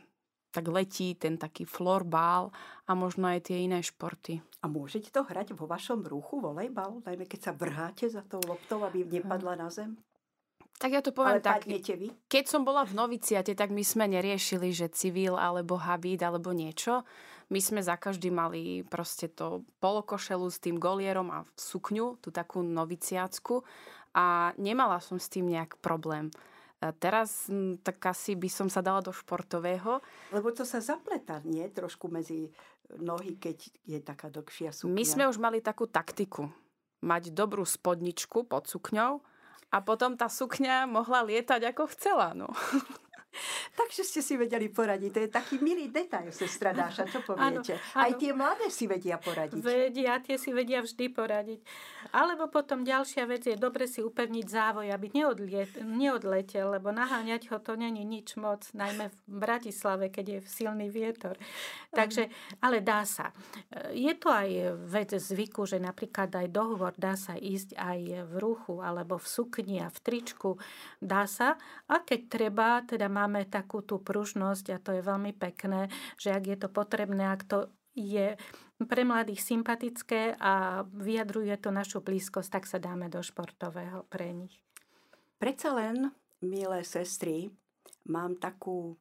tak 0.55 0.65
letí 0.71 1.19
ten 1.19 1.37
taký 1.37 1.69
florbal 1.69 2.55
a 2.89 2.91
možno 2.95 3.29
aj 3.29 3.51
tie 3.51 3.67
iné 3.67 3.83
športy. 3.85 4.41
A 4.63 4.67
môžete 4.71 5.13
to 5.13 5.27
hrať 5.27 5.53
vo 5.53 5.69
vašom 5.69 6.07
ruchu, 6.07 6.41
volejbal, 6.41 7.03
najmä 7.05 7.29
keď 7.29 7.51
sa 7.51 7.53
vrháte 7.53 8.07
za 8.09 8.23
tou 8.25 8.41
loptou, 8.47 8.81
aby 8.87 9.03
nepadla 9.03 9.59
na 9.59 9.69
zem? 9.69 9.99
Tak 10.79 10.91
ja 10.95 11.03
to 11.03 11.11
poviem 11.11 11.43
Ale 11.43 11.45
tak. 11.45 11.67
vy? 11.67 12.09
Keď 12.31 12.45
som 12.47 12.63
bola 12.63 12.87
v 12.87 12.95
noviciate, 12.95 13.53
tak 13.59 13.75
my 13.75 13.83
sme 13.83 14.07
neriešili, 14.07 14.71
že 14.71 14.87
civil 14.95 15.35
alebo 15.35 15.75
habit 15.75 16.23
alebo 16.23 16.55
niečo. 16.55 17.03
My 17.51 17.59
sme 17.59 17.83
za 17.83 17.99
každý 17.99 18.31
mali 18.31 18.87
proste 18.87 19.27
to 19.27 19.67
polokošelu 19.83 20.47
s 20.47 20.63
tým 20.63 20.77
golierom 20.79 21.35
a 21.35 21.49
sukňu, 21.57 22.21
tú 22.23 22.31
takú 22.31 22.63
noviciácku 22.63 23.65
a 24.15 24.53
nemala 24.61 25.03
som 25.03 25.19
s 25.19 25.27
tým 25.27 25.51
nejak 25.51 25.81
problém. 25.83 26.31
A 26.79 26.95
teraz 26.95 27.51
tak 27.83 27.99
asi 28.07 28.39
by 28.39 28.47
som 28.47 28.69
sa 28.71 28.79
dala 28.79 29.03
do 29.03 29.11
športového. 29.11 29.99
Lebo 30.31 30.55
to 30.55 30.63
sa 30.63 30.79
zapletá, 30.79 31.43
nie? 31.43 31.67
Trošku 31.67 32.07
medzi 32.07 32.55
nohy, 33.03 33.35
keď 33.35 33.67
je 33.83 33.99
taká 33.99 34.31
dlhšia 34.31 34.71
sukňa. 34.71 34.95
My 34.95 35.05
sme 35.05 35.25
už 35.27 35.43
mali 35.43 35.59
takú 35.59 35.91
taktiku. 35.91 36.47
Mať 37.03 37.35
dobrú 37.35 37.67
spodničku 37.67 38.47
pod 38.47 38.71
sukňou, 38.71 39.19
a 39.69 39.79
potom 39.85 40.17
tá 40.17 40.33
sukňa 40.33 40.89
mohla 40.89 41.25
lietať 41.25 41.73
ako 41.73 41.93
chcela. 41.93 42.33
No. 42.33 42.49
Takže 43.79 44.03
ste 44.05 44.21
si 44.25 44.35
vedeli 44.35 44.69
poradiť. 44.73 45.11
To 45.15 45.21
je 45.25 45.31
taký 45.31 45.57
milý 45.61 45.93
detail, 45.93 46.33
sestra 46.33 46.73
Dáša, 46.73 47.09
čo 47.09 47.21
poviete? 47.29 47.77
Ano, 47.77 47.95
ano. 47.95 48.03
Aj 48.05 48.13
tie 48.17 48.33
mladé 48.35 48.67
si 48.73 48.85
vedia 48.89 49.17
poradiť. 49.21 49.61
Vedia, 49.61 50.19
tie 50.23 50.37
si 50.41 50.51
vedia 50.51 50.81
vždy 50.83 51.07
poradiť. 51.13 51.61
Alebo 52.15 52.49
potom 52.49 52.83
ďalšia 52.83 53.29
vec 53.29 53.45
je 53.45 53.57
dobre 53.59 53.85
si 53.85 54.01
upevniť 54.01 54.47
závoj, 54.49 54.87
aby 54.89 55.07
neodliet, 55.13 55.77
neodletel, 55.85 56.79
lebo 56.79 56.89
naháňať 56.89 57.53
ho 57.53 57.59
to 57.61 57.77
není 57.77 58.03
nič 58.07 58.41
moc, 58.41 58.65
najmä 58.73 59.13
v 59.13 59.19
Bratislave, 59.29 60.09
keď 60.09 60.25
je 60.27 60.39
silný 60.49 60.89
vietor. 60.89 61.37
Takže, 61.93 62.33
ale 62.65 62.81
dá 62.81 63.05
sa. 63.05 63.33
Je 63.93 64.13
to 64.17 64.33
aj 64.33 64.49
vec 64.89 65.11
zvyku, 65.13 65.69
že 65.69 65.77
napríklad 65.81 66.33
aj 66.33 66.49
dohovor 66.49 66.93
dá 66.97 67.17
sa 67.17 67.37
ísť 67.37 67.77
aj 67.77 68.01
v 68.29 68.35
ruchu, 68.41 68.81
alebo 68.81 69.21
v 69.21 69.27
sukni 69.29 69.77
a 69.85 69.93
v 69.93 69.99
tričku. 70.01 70.57
Dá 71.01 71.29
sa. 71.29 71.61
A 71.89 72.01
keď 72.01 72.21
treba, 72.29 72.81
teda 72.85 73.11
máme 73.19 73.51
takú 73.51 73.83
tú 73.83 73.99
pružnosť 73.99 74.67
a 74.71 74.79
to 74.79 74.95
je 74.95 75.03
veľmi 75.03 75.35
pekné, 75.35 75.91
že 76.15 76.31
ak 76.31 76.45
je 76.47 76.57
to 76.63 76.69
potrebné, 76.71 77.35
ak 77.35 77.43
to 77.43 77.59
je 77.99 78.39
pre 78.79 79.03
mladých 79.03 79.43
sympatické 79.43 80.39
a 80.39 80.87
vyjadruje 80.87 81.59
to 81.59 81.75
našu 81.75 81.99
blízkosť, 81.99 82.51
tak 82.55 82.65
sa 82.71 82.79
dáme 82.79 83.11
do 83.11 83.19
športového 83.19 84.07
pre 84.07 84.31
nich. 84.31 84.63
Predsa 85.43 85.75
len, 85.75 86.15
milé 86.39 86.87
sestry, 86.87 87.51
mám 88.07 88.39
takú 88.39 88.95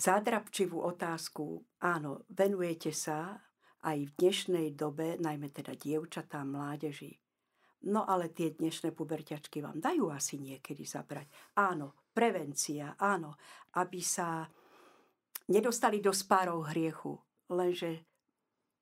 zádrapčivú 0.00 0.80
otázku. 0.80 1.60
Áno, 1.84 2.24
venujete 2.32 2.96
sa 2.96 3.36
aj 3.84 3.98
v 4.08 4.14
dnešnej 4.16 4.68
dobe, 4.72 5.20
najmä 5.20 5.52
teda 5.52 5.76
dievčatá, 5.76 6.40
mládeži. 6.46 7.20
No 7.82 8.06
ale 8.06 8.30
tie 8.30 8.54
dnešné 8.54 8.94
puberťačky 8.94 9.58
vám 9.58 9.82
dajú 9.82 10.08
asi 10.14 10.38
niekedy 10.38 10.86
zabrať. 10.86 11.26
Áno, 11.58 12.01
prevencia, 12.12 12.94
áno, 13.00 13.36
aby 13.80 14.00
sa 14.04 14.44
nedostali 15.48 15.98
do 15.98 16.12
spárov 16.12 16.70
hriechu. 16.70 17.16
Lenže 17.50 18.04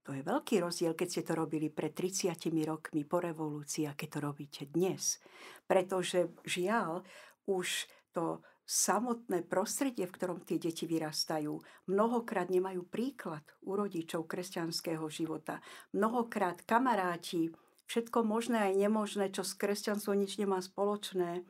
to 0.05 0.17
je 0.17 0.27
veľký 0.27 0.59
rozdiel, 0.59 0.99
keď 0.99 1.09
ste 1.09 1.23
to 1.23 1.39
robili 1.39 1.71
pred 1.71 1.95
30 1.95 2.35
rokmi 2.67 3.07
po 3.07 3.23
revolúcii 3.23 3.87
a 3.87 3.95
keď 3.95 4.09
to 4.09 4.19
robíte 4.21 4.63
dnes. 4.67 5.23
Pretože 5.71 6.35
žiaľ, 6.43 7.07
už 7.47 7.87
to 8.11 8.43
samotné 8.71 9.43
prostredie, 9.51 10.07
v 10.07 10.15
ktorom 10.15 10.39
tie 10.47 10.59
deti 10.63 10.87
vyrastajú, 10.87 11.59
mnohokrát 11.91 12.47
nemajú 12.55 12.87
príklad 12.87 13.43
u 13.67 13.75
rodičov 13.75 14.31
kresťanského 14.31 15.03
života. 15.11 15.59
Mnohokrát 15.91 16.63
kamaráti, 16.63 17.51
všetko 17.91 18.23
možné 18.23 18.71
aj 18.71 18.79
nemožné, 18.79 19.35
čo 19.35 19.43
s 19.43 19.59
kresťanstvom 19.59 20.23
nič 20.23 20.39
nemá 20.39 20.63
spoločné, 20.63 21.43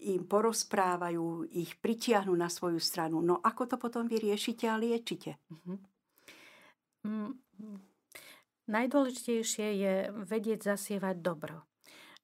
im 0.00 0.26
porozprávajú, 0.26 1.46
ich 1.54 1.78
pritiahnu 1.78 2.34
na 2.34 2.50
svoju 2.50 2.82
stranu. 2.82 3.22
No 3.22 3.38
ako 3.38 3.74
to 3.74 3.76
potom 3.78 4.10
vyriešite 4.10 4.66
a 4.66 4.80
liečite? 4.80 5.38
Mm-hmm. 5.50 5.78
Mm, 7.04 7.32
najdôležitejšie 8.68 9.68
je 9.76 9.94
vedieť 10.24 10.74
zasievať 10.74 11.16
dobro. 11.20 11.68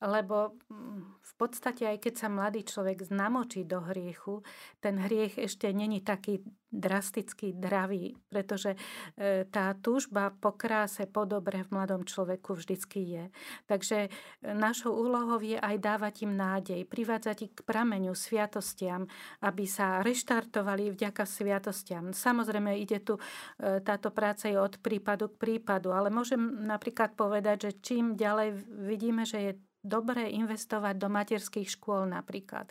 Lebo 0.00 0.56
mm, 0.72 1.20
v 1.20 1.32
podstate, 1.36 1.84
aj 1.84 1.98
keď 2.00 2.14
sa 2.16 2.28
mladý 2.32 2.64
človek 2.64 3.04
znamočí 3.04 3.68
do 3.68 3.84
hriechu, 3.84 4.40
ten 4.80 4.96
hriech 4.96 5.36
ešte 5.36 5.68
není 5.70 6.00
taký 6.00 6.40
drasticky 6.70 7.50
dravý, 7.52 8.14
pretože 8.30 8.78
e, 9.18 9.42
tá 9.50 9.74
túžba 9.74 10.30
po 10.30 10.54
kráse, 10.54 11.10
po 11.10 11.26
dobre 11.26 11.66
v 11.66 11.74
mladom 11.74 12.06
človeku 12.06 12.54
vždycky 12.54 13.00
je. 13.02 13.24
Takže 13.66 13.98
e, 14.06 14.08
našou 14.54 14.94
úlohou 14.94 15.42
je 15.42 15.58
aj 15.58 15.76
dávať 15.82 16.30
im 16.30 16.38
nádej, 16.38 16.86
privádzať 16.86 17.36
ich 17.50 17.52
k 17.58 17.66
prameňu, 17.66 18.14
sviatostiam, 18.14 19.10
aby 19.42 19.66
sa 19.66 20.00
reštartovali 20.06 20.94
vďaka 20.94 21.26
sviatostiam. 21.26 22.14
Samozrejme, 22.14 22.78
ide 22.78 23.02
tu, 23.02 23.18
e, 23.58 23.82
táto 23.82 24.14
práca 24.14 24.46
je 24.46 24.56
od 24.56 24.78
prípadu 24.78 25.26
k 25.34 25.40
prípadu, 25.42 25.90
ale 25.90 26.08
môžem 26.08 26.38
napríklad 26.70 27.18
povedať, 27.18 27.66
že 27.66 27.70
čím 27.82 28.14
ďalej 28.14 28.62
vidíme, 28.86 29.26
že 29.26 29.38
je 29.42 29.52
dobre 29.80 30.28
investovať 30.30 30.94
do 31.00 31.08
materských 31.08 31.68
škôl 31.68 32.08
napríklad. 32.08 32.68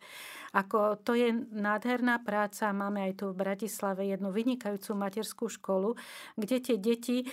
Ako 0.54 1.02
to 1.02 1.14
je 1.18 1.34
nádherná 1.54 2.22
práca, 2.22 2.74
máme 2.74 3.10
aj 3.10 3.14
tu 3.22 3.26
v 3.34 3.40
Bratislave 3.42 4.06
jednu 4.10 4.30
vynikajúcu 4.30 4.92
materskú 4.98 5.46
školu, 5.50 5.98
kde 6.38 6.58
tie 6.62 6.78
deti 6.78 7.26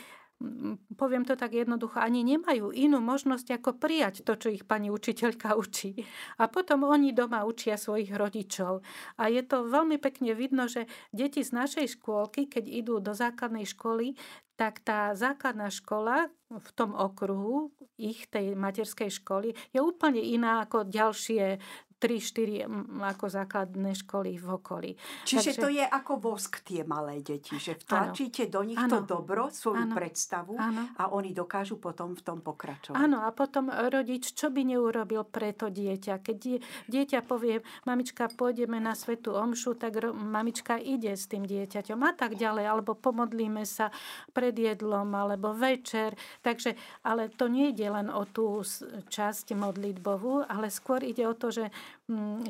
poviem 0.97 1.25
to 1.25 1.33
tak 1.33 1.57
jednoducho, 1.57 1.97
ani 1.97 2.21
nemajú 2.21 2.69
inú 2.69 3.01
možnosť 3.01 3.57
ako 3.57 3.81
prijať 3.81 4.21
to, 4.21 4.37
čo 4.37 4.53
ich 4.53 4.69
pani 4.69 4.93
učiteľka 4.93 5.57
učí. 5.57 6.05
A 6.37 6.53
potom 6.53 6.85
oni 6.85 7.17
doma 7.17 7.49
učia 7.49 7.81
svojich 7.81 8.13
rodičov. 8.13 8.85
A 9.17 9.33
je 9.33 9.41
to 9.41 9.65
veľmi 9.65 9.97
pekne 9.97 10.37
vidno, 10.37 10.69
že 10.69 10.93
deti 11.09 11.41
z 11.41 11.57
našej 11.57 11.97
škôlky, 11.97 12.53
keď 12.53 12.65
idú 12.69 13.01
do 13.01 13.17
základnej 13.17 13.65
školy, 13.65 14.13
tak 14.57 14.81
tá 14.81 15.13
základná 15.13 15.69
škola 15.69 16.33
v 16.49 16.69
tom 16.73 16.97
okruhu 16.97 17.71
ich 18.01 18.25
tej 18.29 18.57
materskej 18.57 19.13
školy 19.13 19.53
je 19.73 19.81
úplne 19.81 20.21
iná 20.21 20.65
ako 20.65 20.89
ďalšie 20.89 21.61
3-4 21.97 22.69
ako 23.09 23.27
základné 23.33 23.97
školy 24.05 24.37
v 24.37 24.47
okolí. 24.53 24.91
Čiže 25.25 25.57
Takže... 25.57 25.63
to 25.65 25.69
je 25.73 25.85
ako 25.85 26.13
vosk 26.21 26.61
tie 26.61 26.85
malé 26.85 27.25
deti, 27.25 27.57
že 27.57 27.73
vtlačíte 27.73 28.53
do 28.53 28.61
nich 28.61 28.77
ano. 28.77 29.01
to 29.01 29.17
dobro, 29.17 29.49
svoju 29.49 29.89
ano. 29.89 29.97
predstavu 29.97 30.61
ano. 30.61 30.93
a 31.01 31.09
oni 31.09 31.33
dokážu 31.33 31.81
potom 31.81 32.13
v 32.13 32.21
tom 32.21 32.45
pokračovať. 32.45 33.01
Áno, 33.01 33.25
a 33.25 33.33
potom 33.33 33.73
rodič, 33.73 34.37
čo 34.37 34.53
by 34.53 34.77
neurobil 34.77 35.25
pre 35.25 35.57
to 35.57 35.73
dieťa? 35.73 36.21
Keď 36.21 36.39
dieťa 36.85 37.25
povie, 37.25 37.65
mamička, 37.89 38.29
pôjdeme 38.29 38.77
na 38.77 38.93
svetú 38.93 39.33
omšu, 39.33 39.81
tak 39.81 39.97
mamička 40.13 40.77
ide 40.77 41.17
s 41.17 41.25
tým 41.33 41.49
dieťaťom 41.49 42.01
a 42.05 42.13
tak 42.13 42.37
ďalej, 42.37 42.65
alebo 42.69 42.93
pomodlíme 42.93 43.65
sa 43.65 43.89
pred 44.37 44.53
jedlom, 44.53 45.17
alebo 45.17 45.57
večer. 45.57 46.13
Takže, 46.45 46.77
ale 47.09 47.33
to 47.33 47.49
nie 47.49 47.73
ide 47.73 47.89
len 47.89 48.13
o 48.13 48.29
tú 48.29 48.61
časť 49.09 49.57
modlitbovú, 49.57 50.45
ale 50.45 50.69
skôr 50.69 51.01
ide 51.01 51.25
o 51.25 51.33
to, 51.33 51.49
že 51.49 51.73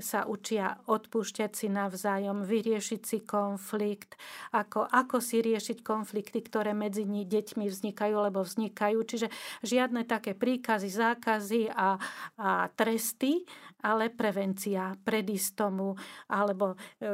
sa 0.04 0.28
učia 0.28 0.76
odpúšťať 0.84 1.50
si 1.56 1.66
navzájom, 1.72 2.44
vyriešiť 2.44 3.00
si 3.00 3.18
konflikt, 3.24 4.20
ako, 4.52 4.84
ako 4.84 5.16
si 5.24 5.40
riešiť 5.40 5.80
konflikty, 5.80 6.44
ktoré 6.44 6.76
medzi 6.76 7.08
deťmi 7.08 7.64
vznikajú, 7.64 8.16
lebo 8.20 8.44
vznikajú. 8.44 9.00
Čiže 9.00 9.32
žiadne 9.64 10.04
také 10.04 10.36
príkazy, 10.36 10.92
zákazy 10.92 11.72
a, 11.72 11.96
a 12.36 12.68
tresty, 12.76 13.48
ale 13.80 14.12
prevencia, 14.12 14.92
predísť 15.00 15.50
tomu, 15.56 15.96
alebo 16.28 16.76
e, 17.00 17.06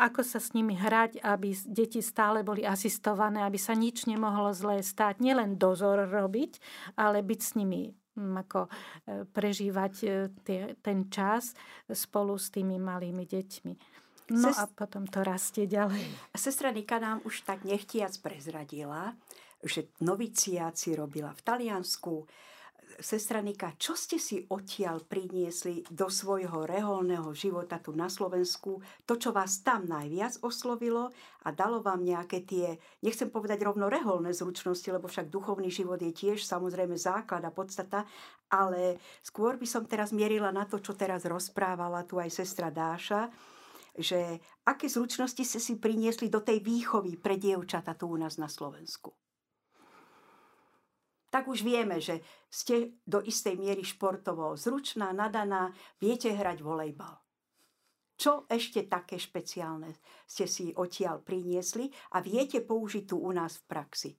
ako 0.00 0.24
sa 0.24 0.40
s 0.40 0.56
nimi 0.56 0.72
hrať, 0.72 1.20
aby 1.20 1.52
deti 1.68 2.00
stále 2.00 2.40
boli 2.40 2.64
asistované, 2.64 3.44
aby 3.44 3.60
sa 3.60 3.76
nič 3.76 4.08
nemohlo 4.08 4.56
zlé 4.56 4.80
stať. 4.80 5.20
Nielen 5.20 5.60
dozor 5.60 6.08
robiť, 6.08 6.56
ale 6.96 7.20
byť 7.20 7.40
s 7.40 7.52
nimi 7.52 7.92
ako 8.16 8.68
e, 8.68 8.70
prežívať 9.28 9.94
e, 10.04 10.08
tie, 10.44 10.60
ten 10.80 11.08
čas 11.08 11.56
spolu 11.88 12.36
s 12.36 12.52
tými 12.52 12.76
malými 12.76 13.24
deťmi. 13.24 13.74
No 14.32 14.48
Sest... 14.48 14.60
a 14.60 14.64
potom 14.70 15.04
to 15.08 15.20
rastie 15.24 15.64
ďalej. 15.68 16.04
Sestra 16.36 16.70
Nika 16.70 16.96
nám 17.02 17.20
už 17.26 17.44
tak 17.44 17.64
nechtiac 17.66 18.12
prezradila, 18.22 19.12
že 19.62 19.90
noviciát 20.00 20.74
si 20.78 20.94
robila 20.94 21.34
v 21.34 21.42
Taliansku, 21.42 22.26
Sestra 23.00 23.40
Nika, 23.40 23.72
čo 23.80 23.96
ste 23.96 24.20
si 24.20 24.42
odtiaľ 24.50 25.06
priniesli 25.06 25.86
do 25.88 26.10
svojho 26.12 26.68
reholného 26.68 27.32
života 27.32 27.80
tu 27.80 27.96
na 27.96 28.10
Slovensku? 28.12 28.82
To, 29.08 29.14
čo 29.16 29.32
vás 29.32 29.64
tam 29.64 29.88
najviac 29.88 30.42
oslovilo 30.44 31.08
a 31.46 31.48
dalo 31.54 31.80
vám 31.80 32.04
nejaké 32.04 32.44
tie, 32.44 32.76
nechcem 33.00 33.32
povedať 33.32 33.64
rovno 33.64 33.88
reholné 33.88 34.36
zručnosti, 34.36 34.84
lebo 34.90 35.08
však 35.08 35.32
duchovný 35.32 35.72
život 35.72 36.02
je 36.02 36.12
tiež 36.12 36.44
samozrejme 36.44 36.98
základ 36.98 37.40
a 37.46 37.54
podstata, 37.54 38.04
ale 38.52 39.00
skôr 39.24 39.56
by 39.56 39.64
som 39.64 39.88
teraz 39.88 40.12
mierila 40.12 40.52
na 40.52 40.68
to, 40.68 40.82
čo 40.82 40.92
teraz 40.92 41.24
rozprávala 41.24 42.04
tu 42.04 42.20
aj 42.20 42.28
sestra 42.28 42.68
Dáša, 42.68 43.32
že 43.96 44.40
aké 44.66 44.90
zručnosti 44.90 45.44
ste 45.44 45.60
si 45.60 45.78
priniesli 45.78 46.28
do 46.28 46.40
tej 46.42 46.60
výchovy 46.60 47.16
pre 47.16 47.38
dievčata 47.40 47.96
tu 47.96 48.12
u 48.12 48.16
nás 48.18 48.36
na 48.36 48.48
Slovensku? 48.48 49.21
Tak 51.32 51.48
už 51.48 51.64
vieme, 51.64 51.96
že 51.96 52.20
ste 52.52 53.00
do 53.08 53.24
istej 53.24 53.56
miery 53.56 53.80
športovo 53.80 54.52
zručná, 54.52 55.16
nadaná, 55.16 55.72
viete 55.96 56.28
hrať 56.28 56.60
volejbal. 56.60 57.16
Čo 58.20 58.44
ešte 58.52 58.84
také 58.84 59.16
špeciálne 59.16 59.96
ste 60.28 60.44
si 60.44 60.76
odtiaľ 60.76 61.24
priniesli 61.24 61.88
a 62.12 62.20
viete 62.20 62.60
použiť 62.60 63.08
tu 63.08 63.16
u 63.16 63.32
nás 63.32 63.56
v 63.56 63.64
praxi? 63.64 64.10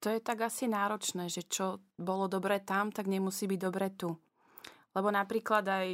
To 0.00 0.08
je 0.08 0.22
tak 0.22 0.46
asi 0.46 0.64
náročné, 0.70 1.28
že 1.28 1.44
čo 1.44 1.82
bolo 1.98 2.30
dobre 2.30 2.62
tam, 2.64 2.88
tak 2.88 3.10
nemusí 3.10 3.44
byť 3.44 3.60
dobre 3.60 3.92
tu. 3.92 4.08
Lebo 4.96 5.12
napríklad 5.12 5.66
aj 5.66 5.88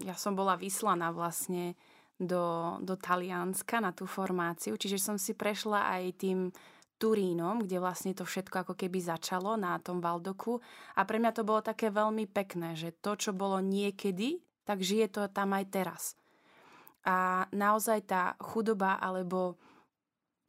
ja 0.00 0.16
som 0.16 0.32
bola 0.32 0.56
vyslaná 0.56 1.12
vlastne 1.12 1.76
do, 2.16 2.78
do 2.80 2.96
Talianska 2.96 3.82
na 3.82 3.92
tú 3.92 4.08
formáciu, 4.08 4.78
čiže 4.78 4.96
som 4.96 5.20
si 5.20 5.36
prešla 5.36 5.92
aj 5.98 6.02
tým 6.16 6.38
Turínom, 7.02 7.66
kde 7.66 7.82
vlastne 7.82 8.14
to 8.14 8.22
všetko 8.22 8.62
ako 8.62 8.74
keby 8.78 9.02
začalo 9.02 9.58
na 9.58 9.74
tom 9.82 9.98
Valdoku. 9.98 10.62
A 10.94 11.02
pre 11.02 11.18
mňa 11.18 11.34
to 11.34 11.42
bolo 11.42 11.58
také 11.58 11.90
veľmi 11.90 12.30
pekné, 12.30 12.78
že 12.78 12.94
to, 13.02 13.18
čo 13.18 13.34
bolo 13.34 13.58
niekedy, 13.58 14.38
tak 14.62 14.78
žije 14.78 15.10
to 15.10 15.26
tam 15.26 15.50
aj 15.58 15.66
teraz. 15.74 16.02
A 17.02 17.50
naozaj 17.50 18.06
tá 18.06 18.38
chudoba 18.38 19.02
alebo 19.02 19.58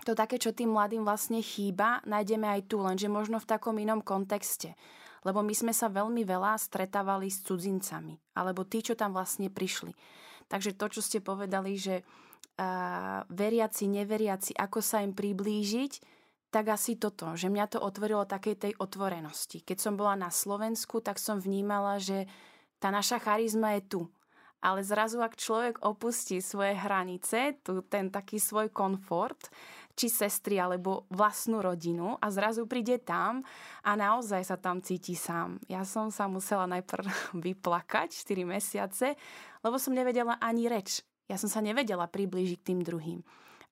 to 0.05 0.13
také, 0.13 0.37
čo 0.37 0.53
tým 0.53 0.77
mladým 0.77 1.01
vlastne 1.01 1.41
chýba, 1.41 2.05
nájdeme 2.05 2.45
aj 2.45 2.69
tu, 2.69 2.77
lenže 2.77 3.09
možno 3.09 3.41
v 3.41 3.49
takom 3.49 3.73
inom 3.81 4.05
kontexte. 4.05 4.77
Lebo 5.25 5.41
my 5.41 5.55
sme 5.55 5.73
sa 5.73 5.89
veľmi 5.89 6.21
veľa 6.21 6.59
stretávali 6.59 7.31
s 7.31 7.41
cudzincami, 7.47 8.19
alebo 8.35 8.67
tí, 8.67 8.83
čo 8.83 8.93
tam 8.93 9.15
vlastne 9.15 9.47
prišli. 9.47 9.95
Takže 10.51 10.75
to, 10.75 10.85
čo 10.91 11.01
ste 11.01 11.23
povedali, 11.23 11.79
že 11.79 12.03
uh, 12.03 13.23
veriaci, 13.31 13.87
neveriaci, 13.87 14.51
ako 14.59 14.83
sa 14.83 14.99
im 14.99 15.15
priblížiť, 15.15 16.12
tak 16.53 16.69
asi 16.69 17.01
toto, 17.01 17.33
že 17.33 17.49
mňa 17.49 17.65
to 17.65 17.79
otvorilo 17.81 18.29
takej 18.29 18.55
tej 18.61 18.73
otvorenosti. 18.77 19.65
Keď 19.65 19.77
som 19.81 19.97
bola 19.97 20.13
na 20.13 20.29
Slovensku, 20.29 21.01
tak 21.01 21.17
som 21.17 21.41
vnímala, 21.41 21.97
že 21.97 22.29
tá 22.77 22.93
naša 22.93 23.17
charizma 23.17 23.73
je 23.81 23.89
tu. 23.89 24.01
Ale 24.63 24.85
zrazu, 24.85 25.19
ak 25.19 25.35
človek 25.35 25.81
opustí 25.83 26.39
svoje 26.39 26.77
hranice, 26.77 27.59
tu 27.65 27.83
ten 27.83 28.07
taký 28.07 28.39
svoj 28.39 28.71
komfort, 28.71 29.51
či 29.93 30.07
sestry 30.09 30.57
alebo 30.57 31.05
vlastnú 31.11 31.61
rodinu 31.61 32.17
a 32.17 32.31
zrazu 32.33 32.65
príde 32.65 32.97
tam 33.01 33.45
a 33.85 33.93
naozaj 33.93 34.41
sa 34.41 34.57
tam 34.57 34.81
cíti 34.81 35.13
sám. 35.13 35.61
Ja 35.69 35.85
som 35.85 36.09
sa 36.09 36.25
musela 36.31 36.69
najprv 36.69 37.05
vyplakať 37.45 38.13
4 38.13 38.45
mesiace, 38.45 39.19
lebo 39.61 39.75
som 39.81 39.93
nevedela 39.93 40.37
ani 40.41 40.69
reč. 40.69 41.01
Ja 41.27 41.35
som 41.35 41.47
sa 41.47 41.59
nevedela 41.59 42.09
priblížiť 42.09 42.57
k 42.61 42.67
tým 42.73 42.81
druhým. 42.85 43.19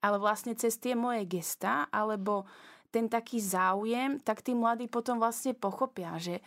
Ale 0.01 0.17
vlastne 0.17 0.57
cez 0.57 0.81
tie 0.81 0.97
moje 0.97 1.29
gesta 1.29 1.85
alebo 1.93 2.49
ten 2.91 3.07
taký 3.07 3.39
záujem, 3.39 4.19
tak 4.19 4.43
tí 4.43 4.51
mladí 4.51 4.91
potom 4.91 5.17
vlastne 5.17 5.55
pochopia, 5.55 6.19
že 6.19 6.43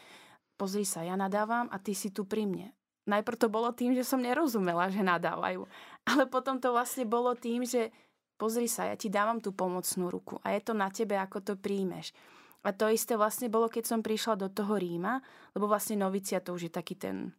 pozri 0.60 0.84
sa, 0.84 1.02
ja 1.02 1.16
nadávam 1.16 1.66
a 1.72 1.80
ty 1.80 1.96
si 1.96 2.12
tu 2.12 2.28
pri 2.28 2.44
mne. 2.44 2.68
Najprv 3.04 3.36
to 3.36 3.48
bolo 3.52 3.68
tým, 3.72 3.92
že 3.92 4.04
som 4.04 4.20
nerozumela, 4.20 4.88
že 4.88 5.04
nadávajú. 5.04 5.68
Ale 6.08 6.24
potom 6.24 6.56
to 6.56 6.72
vlastne 6.72 7.04
bolo 7.04 7.36
tým, 7.36 7.64
že 7.64 7.92
pozri 8.40 8.68
sa, 8.68 8.88
ja 8.88 8.96
ti 8.96 9.12
dávam 9.12 9.40
tú 9.40 9.52
pomocnú 9.52 10.08
ruku 10.08 10.40
a 10.40 10.56
je 10.56 10.60
to 10.64 10.72
na 10.72 10.88
tebe, 10.88 11.16
ako 11.16 11.40
to 11.40 11.52
príjmeš. 11.56 12.12
A 12.64 12.72
to 12.72 12.88
isté 12.88 13.12
vlastne 13.20 13.52
bolo, 13.52 13.68
keď 13.68 13.84
som 13.84 14.00
prišla 14.00 14.40
do 14.40 14.48
toho 14.48 14.80
Ríma, 14.80 15.20
lebo 15.52 15.68
vlastne 15.68 16.00
novicia 16.00 16.40
to 16.40 16.56
už 16.56 16.68
je 16.68 16.72
taký 16.72 16.96
ten 16.96 17.36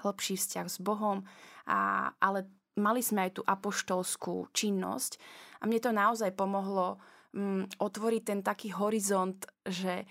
hlbší 0.00 0.40
vzťah 0.40 0.66
s 0.72 0.78
Bohom, 0.80 1.20
a, 1.68 2.08
ale 2.16 2.48
mali 2.80 3.04
sme 3.04 3.28
aj 3.28 3.32
tú 3.36 3.42
apoštolskú 3.44 4.48
činnosť 4.56 5.20
a 5.60 5.68
mne 5.68 5.80
to 5.82 5.90
naozaj 5.92 6.30
pomohlo 6.32 6.96
mm, 7.34 7.80
otvoriť 7.80 8.22
ten 8.24 8.40
taký 8.40 8.72
horizont, 8.72 9.38
že 9.66 10.04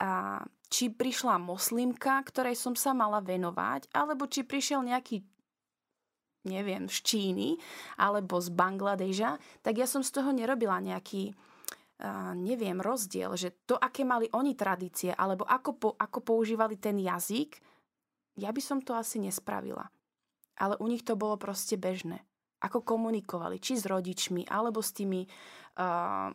a, 0.00 0.40
či 0.72 0.88
prišla 0.88 1.36
moslimka, 1.36 2.22
ktorej 2.24 2.56
som 2.56 2.72
sa 2.72 2.96
mala 2.96 3.20
venovať, 3.20 3.92
alebo 3.92 4.24
či 4.28 4.46
prišiel 4.46 4.80
nejaký 4.84 5.20
neviem, 6.42 6.90
z 6.90 6.98
Číny 7.06 7.54
alebo 8.02 8.42
z 8.42 8.50
Bangladeža, 8.50 9.38
tak 9.62 9.78
ja 9.78 9.86
som 9.86 10.02
z 10.02 10.10
toho 10.10 10.34
nerobila 10.34 10.82
nejaký 10.82 11.30
neviem, 12.34 12.82
rozdiel, 12.82 13.30
že 13.38 13.62
to, 13.62 13.78
aké 13.78 14.02
mali 14.02 14.26
oni 14.34 14.58
tradície, 14.58 15.14
alebo 15.14 15.46
ako, 15.46 15.70
po, 15.78 15.88
ako 15.94 16.18
používali 16.18 16.74
ten 16.74 16.98
jazyk, 16.98 17.62
ja 18.42 18.50
by 18.50 18.58
som 18.58 18.82
to 18.82 18.96
asi 18.96 19.22
nespravila. 19.22 19.86
Ale 20.58 20.74
u 20.82 20.86
nich 20.90 21.06
to 21.06 21.14
bolo 21.14 21.38
proste 21.38 21.78
bežné. 21.78 22.26
Ako 22.62 22.82
komunikovali, 22.82 23.58
či 23.58 23.78
s 23.78 23.86
rodičmi, 23.86 24.46
alebo 24.46 24.82
s 24.82 24.94
tými 24.94 25.26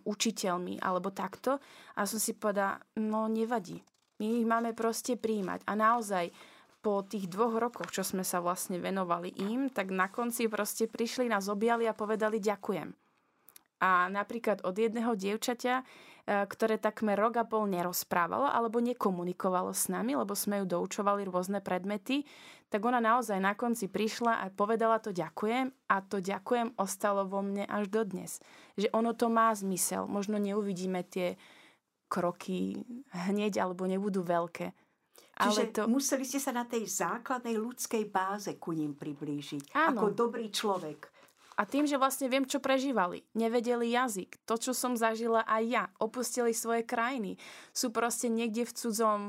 učiteľmi 0.04 0.82
alebo 0.82 1.14
takto. 1.14 1.62
A 1.98 2.10
som 2.10 2.18
si 2.18 2.34
povedala, 2.34 2.82
no 2.98 3.30
nevadí. 3.30 3.82
My 4.18 4.42
ich 4.42 4.48
máme 4.50 4.74
proste 4.74 5.14
príjmať. 5.14 5.62
A 5.70 5.78
naozaj 5.78 6.34
po 6.82 7.06
tých 7.06 7.30
dvoch 7.30 7.58
rokoch, 7.58 7.94
čo 7.94 8.02
sme 8.02 8.26
sa 8.26 8.42
vlastne 8.42 8.82
venovali 8.82 9.34
im, 9.44 9.70
tak 9.70 9.94
na 9.94 10.10
konci 10.10 10.50
proste 10.50 10.90
prišli, 10.90 11.30
nás 11.30 11.52
objali 11.52 11.86
a 11.86 11.98
povedali 11.98 12.42
ďakujem. 12.42 12.90
A 13.78 14.10
napríklad 14.10 14.66
od 14.66 14.74
jedného 14.74 15.14
dievčaťa 15.14 15.86
ktoré 16.28 16.76
takmer 16.76 17.16
rok 17.16 17.40
a 17.40 17.48
pol 17.48 17.72
nerozprávalo 17.72 18.52
alebo 18.52 18.84
nekomunikovalo 18.84 19.72
s 19.72 19.88
nami, 19.88 20.20
lebo 20.20 20.36
sme 20.36 20.60
ju 20.60 20.66
doučovali 20.68 21.24
rôzne 21.24 21.64
predmety, 21.64 22.28
tak 22.68 22.84
ona 22.84 23.00
naozaj 23.00 23.40
na 23.40 23.56
konci 23.56 23.88
prišla 23.88 24.44
a 24.44 24.52
povedala 24.52 25.00
to 25.00 25.16
ďakujem 25.16 25.72
a 25.88 25.96
to 26.04 26.20
ďakujem 26.20 26.76
ostalo 26.76 27.24
vo 27.24 27.40
mne 27.40 27.64
až 27.64 27.88
do 27.88 28.04
dnes. 28.04 28.44
Že 28.76 28.92
ono 28.92 29.16
to 29.16 29.32
má 29.32 29.56
zmysel. 29.56 30.04
Možno 30.04 30.36
neuvidíme 30.36 31.08
tie 31.08 31.40
kroky 32.12 32.76
hneď 33.32 33.64
alebo 33.64 33.88
nebudú 33.88 34.20
veľké. 34.20 34.76
Čiže 35.38 35.64
Ale 35.64 35.72
to... 35.72 35.82
museli 35.88 36.26
ste 36.28 36.44
sa 36.44 36.52
na 36.52 36.68
tej 36.68 36.90
základnej 36.90 37.56
ľudskej 37.56 38.04
báze 38.12 38.52
ku 38.60 38.76
ním 38.76 39.00
priblížiť. 39.00 39.72
Áno. 39.80 40.04
Ako 40.04 40.08
dobrý 40.12 40.52
človek. 40.52 41.08
A 41.58 41.66
tým, 41.66 41.90
že 41.90 41.98
vlastne 41.98 42.30
viem, 42.30 42.46
čo 42.46 42.62
prežívali. 42.62 43.26
Nevedeli 43.34 43.90
jazyk. 43.90 44.46
To, 44.46 44.62
čo 44.62 44.78
som 44.78 44.94
zažila 44.94 45.42
aj 45.50 45.64
ja. 45.66 45.84
Opustili 45.98 46.54
svoje 46.54 46.86
krajiny. 46.86 47.42
Sú 47.74 47.90
proste 47.90 48.30
niekde 48.30 48.62
v 48.64 48.76
cudzom 48.78 49.22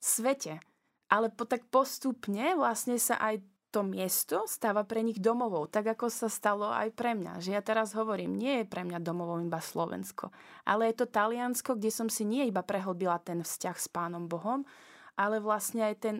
svete. 0.00 0.64
ale 1.12 1.28
po, 1.28 1.44
tak 1.44 1.68
postupne 1.68 2.56
vlastne 2.56 2.96
sa 2.96 3.20
aj 3.20 3.44
to 3.74 3.82
miesto 3.82 4.46
stáva 4.46 4.86
pre 4.86 5.02
nich 5.02 5.18
domovou, 5.18 5.66
tak 5.66 5.98
ako 5.98 6.06
sa 6.06 6.30
stalo 6.30 6.70
aj 6.70 6.94
pre 6.94 7.18
mňa. 7.18 7.42
Že 7.42 7.50
ja 7.58 7.62
teraz 7.62 7.90
hovorím, 7.98 8.38
nie 8.38 8.62
je 8.62 8.70
pre 8.70 8.86
mňa 8.86 9.02
domovou 9.02 9.42
iba 9.42 9.58
Slovensko, 9.58 10.30
ale 10.62 10.94
je 10.94 11.02
to 11.02 11.10
Taliansko, 11.10 11.74
kde 11.74 11.90
som 11.90 12.06
si 12.06 12.22
nie 12.22 12.46
iba 12.46 12.62
prehlbila 12.62 13.18
ten 13.18 13.42
vzťah 13.42 13.74
s 13.74 13.90
Pánom 13.90 14.30
Bohom, 14.30 14.62
ale 15.18 15.42
vlastne 15.42 15.90
aj 15.90 15.94
ten 15.98 16.16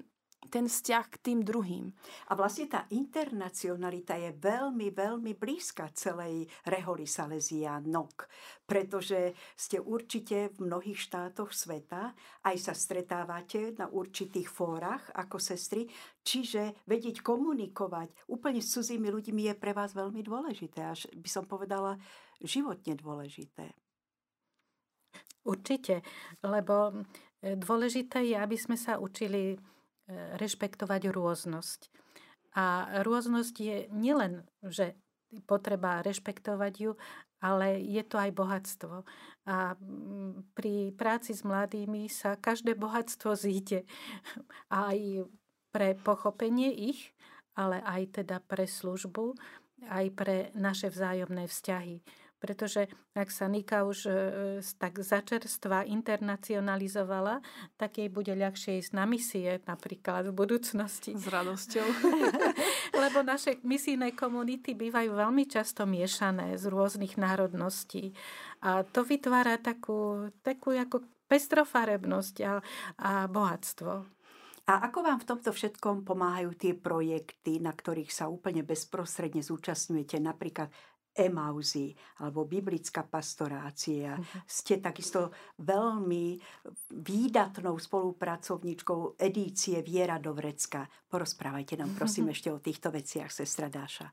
ten 0.54 0.70
vzťah 0.70 1.04
k 1.10 1.16
tým 1.18 1.40
druhým. 1.42 1.90
A 2.30 2.38
vlastne 2.38 2.70
tá 2.70 2.86
internacionalita 2.94 4.14
je 4.14 4.30
veľmi, 4.38 4.94
veľmi 4.94 5.34
blízka 5.34 5.90
celej 5.90 6.46
reholi 6.62 7.10
Salesianok, 7.10 8.30
pretože 8.62 9.34
ste 9.58 9.82
určite 9.82 10.54
v 10.54 10.70
mnohých 10.70 11.10
štátoch 11.10 11.50
sveta, 11.50 12.14
aj 12.46 12.56
sa 12.62 12.70
stretávate 12.70 13.74
na 13.74 13.90
určitých 13.90 14.46
fórach 14.46 15.10
ako 15.10 15.42
sestry, 15.42 15.90
čiže 16.22 16.86
vedieť 16.86 17.18
komunikovať 17.26 18.30
úplne 18.30 18.62
s 18.62 18.78
cudzími 18.78 19.10
ľuďmi 19.10 19.50
je 19.50 19.54
pre 19.58 19.74
vás 19.74 19.90
veľmi 19.90 20.22
dôležité, 20.22 20.86
až 20.86 21.10
by 21.18 21.26
som 21.26 21.50
povedala 21.50 21.98
životne 22.38 22.94
dôležité. 22.94 23.74
Určite, 25.44 26.00
lebo 26.40 27.04
e, 27.44 27.52
dôležité 27.58 28.24
je, 28.24 28.36
aby 28.38 28.56
sme 28.56 28.80
sa 28.80 28.96
učili 28.96 29.60
rešpektovať 30.10 31.10
rôznosť. 31.10 31.88
A 32.54 32.98
rôznosť 33.02 33.54
je 33.58 33.76
nielen, 33.90 34.46
že 34.62 34.94
potreba 35.50 36.04
rešpektovať 36.06 36.74
ju, 36.78 36.92
ale 37.42 37.82
je 37.82 38.02
to 38.06 38.16
aj 38.16 38.30
bohatstvo. 38.30 39.02
A 39.50 39.74
pri 40.54 40.94
práci 40.94 41.34
s 41.34 41.42
mladými 41.42 42.06
sa 42.06 42.38
každé 42.38 42.78
bohatstvo 42.78 43.34
zíde. 43.34 43.84
Aj 44.70 44.98
pre 45.74 45.98
pochopenie 45.98 46.70
ich, 46.70 47.10
ale 47.58 47.82
aj 47.82 48.22
teda 48.22 48.38
pre 48.38 48.62
službu, 48.62 49.34
aj 49.90 50.06
pre 50.14 50.54
naše 50.54 50.86
vzájomné 50.86 51.50
vzťahy 51.50 51.98
pretože 52.44 52.92
ak 53.16 53.32
sa 53.32 53.48
Nika 53.48 53.88
už 53.88 53.98
e, 54.04 54.12
tak 54.76 55.00
začerstva 55.00 55.88
internacionalizovala, 55.88 57.40
tak 57.80 58.04
jej 58.04 58.12
bude 58.12 58.36
ľahšie 58.36 58.84
ísť 58.84 58.92
na 58.92 59.08
misie 59.08 59.64
napríklad 59.64 60.28
v 60.28 60.36
budúcnosti. 60.36 61.16
S 61.16 61.24
radosťou. 61.24 61.88
Lebo 63.02 63.24
naše 63.24 63.64
misijné 63.64 64.12
komunity 64.12 64.76
bývajú 64.76 65.16
veľmi 65.16 65.48
často 65.48 65.88
miešané 65.88 66.60
z 66.60 66.68
rôznych 66.68 67.16
národností. 67.16 68.12
A 68.60 68.84
to 68.84 69.08
vytvára 69.08 69.56
takú, 69.56 70.28
takú 70.44 70.76
ako 70.76 71.00
pestrofarebnosť 71.24 72.36
a, 72.44 72.60
a 73.00 73.10
bohatstvo. 73.24 74.14
A 74.64 74.88
ako 74.88 75.04
vám 75.04 75.20
v 75.20 75.28
tomto 75.28 75.52
všetkom 75.52 76.08
pomáhajú 76.08 76.56
tie 76.56 76.72
projekty, 76.72 77.60
na 77.60 77.68
ktorých 77.68 78.08
sa 78.08 78.32
úplne 78.32 78.64
bezprostredne 78.64 79.44
zúčastňujete, 79.44 80.16
napríklad 80.24 80.72
Emauzy 81.14 81.94
alebo 82.20 82.42
biblická 82.42 83.06
pastorácia. 83.06 84.18
Uh-huh. 84.18 84.42
Ste 84.44 84.82
takisto 84.82 85.30
veľmi 85.62 86.38
výdatnou 86.90 87.78
spolupracovníčkou 87.78 89.14
edície 89.16 89.78
Viera 89.86 90.18
do 90.18 90.34
Vrecka. 90.34 90.90
Porozprávajte 91.06 91.78
nám 91.78 91.94
prosím 91.94 92.30
ešte 92.34 92.50
o 92.50 92.58
týchto 92.58 92.90
veciach, 92.90 93.30
sestra 93.30 93.70
Dáša. 93.70 94.10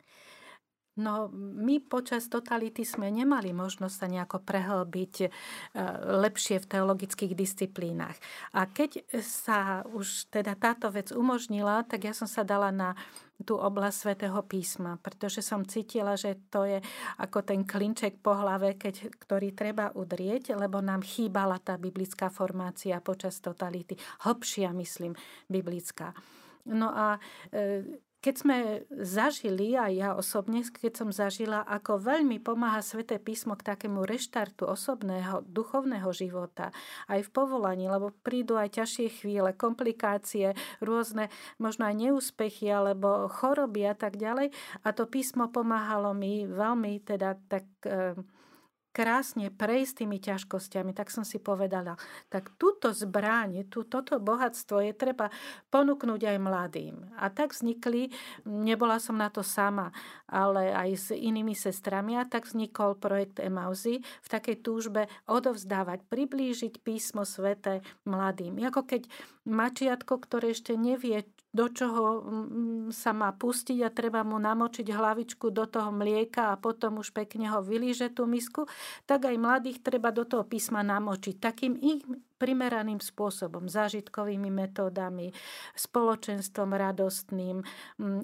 No, 0.99 1.31
my 1.31 1.79
počas 1.79 2.27
totality 2.27 2.83
sme 2.83 3.07
nemali 3.07 3.55
možnosť 3.55 3.95
sa 3.95 4.07
nejako 4.11 4.43
prehlbiť 4.43 5.15
e, 5.23 5.27
lepšie 6.19 6.59
v 6.59 6.67
teologických 6.67 7.31
disciplínach. 7.31 8.19
A 8.51 8.67
keď 8.67 8.99
sa 9.23 9.87
už 9.87 10.27
teda 10.27 10.51
táto 10.59 10.91
vec 10.91 11.15
umožnila, 11.15 11.87
tak 11.87 12.11
ja 12.11 12.11
som 12.11 12.27
sa 12.27 12.43
dala 12.43 12.75
na 12.75 12.99
tú 13.47 13.55
oblasť 13.55 13.97
svätého 14.03 14.39
písma, 14.43 14.99
pretože 14.99 15.39
som 15.39 15.63
cítila, 15.63 16.19
že 16.19 16.35
to 16.51 16.67
je 16.67 16.83
ako 17.23 17.39
ten 17.39 17.63
klinček 17.63 18.19
po 18.19 18.35
hlave, 18.35 18.75
keď, 18.75 19.15
ktorý 19.15 19.55
treba 19.55 19.95
udrieť, 19.95 20.59
lebo 20.59 20.83
nám 20.83 21.07
chýbala 21.07 21.55
tá 21.63 21.79
biblická 21.79 22.27
formácia 22.27 22.99
počas 22.99 23.39
totality. 23.39 23.95
Hlbšia, 24.27 24.75
myslím, 24.75 25.15
biblická. 25.47 26.11
No 26.67 26.91
a 26.93 27.17
e, 27.49 28.10
keď 28.21 28.35
sme 28.37 28.57
zažili, 29.01 29.73
a 29.73 29.89
ja 29.89 30.13
osobne, 30.13 30.61
keď 30.61 30.93
som 30.93 31.09
zažila, 31.09 31.65
ako 31.65 31.97
veľmi 31.97 32.37
pomáha 32.37 32.85
Sveté 32.85 33.17
písmo 33.17 33.57
k 33.57 33.73
takému 33.73 34.05
reštartu 34.05 34.69
osobného, 34.69 35.41
duchovného 35.49 36.05
života, 36.13 36.69
aj 37.09 37.25
v 37.25 37.33
povolaní, 37.33 37.89
lebo 37.89 38.13
prídu 38.21 38.61
aj 38.61 38.77
ťažšie 38.77 39.25
chvíle, 39.25 39.57
komplikácie, 39.57 40.53
rôzne 40.85 41.33
možno 41.57 41.89
aj 41.89 41.97
neúspechy 41.97 42.69
alebo 42.69 43.25
choroby 43.25 43.89
a 43.89 43.97
tak 43.97 44.21
ďalej. 44.21 44.53
A 44.85 44.93
to 44.93 45.09
písmo 45.09 45.49
pomáhalo 45.49 46.13
mi 46.13 46.45
veľmi 46.45 47.01
teda 47.01 47.41
tak... 47.49 47.65
E, 47.89 48.13
krásne 48.91 49.47
prejsť 49.49 50.03
tými 50.03 50.19
ťažkosťami, 50.19 50.91
tak 50.91 51.09
som 51.09 51.23
si 51.23 51.39
povedala, 51.39 51.95
tak 52.27 52.51
túto 52.59 52.91
zbraň, 52.91 53.67
tú, 53.71 53.87
toto 53.87 54.19
bohatstvo 54.19 54.83
je 54.83 54.93
treba 54.93 55.31
ponúknuť 55.71 56.21
aj 56.27 56.37
mladým. 56.37 56.95
A 57.17 57.31
tak 57.31 57.55
vznikli, 57.55 58.11
nebola 58.43 58.99
som 58.99 59.15
na 59.15 59.31
to 59.31 59.41
sama, 59.41 59.95
ale 60.27 60.75
aj 60.75 60.89
s 60.95 61.07
inými 61.15 61.55
sestrami, 61.55 62.19
a 62.19 62.27
tak 62.27 62.45
vznikol 62.45 62.99
projekt 62.99 63.39
Emauzy 63.39 64.03
v 64.03 64.27
takej 64.27 64.59
túžbe 64.59 65.07
odovzdávať, 65.25 66.03
priblížiť 66.11 66.83
písmo 66.83 67.23
svete 67.23 67.81
mladým. 68.03 68.59
Ako 68.67 68.83
keď 68.85 69.07
mačiatko, 69.47 70.21
ktoré 70.21 70.53
ešte 70.53 70.75
nevie, 70.77 71.25
do 71.51 71.67
čoho 71.67 72.23
mm, 72.23 72.95
sa 72.95 73.11
má 73.11 73.35
pustiť 73.35 73.83
a 73.83 73.91
treba 73.91 74.23
mu 74.23 74.39
namočiť 74.39 74.87
hlavičku 74.87 75.51
do 75.51 75.67
toho 75.67 75.91
mlieka 75.91 76.55
a 76.55 76.59
potom 76.59 77.03
už 77.03 77.11
pekne 77.11 77.51
ho 77.51 77.59
vylíže 77.59 78.15
tú 78.15 78.23
misku, 78.23 78.71
tak 79.03 79.27
aj 79.27 79.35
mladých 79.35 79.83
treba 79.83 80.15
do 80.15 80.23
toho 80.23 80.47
písma 80.47 80.79
namočiť. 80.79 81.35
Takým 81.43 81.75
primeraným 82.41 82.97
spôsobom, 82.97 83.69
zážitkovými 83.69 84.49
metódami, 84.49 85.29
spoločenstvom 85.77 86.73
radostným, 86.73 87.61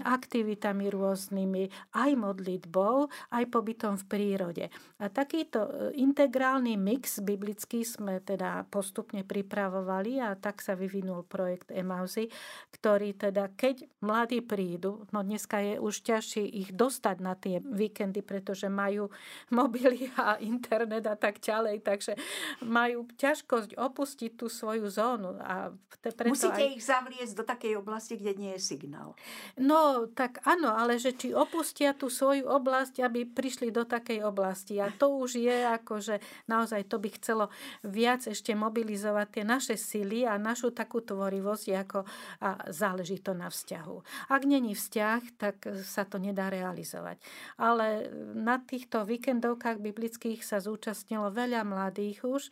aktivitami 0.01 0.89
rôznymi, 0.89 1.93
aj 1.93 2.11
modlitbou, 2.17 3.13
aj 3.29 3.43
pobytom 3.53 3.93
v 4.01 4.05
prírode. 4.09 4.65
A 4.97 5.13
takýto 5.13 5.69
e, 5.69 6.01
integrálny 6.01 6.73
mix 6.73 7.21
biblický 7.21 7.85
sme 7.85 8.17
teda 8.25 8.65
postupne 8.73 9.21
pripravovali 9.21 10.17
a 10.17 10.33
tak 10.33 10.65
sa 10.65 10.73
vyvinul 10.73 11.21
projekt 11.29 11.69
Emauzy, 11.69 12.33
ktorý 12.73 13.13
teda, 13.13 13.53
keď 13.53 13.85
mladí 14.01 14.41
prídu, 14.41 15.05
no 15.13 15.21
dneska 15.21 15.61
je 15.61 15.75
už 15.77 16.01
ťažšie 16.01 16.43
ich 16.49 16.69
dostať 16.73 17.17
na 17.21 17.37
tie 17.37 17.61
víkendy, 17.61 18.25
pretože 18.25 18.65
majú 18.71 19.13
mobily 19.57 20.09
a 20.17 20.41
internet 20.41 21.05
a 21.05 21.13
tak 21.13 21.37
ďalej, 21.37 21.85
takže 21.85 22.17
majú 22.65 23.05
ťažkosť 23.19 23.77
opustiť 23.77 24.06
opustiť 24.07 24.39
tú 24.39 24.47
svoju 24.47 24.87
zónu. 24.87 25.35
A 25.43 25.75
preto 25.99 26.31
Musíte 26.31 26.63
aj... 26.63 26.79
ich 26.79 26.83
zavliecť 26.87 27.33
do 27.35 27.43
takej 27.43 27.73
oblasti, 27.75 28.15
kde 28.15 28.39
nie 28.39 28.51
je 28.55 28.61
signál. 28.63 29.19
No, 29.59 30.07
tak 30.07 30.39
áno, 30.47 30.71
ale 30.71 30.95
že 30.95 31.11
či 31.11 31.35
opustia 31.35 31.91
tú 31.91 32.07
svoju 32.07 32.47
oblasť, 32.47 33.03
aby 33.03 33.27
prišli 33.27 33.67
do 33.67 33.83
takej 33.83 34.23
oblasti. 34.23 34.79
A 34.79 34.87
to 34.95 35.19
už 35.19 35.43
je 35.43 35.67
ako, 35.67 35.99
že 35.99 36.23
naozaj 36.47 36.87
to 36.87 37.03
by 37.03 37.11
chcelo 37.19 37.51
viac 37.83 38.23
ešte 38.23 38.55
mobilizovať 38.55 39.27
tie 39.27 39.43
naše 39.43 39.75
sily 39.75 40.23
a 40.23 40.39
našu 40.39 40.71
takú 40.71 41.03
tvorivosť, 41.03 41.65
ako 41.83 41.99
a 42.39 42.71
záleží 42.71 43.19
to 43.19 43.35
na 43.35 43.51
vzťahu. 43.51 44.31
Ak 44.31 44.47
není 44.47 44.71
vzťah, 44.71 45.21
tak 45.35 45.67
sa 45.83 46.07
to 46.07 46.15
nedá 46.15 46.47
realizovať. 46.47 47.19
Ale 47.59 48.07
na 48.31 48.63
týchto 48.63 49.03
víkendovkách 49.03 49.83
biblických 49.83 50.47
sa 50.47 50.63
zúčastnilo 50.63 51.27
veľa 51.27 51.67
mladých 51.67 52.23
už 52.23 52.43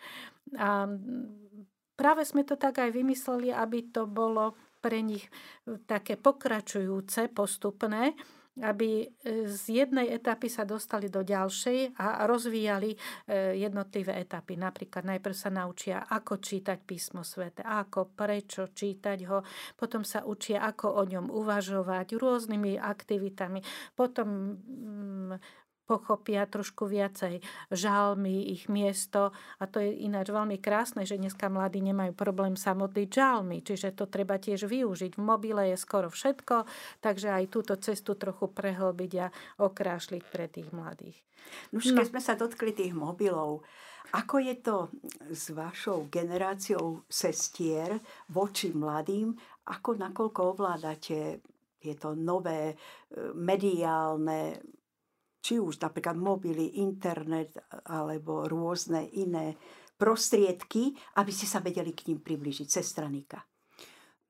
a 0.59 0.85
práve 1.95 2.27
sme 2.27 2.43
to 2.43 2.59
tak 2.59 2.79
aj 2.83 2.91
vymysleli, 2.91 3.49
aby 3.51 3.89
to 3.89 4.05
bolo 4.05 4.55
pre 4.83 5.01
nich 5.01 5.25
také 5.89 6.13
pokračujúce, 6.13 7.33
postupné, 7.33 8.13
aby 8.63 9.03
e, 9.03 9.07
z 9.51 9.83
jednej 9.83 10.15
etapy 10.15 10.47
sa 10.47 10.63
dostali 10.63 11.11
do 11.11 11.27
ďalšej 11.27 11.99
a 11.99 12.23
rozvíjali 12.23 12.95
e, 12.95 12.97
jednotlivé 13.59 14.15
etapy. 14.23 14.55
Napríklad 14.55 15.03
najprv 15.03 15.35
sa 15.35 15.51
naučia, 15.51 16.07
ako 16.07 16.39
čítať 16.39 16.79
písmo 16.87 17.27
svete, 17.27 17.67
ako, 17.67 18.15
prečo 18.15 18.71
čítať 18.71 19.19
ho, 19.27 19.43
potom 19.75 20.07
sa 20.07 20.23
učia, 20.23 20.63
ako 20.63 20.87
o 20.87 21.03
ňom 21.03 21.27
uvažovať 21.27 22.15
rôznymi 22.15 22.79
aktivitami, 22.79 23.59
potom 23.91 24.55
mm, 24.55 25.64
pochopia 25.85 26.49
trošku 26.49 26.89
viacej 26.89 27.39
žalmy, 27.69 28.51
ich 28.51 28.65
miesto. 28.67 29.31
A 29.61 29.69
to 29.69 29.79
je 29.79 29.93
ináč 30.05 30.33
veľmi 30.33 30.57
krásne, 30.57 31.05
že 31.05 31.21
dneska 31.21 31.47
mladí 31.47 31.79
nemajú 31.85 32.17
problém 32.17 32.57
sa 32.57 32.73
modliť 32.73 33.09
žalmy, 33.09 33.61
čiže 33.61 33.93
to 33.93 34.09
treba 34.09 34.41
tiež 34.41 34.65
využiť. 34.65 35.15
V 35.15 35.21
mobile 35.21 35.71
je 35.71 35.77
skoro 35.77 36.09
všetko, 36.09 36.65
takže 36.99 37.31
aj 37.31 37.53
túto 37.53 37.73
cestu 37.77 38.17
trochu 38.17 38.49
prehlbiť 38.49 39.11
a 39.21 39.27
okrášliť 39.61 40.23
pre 40.27 40.49
tých 40.49 40.69
mladých. 40.73 41.17
No 41.69 41.77
už 41.77 41.93
keď 41.93 42.05
no. 42.09 42.11
sme 42.17 42.21
sa 42.21 42.33
dotkli 42.33 42.73
tých 42.73 42.93
mobilov, 42.97 43.61
ako 44.13 44.35
je 44.37 44.55
to 44.61 44.77
s 45.33 45.51
vašou 45.51 46.07
generáciou 46.07 47.03
sestier 47.09 47.99
voči 48.31 48.71
mladým 48.71 49.33
Ako 49.65 49.97
nakoľko 49.97 50.41
ovládate 50.55 51.41
tieto 51.81 52.13
nové 52.17 52.73
e, 52.73 52.75
mediálne, 53.33 54.61
či 55.45 55.61
už 55.61 55.77
napríklad 55.77 56.17
mobily, 56.17 56.81
internet 56.81 57.53
alebo 57.85 58.49
rôzne 58.49 59.05
iné 59.13 59.53
prostriedky, 59.93 60.97
aby 61.21 61.29
ste 61.29 61.45
sa 61.45 61.61
vedeli 61.61 61.93
k 61.93 62.09
ním 62.09 62.25
približiť, 62.25 62.65
sestranika? 62.65 63.45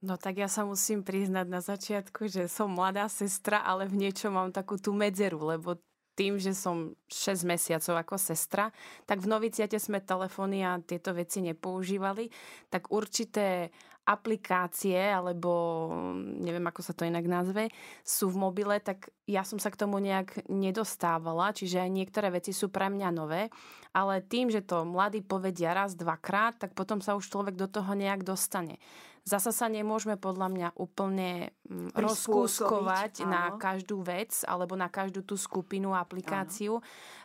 No 0.03 0.19
tak 0.19 0.43
ja 0.43 0.51
sa 0.51 0.67
musím 0.67 1.07
priznať 1.07 1.47
na 1.47 1.63
začiatku, 1.63 2.27
že 2.27 2.51
som 2.51 2.67
mladá 2.67 3.07
sestra, 3.07 3.63
ale 3.63 3.87
v 3.87 4.05
niečom 4.05 4.35
mám 4.35 4.51
takú 4.51 4.75
tú 4.75 4.91
medzeru, 4.91 5.39
lebo 5.47 5.79
tým, 6.15 6.39
že 6.39 6.55
som 6.55 6.95
6 7.11 7.43
mesiacov 7.43 7.95
ako 8.01 8.15
sestra, 8.15 8.71
tak 9.03 9.21
v 9.21 9.29
noviciate 9.29 9.75
sme 9.77 9.99
telefóny 9.99 10.63
a 10.63 10.79
tieto 10.79 11.11
veci 11.11 11.43
nepoužívali, 11.43 12.31
tak 12.71 12.89
určité 12.89 13.69
aplikácie, 14.05 15.01
alebo 15.01 15.89
neviem, 16.21 16.61
ako 16.69 16.81
sa 16.85 16.93
to 16.93 17.09
inak 17.09 17.25
nazve, 17.25 17.73
sú 18.05 18.29
v 18.29 18.37
mobile, 18.37 18.77
tak 18.77 19.09
ja 19.25 19.41
som 19.41 19.57
sa 19.57 19.73
k 19.73 19.81
tomu 19.81 19.97
nejak 19.97 20.45
nedostávala, 20.45 21.57
čiže 21.57 21.81
aj 21.81 21.89
niektoré 21.89 22.29
veci 22.29 22.53
sú 22.53 22.69
pre 22.69 22.93
mňa 22.93 23.09
nové, 23.09 23.49
ale 23.97 24.21
tým, 24.21 24.53
že 24.53 24.61
to 24.61 24.85
mladí 24.85 25.25
povedia 25.25 25.73
raz, 25.73 25.97
dvakrát, 25.97 26.61
tak 26.61 26.77
potom 26.77 27.01
sa 27.01 27.17
už 27.17 27.25
človek 27.25 27.57
do 27.57 27.65
toho 27.65 27.97
nejak 27.97 28.21
dostane. 28.21 28.77
Zasa 29.25 29.49
sa 29.49 29.65
nemôžeme 29.65 30.21
podľa 30.21 30.53
mňa 30.53 30.69
úplne 30.77 31.49
mm, 31.65 31.97
rozkúskovať 31.97 33.25
na 33.25 33.57
každú 33.57 34.05
vec 34.05 34.45
alebo 34.45 34.77
na 34.77 34.85
každú 34.85 35.25
tú 35.25 35.33
skupinu, 35.33 35.97
aplikáciu, 35.97 36.77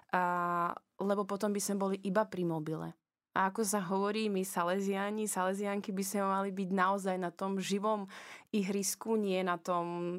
a, 0.08 0.72
lebo 0.96 1.28
potom 1.28 1.52
by 1.52 1.60
sme 1.60 1.76
boli 1.76 1.96
iba 2.00 2.24
pri 2.24 2.48
mobile. 2.48 2.96
A 3.36 3.52
ako 3.52 3.62
sa 3.62 3.84
hovorí, 3.84 4.32
my 4.32 4.42
Salesiani, 4.42 5.28
Salesianky 5.28 5.92
by 5.92 6.00
sme 6.00 6.22
mali 6.24 6.50
byť 6.50 6.70
naozaj 6.72 7.16
na 7.20 7.30
tom 7.30 7.60
živom 7.60 8.08
ihrisku, 8.48 9.20
nie 9.20 9.44
na 9.44 9.60
tom, 9.60 10.18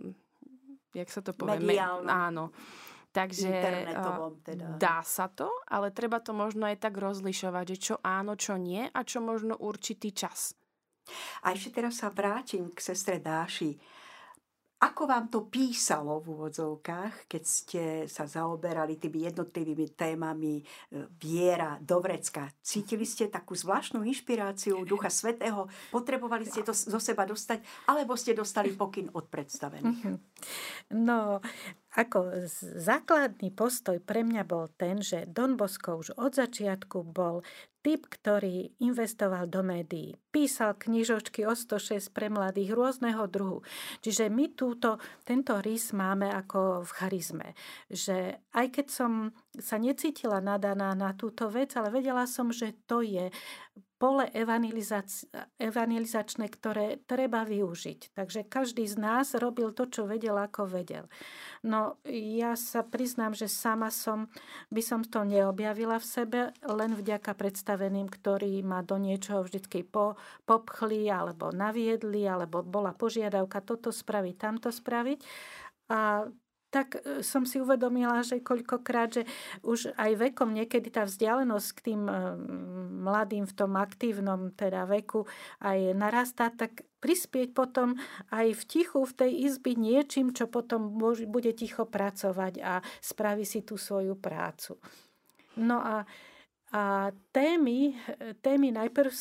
jak 0.93 1.09
sa 1.09 1.25
to 1.25 1.33
povie? 1.33 1.65
Mediálno. 1.65 2.07
Áno. 2.07 2.45
Takže 3.11 3.51
teda. 4.47 4.79
dá 4.79 5.03
sa 5.03 5.27
to, 5.27 5.51
ale 5.67 5.91
treba 5.91 6.23
to 6.23 6.31
možno 6.31 6.63
aj 6.63 6.79
tak 6.79 6.95
rozlišovať, 6.95 7.75
že 7.75 7.77
čo 7.91 7.95
áno, 7.99 8.39
čo 8.39 8.55
nie 8.55 8.87
a 8.87 8.99
čo 9.03 9.19
možno 9.19 9.59
určitý 9.59 10.15
čas. 10.15 10.55
A 11.45 11.53
ešte 11.55 11.81
teraz 11.81 12.01
sa 12.01 12.09
vrátim 12.13 12.69
k 12.71 12.79
sestre 12.79 13.17
Dáši. 13.17 13.77
Ako 14.81 15.05
vám 15.05 15.29
to 15.29 15.45
písalo 15.45 16.25
v 16.25 16.33
úvodzovkách, 16.33 17.29
keď 17.29 17.43
ste 17.45 17.83
sa 18.09 18.25
zaoberali 18.25 18.97
tými 18.97 19.29
jednotlivými 19.29 19.93
témami 19.93 20.57
e, 20.57 20.63
viera, 21.21 21.77
dovrecka? 21.77 22.49
Cítili 22.65 23.05
ste 23.05 23.29
takú 23.29 23.53
zvláštnu 23.53 24.01
inšpiráciu 24.01 24.81
Ducha 24.81 25.13
Svetého? 25.13 25.69
Potrebovali 25.93 26.49
ste 26.49 26.65
to 26.65 26.73
zo 26.73 26.97
seba 26.97 27.29
dostať? 27.29 27.61
Alebo 27.93 28.17
ste 28.17 28.33
dostali 28.33 28.73
pokyn 28.73 29.13
od 29.13 29.29
predstavených? 29.29 30.01
Mhm. 30.01 30.17
No, 30.97 31.45
ako 31.93 32.49
základný 32.81 33.53
postoj 33.53 34.01
pre 34.01 34.25
mňa 34.25 34.49
bol 34.49 34.65
ten, 34.81 35.05
že 35.05 35.29
Don 35.29 35.61
Bosco 35.61 36.01
už 36.01 36.17
od 36.17 36.33
začiatku 36.33 37.05
bol 37.05 37.45
typ, 37.81 38.07
ktorý 38.07 38.77
investoval 38.77 39.49
do 39.49 39.65
médií. 39.65 40.15
Písal 40.29 40.77
knižočky 40.77 41.43
o 41.45 41.57
106 41.57 42.13
pre 42.13 42.29
mladých 42.29 42.77
rôzneho 42.77 43.25
druhu. 43.25 43.65
Čiže 44.05 44.29
my 44.29 44.53
túto, 44.53 45.01
tento 45.25 45.57
rys 45.59 45.91
máme 45.91 46.29
ako 46.29 46.85
v 46.85 46.91
charizme. 46.93 47.47
Že 47.89 48.37
aj 48.53 48.67
keď 48.69 48.87
som 48.87 49.11
sa 49.57 49.81
necítila 49.81 50.39
nadaná 50.39 50.93
na 50.93 51.11
túto 51.17 51.49
vec, 51.49 51.73
ale 51.75 51.89
vedela 51.89 52.29
som, 52.29 52.53
že 52.53 52.77
to 52.85 53.01
je 53.01 53.33
pole 54.01 54.25
evangelizačné, 55.61 56.49
ktoré 56.49 56.97
treba 57.05 57.45
využiť. 57.45 58.17
Takže 58.17 58.49
každý 58.49 58.89
z 58.89 58.97
nás 58.97 59.37
robil 59.37 59.69
to, 59.77 59.85
čo 59.85 60.09
vedel, 60.09 60.41
ako 60.41 60.65
vedel. 60.65 61.05
No 61.61 62.01
ja 62.09 62.57
sa 62.57 62.81
priznám, 62.81 63.37
že 63.37 63.45
sama 63.45 63.93
som, 63.93 64.33
by 64.73 64.81
som 64.81 65.05
to 65.05 65.21
neobjavila 65.21 66.01
v 66.01 66.09
sebe, 66.09 66.49
len 66.65 66.97
vďaka 66.97 67.37
predstaveným, 67.37 68.09
ktorí 68.09 68.65
ma 68.65 68.81
do 68.81 68.97
niečoho 68.97 69.45
vždy 69.45 69.85
po, 69.85 70.17
popchli, 70.49 71.05
alebo 71.05 71.53
naviedli, 71.53 72.25
alebo 72.25 72.65
bola 72.65 72.97
požiadavka 72.97 73.61
toto 73.61 73.93
spraviť, 73.93 74.35
tamto 74.41 74.73
spraviť. 74.73 75.21
A 75.93 76.25
tak 76.71 76.97
e, 76.97 77.19
som 77.21 77.43
si 77.43 77.59
uvedomila, 77.59 78.23
že 78.23 78.39
koľkokrát, 78.39 79.21
že 79.21 79.23
už 79.61 79.93
aj 79.99 80.31
vekom 80.31 80.55
niekedy 80.55 80.87
tá 80.87 81.03
vzdialenosť 81.03 81.69
k 81.75 81.79
tým 81.91 82.01
e, 82.07 82.13
mladým 83.03 83.45
v 83.45 83.53
tom 83.53 83.75
aktívnom 83.75 84.55
teda 84.55 84.87
veku 84.87 85.27
aj 85.59 85.91
narastá, 85.93 86.49
tak 86.49 86.87
prispieť 87.03 87.51
potom 87.51 87.99
aj 88.31 88.55
v 88.55 88.63
tichu 88.63 89.03
v 89.03 89.13
tej 89.13 89.31
izby 89.51 89.75
niečím, 89.75 90.31
čo 90.31 90.47
potom 90.47 90.95
bude 91.27 91.51
ticho 91.51 91.83
pracovať 91.83 92.53
a 92.63 92.79
spraví 93.03 93.43
si 93.43 93.67
tú 93.67 93.75
svoju 93.75 94.15
prácu. 94.15 94.79
No 95.59 95.83
a 95.83 96.07
a 96.71 97.11
témy, 97.35 97.99
témy 98.41 98.71
najprv 98.71 99.11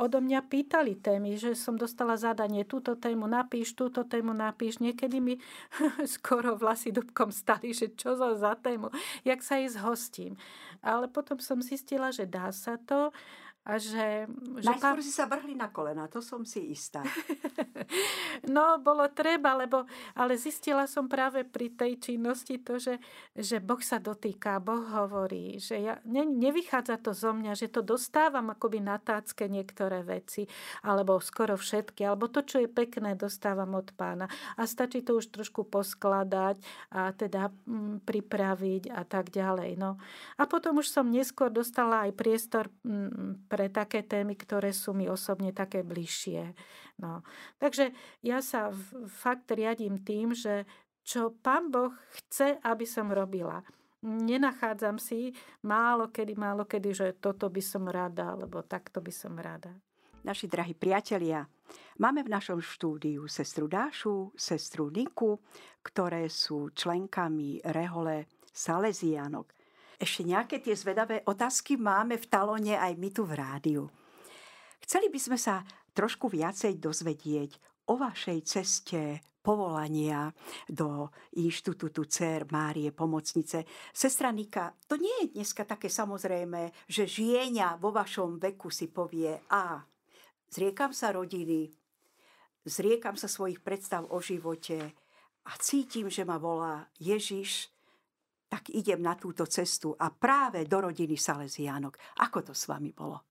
odo 0.00 0.24
mňa 0.24 0.40
pýtali 0.48 0.96
témy, 0.96 1.36
že 1.36 1.52
som 1.52 1.76
dostala 1.76 2.16
zadanie, 2.16 2.64
túto 2.64 2.96
tému 2.96 3.28
napíš, 3.28 3.76
túto 3.76 4.08
tému 4.08 4.32
napíš. 4.32 4.80
Niekedy 4.80 5.20
mi 5.20 5.36
skoro 6.16 6.56
vlasy 6.56 6.96
dubkom 6.96 7.28
stali, 7.28 7.76
že 7.76 7.92
čo 7.92 8.16
za, 8.16 8.40
za 8.40 8.56
tému, 8.56 8.88
jak 9.20 9.44
sa 9.44 9.60
jej 9.60 9.68
zhostím. 9.68 10.40
Ale 10.80 11.12
potom 11.12 11.36
som 11.44 11.60
zistila, 11.60 12.08
že 12.08 12.24
dá 12.24 12.48
sa 12.56 12.80
to 12.80 13.12
a 13.64 13.80
že... 13.80 14.28
že 14.60 14.68
Najskôr 14.68 15.00
pán... 15.00 15.04
si 15.04 15.08
sa 15.08 15.24
vrhli 15.24 15.56
na 15.56 15.72
kolena, 15.72 16.04
to 16.04 16.20
som 16.20 16.44
si 16.44 16.68
istá. 16.68 17.00
no, 18.54 18.76
bolo 18.76 19.08
treba, 19.08 19.56
lebo, 19.56 19.88
ale 20.12 20.36
zistila 20.36 20.84
som 20.84 21.08
práve 21.08 21.48
pri 21.48 21.72
tej 21.72 21.96
činnosti 21.96 22.60
to, 22.60 22.76
že, 22.76 23.00
že 23.32 23.64
Boh 23.64 23.80
sa 23.80 23.96
dotýka, 23.96 24.60
Boh 24.60 24.84
hovorí, 24.84 25.56
že 25.56 25.80
ja, 25.80 25.96
ne, 26.04 26.28
nevychádza 26.28 27.00
to 27.00 27.16
zo 27.16 27.32
mňa, 27.32 27.56
že 27.56 27.72
to 27.72 27.80
dostávam 27.80 28.52
akoby 28.52 28.84
na 28.84 29.00
tácke 29.00 29.48
niektoré 29.48 30.04
veci, 30.04 30.44
alebo 30.84 31.16
skoro 31.24 31.56
všetky, 31.56 32.04
alebo 32.04 32.28
to, 32.28 32.44
čo 32.44 32.60
je 32.60 32.68
pekné, 32.68 33.16
dostávam 33.16 33.72
od 33.80 33.96
pána. 33.96 34.28
A 34.60 34.68
stačí 34.68 35.00
to 35.00 35.16
už 35.16 35.32
trošku 35.32 35.64
poskladať 35.64 36.60
a 36.92 37.16
teda 37.16 37.48
m, 37.64 37.96
mm, 37.96 37.96
pripraviť 38.04 38.92
a 38.92 39.08
tak 39.08 39.32
ďalej. 39.32 39.80
No. 39.80 39.96
A 40.36 40.44
potom 40.44 40.84
už 40.84 40.92
som 40.92 41.08
neskôr 41.08 41.48
dostala 41.48 42.04
aj 42.04 42.12
priestor 42.12 42.68
m, 42.84 43.08
mm, 43.08 43.53
pre 43.54 43.70
také 43.70 44.02
témy, 44.02 44.34
ktoré 44.34 44.74
sú 44.74 44.90
mi 44.98 45.06
osobne 45.06 45.54
také 45.54 45.86
bližšie. 45.86 46.58
No. 46.98 47.22
Takže 47.62 47.94
ja 48.26 48.42
sa 48.42 48.74
fakt 49.06 49.54
riadím 49.54 50.02
tým, 50.02 50.34
že 50.34 50.66
čo 51.06 51.30
Pán 51.30 51.70
Boh 51.70 51.94
chce, 52.18 52.58
aby 52.66 52.82
som 52.82 53.14
robila. 53.14 53.62
Nenachádzam 54.02 54.98
si 54.98 55.30
málo 55.62 56.10
kedy, 56.10 56.34
málo 56.34 56.66
kedy, 56.66 56.90
že 56.90 57.06
toto 57.14 57.46
by 57.46 57.62
som 57.62 57.86
rada, 57.86 58.34
alebo 58.34 58.66
takto 58.66 58.98
by 58.98 59.14
som 59.14 59.38
rada. 59.38 59.70
Naši 60.26 60.50
drahí 60.50 60.74
priatelia, 60.74 61.46
máme 62.02 62.26
v 62.26 62.32
našom 62.34 62.58
štúdiu 62.58 63.30
sestru 63.30 63.70
Dášu, 63.70 64.34
sestru 64.34 64.90
Niku, 64.90 65.38
ktoré 65.84 66.26
sú 66.26 66.74
členkami 66.74 67.62
Rehole 67.70 68.26
Salesianok. 68.50 69.63
Ešte 69.98 70.26
nejaké 70.26 70.58
tie 70.58 70.74
zvedavé 70.74 71.22
otázky 71.26 71.78
máme 71.78 72.18
v 72.18 72.26
talone 72.26 72.74
aj 72.74 72.92
my 72.98 73.08
tu 73.14 73.22
v 73.22 73.38
rádiu. 73.38 73.82
Chceli 74.82 75.08
by 75.08 75.20
sme 75.20 75.38
sa 75.40 75.64
trošku 75.94 76.28
viacej 76.28 76.76
dozvedieť 76.76 77.56
o 77.88 77.96
vašej 77.96 78.38
ceste 78.44 79.22
povolania 79.44 80.32
do 80.72 81.12
Inštitútu 81.36 82.08
CER 82.08 82.48
Márie 82.48 82.88
Pomocnice. 82.96 83.68
Sestra 83.92 84.32
Nika, 84.32 84.72
to 84.88 84.96
nie 84.96 85.12
je 85.20 85.36
dneska 85.36 85.68
také 85.68 85.92
samozrejme, 85.92 86.72
že 86.88 87.04
žienia 87.04 87.76
vo 87.76 87.92
vašom 87.92 88.40
veku 88.40 88.72
si 88.72 88.88
povie 88.88 89.36
a 89.52 89.84
zriekam 90.48 90.96
sa 90.96 91.12
rodiny, 91.12 91.68
zriekam 92.64 93.20
sa 93.20 93.28
svojich 93.28 93.60
predstav 93.60 94.08
o 94.08 94.16
živote 94.24 94.80
a 95.44 95.52
cítim, 95.60 96.08
že 96.08 96.24
ma 96.24 96.40
volá 96.40 96.88
Ježiš 96.96 97.68
tak 98.54 98.70
idem 98.70 99.02
na 99.02 99.18
túto 99.18 99.42
cestu 99.50 99.98
a 99.98 100.14
práve 100.14 100.62
do 100.70 100.86
rodiny 100.86 101.18
Salesiánok. 101.18 102.22
Ako 102.22 102.46
to 102.46 102.54
s 102.54 102.70
vami 102.70 102.94
bolo? 102.94 103.26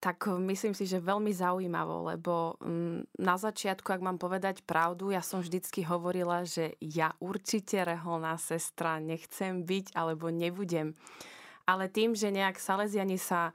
Tak 0.00 0.24
eh, 0.24 0.40
myslím 0.48 0.72
si, 0.72 0.88
že 0.88 1.04
veľmi 1.04 1.28
zaujímavo, 1.36 2.08
lebo 2.08 2.56
mm, 2.64 3.20
na 3.20 3.36
začiatku, 3.36 3.92
ak 3.92 4.00
mám 4.00 4.16
povedať 4.16 4.64
pravdu, 4.64 5.12
ja 5.12 5.20
som 5.20 5.44
vždycky 5.44 5.84
hovorila, 5.84 6.48
že 6.48 6.80
ja 6.80 7.12
určite 7.20 7.84
reholná 7.84 8.40
sestra 8.40 8.96
nechcem 9.04 9.68
byť 9.68 9.92
alebo 9.92 10.32
nebudem. 10.32 10.96
Ale 11.68 11.92
tým, 11.92 12.16
že 12.16 12.32
nejak 12.32 12.56
Salesiani 12.56 13.20
sa 13.20 13.52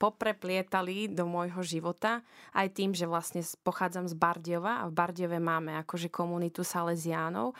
popreplietali 0.00 1.12
do 1.12 1.28
môjho 1.28 1.60
života, 1.60 2.24
aj 2.56 2.72
tým, 2.72 2.96
že 2.96 3.04
vlastne 3.04 3.44
pochádzam 3.60 4.08
z 4.08 4.16
Bardiova 4.16 4.80
a 4.80 4.88
v 4.88 4.96
Bardiove 4.96 5.36
máme 5.36 5.76
akože 5.84 6.08
komunitu 6.08 6.64
Salesiánov, 6.64 7.52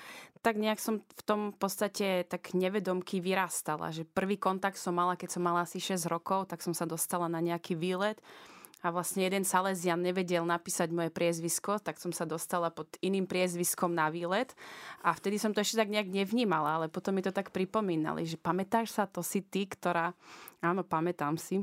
tak 0.43 0.59
nejak 0.59 0.83
som 0.83 0.99
v 0.99 1.23
tom 1.23 1.41
v 1.55 1.59
podstate 1.59 2.07
tak 2.27 2.51
nevedomky 2.53 3.23
vyrastala, 3.23 3.95
že 3.95 4.03
prvý 4.03 4.35
kontakt 4.35 4.77
som 4.77 4.93
mala, 4.93 5.15
keď 5.15 5.39
som 5.39 5.43
mala 5.47 5.63
asi 5.63 5.79
6 5.79 6.11
rokov, 6.11 6.51
tak 6.51 6.61
som 6.61 6.75
sa 6.75 6.83
dostala 6.83 7.31
na 7.31 7.39
nejaký 7.39 7.79
výlet 7.79 8.19
a 8.83 8.91
vlastne 8.91 9.23
jeden 9.23 9.47
Salesian 9.47 10.03
nevedel 10.03 10.43
napísať 10.43 10.91
moje 10.91 11.15
priezvisko, 11.15 11.79
tak 11.79 12.03
som 12.03 12.11
sa 12.11 12.27
dostala 12.27 12.75
pod 12.75 12.91
iným 12.99 13.31
priezviskom 13.31 13.95
na 13.95 14.11
výlet 14.11 14.51
a 15.07 15.15
vtedy 15.15 15.39
som 15.39 15.55
to 15.55 15.63
ešte 15.63 15.79
tak 15.79 15.89
nejak 15.95 16.11
nevnímala, 16.11 16.83
ale 16.83 16.87
potom 16.91 17.15
mi 17.15 17.23
to 17.23 17.31
tak 17.31 17.55
pripomínali, 17.55 18.27
že 18.27 18.35
pamätáš 18.35 18.91
sa, 18.91 19.07
to 19.07 19.23
si 19.23 19.47
ty, 19.47 19.71
ktorá... 19.71 20.11
Áno, 20.59 20.83
pamätám 20.83 21.39
si. 21.39 21.63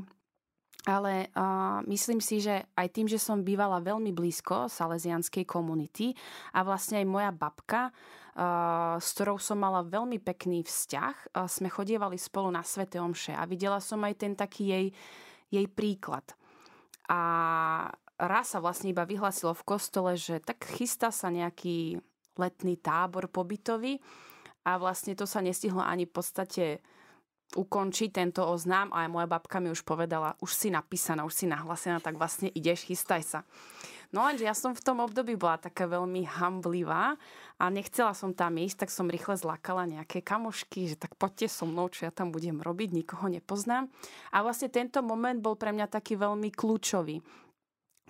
Ale 0.88 1.28
uh, 1.36 1.84
myslím 1.84 2.24
si, 2.24 2.40
že 2.40 2.64
aj 2.72 2.88
tým, 2.88 3.04
že 3.04 3.20
som 3.20 3.44
bývala 3.44 3.84
veľmi 3.84 4.16
blízko 4.16 4.64
salesianskej 4.72 5.44
komunity 5.44 6.16
a 6.56 6.64
vlastne 6.64 7.04
aj 7.04 7.06
moja 7.06 7.30
babka, 7.36 7.92
uh, 7.92 8.96
s 8.96 9.12
ktorou 9.12 9.36
som 9.36 9.60
mala 9.60 9.84
veľmi 9.84 10.16
pekný 10.24 10.64
vzťah, 10.64 11.36
uh, 11.36 11.44
sme 11.44 11.68
chodievali 11.68 12.16
spolu 12.16 12.48
na 12.48 12.64
Svete 12.64 12.96
Omše 12.96 13.36
a 13.36 13.44
videla 13.44 13.76
som 13.76 14.00
aj 14.00 14.14
ten 14.24 14.32
taký 14.32 14.72
jej, 14.72 14.86
jej 15.52 15.66
príklad. 15.68 16.24
A 17.12 17.20
raz 18.16 18.52
sa 18.52 18.64
vlastne 18.64 18.88
iba 18.88 19.04
vyhlasilo 19.04 19.52
v 19.52 19.66
kostole, 19.68 20.16
že 20.16 20.40
tak 20.40 20.64
chystá 20.64 21.12
sa 21.12 21.28
nejaký 21.28 22.00
letný 22.40 22.80
tábor 22.80 23.28
pobytový 23.28 24.00
a 24.64 24.80
vlastne 24.80 25.12
to 25.12 25.28
sa 25.28 25.44
nestihlo 25.44 25.84
ani 25.84 26.08
v 26.08 26.12
podstate 26.12 26.64
ukončiť 27.56 28.14
tento 28.14 28.46
oznám 28.46 28.94
a 28.94 29.06
aj 29.06 29.08
moja 29.10 29.26
babka 29.26 29.58
mi 29.58 29.70
už 29.70 29.82
povedala, 29.82 30.38
už 30.38 30.50
si 30.54 30.68
napísaná, 30.70 31.26
už 31.26 31.34
si 31.34 31.46
nahlasená, 31.50 31.98
tak 31.98 32.14
vlastne 32.14 32.50
ideš, 32.54 32.86
chystaj 32.86 33.22
sa. 33.22 33.40
No 34.10 34.26
lenže 34.26 34.42
ja 34.42 34.54
som 34.58 34.74
v 34.74 34.82
tom 34.82 34.98
období 34.98 35.38
bola 35.38 35.54
taká 35.54 35.86
veľmi 35.86 36.26
hamblivá 36.26 37.14
a 37.62 37.64
nechcela 37.70 38.10
som 38.10 38.34
tam 38.34 38.58
ísť, 38.58 38.86
tak 38.86 38.90
som 38.90 39.06
rýchle 39.06 39.38
zlakala 39.38 39.86
nejaké 39.86 40.18
kamošky, 40.18 40.90
že 40.90 40.96
tak 40.98 41.14
poďte 41.14 41.46
so 41.46 41.62
mnou, 41.62 41.86
čo 41.86 42.10
ja 42.10 42.12
tam 42.14 42.34
budem 42.34 42.58
robiť, 42.58 42.90
nikoho 42.90 43.30
nepoznám. 43.30 43.86
A 44.34 44.42
vlastne 44.42 44.66
tento 44.66 44.98
moment 45.06 45.38
bol 45.38 45.54
pre 45.54 45.70
mňa 45.70 45.86
taký 45.86 46.18
veľmi 46.18 46.50
kľúčový 46.50 47.22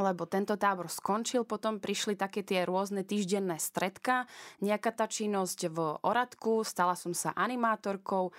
lebo 0.00 0.24
tento 0.24 0.56
tábor 0.56 0.88
skončil, 0.88 1.44
potom 1.44 1.76
prišli 1.76 2.16
také 2.16 2.40
tie 2.40 2.64
rôzne 2.64 3.04
týždenné 3.04 3.60
stredka, 3.60 4.24
nejaká 4.64 4.96
tá 4.96 5.04
činnosť 5.04 5.68
v 5.68 5.78
Oradku, 6.00 6.64
stala 6.64 6.96
som 6.96 7.12
sa 7.12 7.36
animátorkou, 7.36 8.32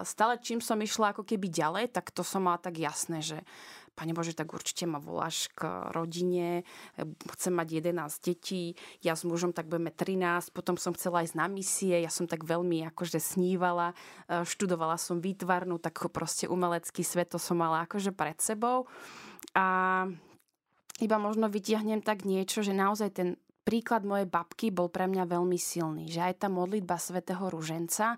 stále 0.00 0.40
čím 0.40 0.64
som 0.64 0.80
išla 0.80 1.12
ako 1.12 1.28
keby 1.28 1.52
ďalej, 1.52 1.92
tak 1.92 2.08
to 2.08 2.24
som 2.24 2.48
mala 2.48 2.56
tak 2.56 2.80
jasné, 2.80 3.20
že 3.20 3.44
Pane 3.96 4.12
Bože, 4.12 4.36
tak 4.36 4.52
určite 4.52 4.84
ma 4.84 5.00
voláš 5.00 5.48
k 5.56 5.64
rodine, 5.96 6.68
chcem 7.32 7.48
mať 7.48 7.80
11 7.80 8.28
detí, 8.28 8.76
ja 9.00 9.16
s 9.16 9.24
mužom 9.24 9.56
tak 9.56 9.72
budeme 9.72 9.88
13, 9.88 10.52
potom 10.52 10.76
som 10.76 10.92
chcela 10.92 11.24
ísť 11.24 11.32
na 11.32 11.48
misie, 11.48 12.04
ja 12.04 12.12
som 12.12 12.28
tak 12.28 12.44
veľmi 12.44 12.84
akože 12.92 13.16
snívala, 13.16 13.96
študovala 14.28 15.00
som 15.00 15.24
výtvarnú, 15.24 15.80
tak 15.80 15.96
proste 16.12 16.44
umelecký 16.44 17.00
svet 17.00 17.32
to 17.32 17.40
som 17.40 17.56
mala 17.56 17.88
akože 17.88 18.12
pred 18.12 18.36
sebou. 18.36 18.84
A 19.56 20.04
iba 21.00 21.16
možno 21.20 21.52
vytiahnem 21.52 22.00
tak 22.00 22.24
niečo, 22.24 22.64
že 22.64 22.72
naozaj 22.72 23.10
ten 23.12 23.28
príklad 23.66 24.06
mojej 24.06 24.30
babky 24.30 24.70
bol 24.70 24.86
pre 24.88 25.10
mňa 25.10 25.26
veľmi 25.26 25.58
silný, 25.58 26.06
že 26.06 26.22
aj 26.22 26.46
tá 26.46 26.48
modlitba 26.48 26.96
svätého 26.96 27.42
Ruženca, 27.50 28.16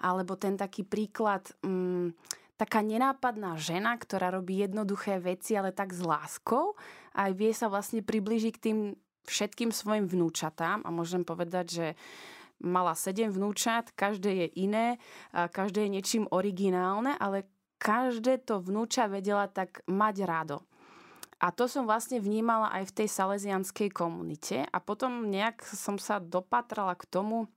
alebo 0.00 0.38
ten 0.38 0.54
taký 0.54 0.86
príklad... 0.86 1.50
Mm, 1.66 2.14
taká 2.54 2.86
nenápadná 2.86 3.58
žena, 3.58 3.98
ktorá 3.98 4.30
robí 4.30 4.62
jednoduché 4.62 5.18
veci, 5.18 5.58
ale 5.58 5.74
tak 5.74 5.90
s 5.90 5.98
láskou 5.98 6.78
a 7.10 7.26
vie 7.34 7.50
sa 7.50 7.66
vlastne 7.66 7.98
približiť 7.98 8.52
k 8.54 8.62
tým 8.62 8.78
všetkým 9.26 9.74
svojim 9.74 10.06
vnúčatám 10.06 10.86
a 10.86 10.88
môžem 10.94 11.26
povedať, 11.26 11.66
že 11.66 11.86
mala 12.62 12.94
sedem 12.94 13.32
vnúčat, 13.32 13.90
každé 13.98 14.30
je 14.30 14.48
iné, 14.62 15.02
každé 15.34 15.88
je 15.88 15.94
niečím 15.98 16.24
originálne, 16.30 17.18
ale 17.18 17.48
každé 17.82 18.46
to 18.46 18.62
vnúča 18.62 19.10
vedela 19.10 19.50
tak 19.50 19.82
mať 19.90 20.14
rado. 20.22 20.62
A 21.44 21.52
to 21.52 21.68
som 21.68 21.84
vlastne 21.84 22.24
vnímala 22.24 22.72
aj 22.72 22.88
v 22.88 23.04
tej 23.04 23.08
salesianskej 23.12 23.92
komunite 23.92 24.64
a 24.64 24.80
potom 24.80 25.28
nejak 25.28 25.60
som 25.60 26.00
sa 26.00 26.16
dopatrala 26.16 26.96
k 26.96 27.04
tomu, 27.04 27.52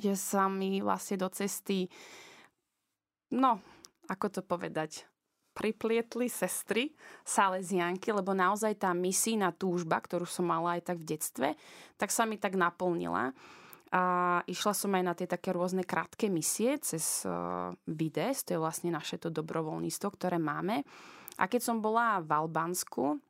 že 0.00 0.16
sa 0.16 0.48
mi 0.48 0.80
vlastne 0.80 1.20
do 1.20 1.28
cesty 1.28 1.92
no, 3.32 3.60
ako 4.12 4.26
to 4.28 4.40
povedať, 4.44 5.08
priplietli 5.52 6.28
sestry 6.28 6.92
Salesianky, 7.24 8.12
lebo 8.12 8.32
naozaj 8.32 8.80
tá 8.80 8.92
misína 8.96 9.52
túžba, 9.52 10.00
ktorú 10.00 10.24
som 10.24 10.48
mala 10.48 10.80
aj 10.80 10.92
tak 10.92 10.98
v 11.00 11.08
detstve, 11.16 11.48
tak 11.96 12.08
sa 12.12 12.24
mi 12.24 12.40
tak 12.40 12.56
naplnila. 12.56 13.36
A 13.92 14.02
išla 14.48 14.72
som 14.72 14.88
aj 14.96 15.04
na 15.04 15.12
tie 15.12 15.28
také 15.28 15.52
rôzne 15.52 15.84
krátke 15.84 16.32
misie 16.32 16.80
cez 16.80 17.28
uh, 17.28 17.76
Vides, 17.84 18.48
to 18.48 18.56
je 18.56 18.62
vlastne 18.64 18.88
naše 18.88 19.20
to 19.20 19.28
dobrovoľníctvo, 19.28 20.08
ktoré 20.16 20.40
máme. 20.40 20.88
A 21.40 21.48
keď 21.48 21.60
som 21.64 21.78
bola 21.80 22.20
v 22.20 22.30
Albánsku 22.30 23.20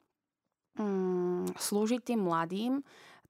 um, 0.79 1.47
slúžiť 1.55 2.15
tým 2.15 2.27
mladým, 2.27 2.83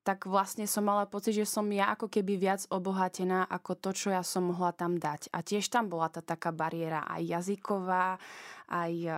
tak 0.02 0.26
vlastne 0.26 0.66
som 0.66 0.82
mala 0.82 1.06
pocit, 1.06 1.30
že 1.38 1.46
som 1.46 1.62
ja 1.70 1.94
ako 1.94 2.10
keby 2.10 2.34
viac 2.34 2.66
obohatená 2.74 3.46
ako 3.46 3.78
to, 3.78 3.90
čo 3.94 4.08
ja 4.10 4.26
som 4.26 4.50
mohla 4.50 4.74
tam 4.74 4.98
dať. 4.98 5.30
A 5.30 5.46
tiež 5.46 5.70
tam 5.70 5.86
bola 5.86 6.10
tá 6.10 6.18
taká 6.18 6.50
bariéra 6.50 7.06
aj 7.06 7.22
jazyková, 7.22 8.18
aj, 8.66 8.92
eh, 9.06 9.14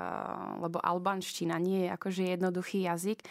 lebo 0.60 0.76
albanština 0.84 1.56
nie 1.56 1.88
je 1.88 1.90
akože 1.96 2.22
jednoduchý 2.36 2.84
jazyk, 2.84 3.24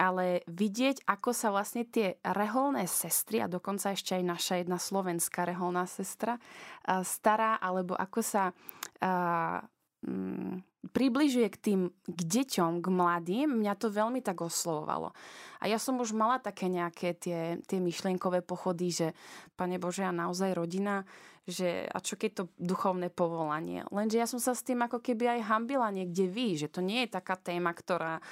ale 0.00 0.40
vidieť, 0.48 1.04
ako 1.04 1.30
sa 1.36 1.52
vlastne 1.52 1.84
tie 1.84 2.16
reholné 2.24 2.88
sestry, 2.88 3.44
a 3.44 3.52
dokonca 3.52 3.92
ešte 3.92 4.16
aj 4.16 4.24
naša 4.24 4.54
jedna 4.64 4.80
slovenská 4.80 5.44
reholná 5.44 5.84
sestra, 5.84 6.40
eh, 6.40 7.04
stará, 7.04 7.60
alebo 7.60 7.92
ako 7.92 8.20
sa 8.24 8.56
uh, 9.04 9.60
približuje 10.92 11.48
k 11.48 11.56
tým, 11.56 11.80
k 12.04 12.20
deťom, 12.20 12.84
k 12.84 12.86
mladým, 12.92 13.48
mňa 13.62 13.74
to 13.78 13.88
veľmi 13.88 14.20
tak 14.20 14.44
oslovovalo. 14.44 15.16
A 15.62 15.70
ja 15.70 15.80
som 15.80 15.96
už 15.96 16.12
mala 16.12 16.36
také 16.42 16.68
nejaké 16.68 17.16
tie, 17.16 17.56
tie 17.64 17.78
myšlienkové 17.80 18.44
pochody, 18.44 18.92
že 18.92 19.08
Pane 19.56 19.80
Bože, 19.80 20.04
a 20.04 20.12
naozaj 20.12 20.52
rodina, 20.52 21.08
že 21.44 21.84
a 21.92 22.00
čo 22.00 22.16
keď 22.16 22.30
to 22.32 22.44
duchovné 22.56 23.12
povolanie. 23.12 23.84
Lenže 23.92 24.16
ja 24.16 24.24
som 24.24 24.40
sa 24.40 24.56
s 24.56 24.64
tým 24.64 24.80
ako 24.80 25.04
keby 25.04 25.28
aj 25.38 25.48
hambila 25.52 25.92
niekde 25.92 26.24
vy, 26.24 26.56
že 26.56 26.72
to 26.72 26.80
nie 26.80 27.04
je 27.04 27.12
taká 27.12 27.36
téma, 27.36 27.76
ktorá 27.76 28.24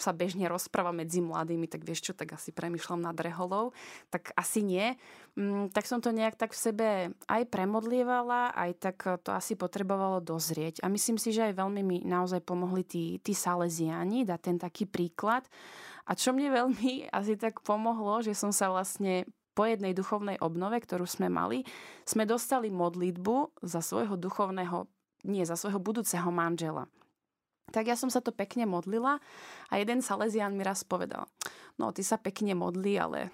sa 0.00 0.16
bežne 0.16 0.48
rozpráva 0.48 0.88
medzi 0.88 1.20
mladými, 1.20 1.68
tak 1.68 1.84
vieš 1.84 2.08
čo, 2.08 2.12
tak 2.16 2.32
asi 2.32 2.48
premyšľam 2.48 3.04
nad 3.04 3.16
reholou, 3.20 3.76
tak 4.08 4.32
asi 4.40 4.64
nie. 4.64 4.96
Mm, 5.36 5.68
tak 5.68 5.84
som 5.84 6.00
to 6.00 6.16
nejak 6.16 6.40
tak 6.40 6.56
v 6.56 6.62
sebe 6.64 6.88
aj 7.28 7.42
premodlievala, 7.52 8.56
aj 8.56 8.70
tak 8.80 8.96
to 9.20 9.36
asi 9.36 9.52
potrebovalo 9.52 10.24
dozrieť. 10.24 10.80
A 10.80 10.88
myslím 10.88 11.20
si, 11.20 11.28
že 11.28 11.52
aj 11.52 11.53
veľmi 11.54 11.80
mi 11.86 11.98
naozaj 12.02 12.42
pomohli 12.42 12.82
tí, 12.82 13.22
tí 13.22 13.32
salesiani, 13.32 14.26
dať 14.26 14.40
ten 14.42 14.56
taký 14.58 14.84
príklad. 14.90 15.46
A 16.04 16.12
čo 16.12 16.34
mne 16.34 16.52
veľmi 16.52 17.06
asi 17.18 17.38
tak 17.38 17.62
pomohlo, 17.62 18.20
že 18.20 18.34
som 18.34 18.50
sa 18.50 18.68
vlastne 18.68 19.24
po 19.54 19.64
jednej 19.64 19.94
duchovnej 19.94 20.42
obnove, 20.42 20.82
ktorú 20.82 21.06
sme 21.06 21.30
mali, 21.30 21.62
sme 22.02 22.26
dostali 22.26 22.74
modlitbu 22.74 23.62
za 23.62 23.78
svojho 23.78 24.18
duchovného, 24.18 24.90
nie, 25.30 25.46
za 25.46 25.54
svojho 25.54 25.78
budúceho 25.78 26.26
manžela. 26.34 26.90
Tak 27.70 27.86
ja 27.86 27.96
som 27.96 28.10
sa 28.10 28.20
to 28.20 28.34
pekne 28.34 28.66
modlila 28.66 29.22
a 29.70 29.74
jeden 29.78 30.02
Salesian 30.02 30.58
mi 30.58 30.66
raz 30.66 30.82
povedal, 30.84 31.30
no 31.78 31.94
ty 31.94 32.02
sa 32.02 32.18
pekne 32.18 32.52
modli, 32.52 32.98
ale 32.98 33.30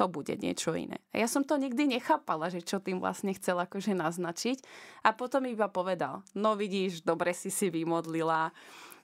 to 0.00 0.08
bude 0.08 0.32
niečo 0.40 0.72
iné. 0.72 0.96
A 1.12 1.20
ja 1.20 1.28
som 1.28 1.44
to 1.44 1.60
nikdy 1.60 1.84
nechápala, 1.84 2.48
že 2.48 2.64
čo 2.64 2.80
tým 2.80 3.04
vlastne 3.04 3.36
chcel 3.36 3.60
akože 3.60 3.92
naznačiť. 3.92 4.64
A 5.04 5.12
potom 5.12 5.44
iba 5.44 5.68
povedal, 5.68 6.24
no 6.32 6.56
vidíš, 6.56 7.04
dobre 7.04 7.36
si 7.36 7.52
si 7.52 7.68
vymodlila, 7.68 8.48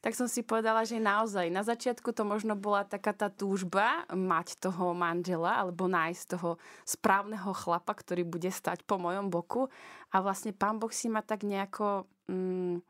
tak 0.00 0.16
som 0.16 0.24
si 0.24 0.40
povedala, 0.40 0.88
že 0.88 0.96
naozaj 0.96 1.52
na 1.52 1.60
začiatku 1.60 2.16
to 2.16 2.24
možno 2.24 2.56
bola 2.56 2.88
taká 2.88 3.12
tá 3.12 3.28
túžba 3.28 4.08
mať 4.08 4.56
toho 4.56 4.96
manžela 4.96 5.60
alebo 5.60 5.84
nájsť 5.84 6.24
toho 6.32 6.56
správneho 6.88 7.52
chlapa, 7.52 7.92
ktorý 7.92 8.24
bude 8.24 8.48
stať 8.48 8.80
po 8.88 8.96
mojom 8.96 9.28
boku. 9.28 9.68
A 10.14 10.24
vlastne 10.24 10.56
pán 10.56 10.80
Boh 10.80 10.94
si 10.94 11.12
ma 11.12 11.20
tak 11.20 11.44
nejako 11.44 12.08
mm, 12.30 12.80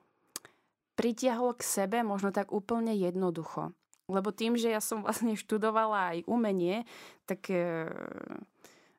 pritiahol 0.94 1.59
k 1.59 1.62
sebe 1.64 2.07
možno 2.07 2.30
tak 2.30 2.54
úplne 2.54 2.94
jednoducho. 2.94 3.74
Lebo 4.07 4.30
tým, 4.30 4.54
že 4.54 4.70
ja 4.70 4.78
som 4.78 5.02
vlastne 5.02 5.34
študovala 5.34 6.14
aj 6.14 6.18
umenie, 6.30 6.86
tak 7.26 7.50
e, 7.50 7.90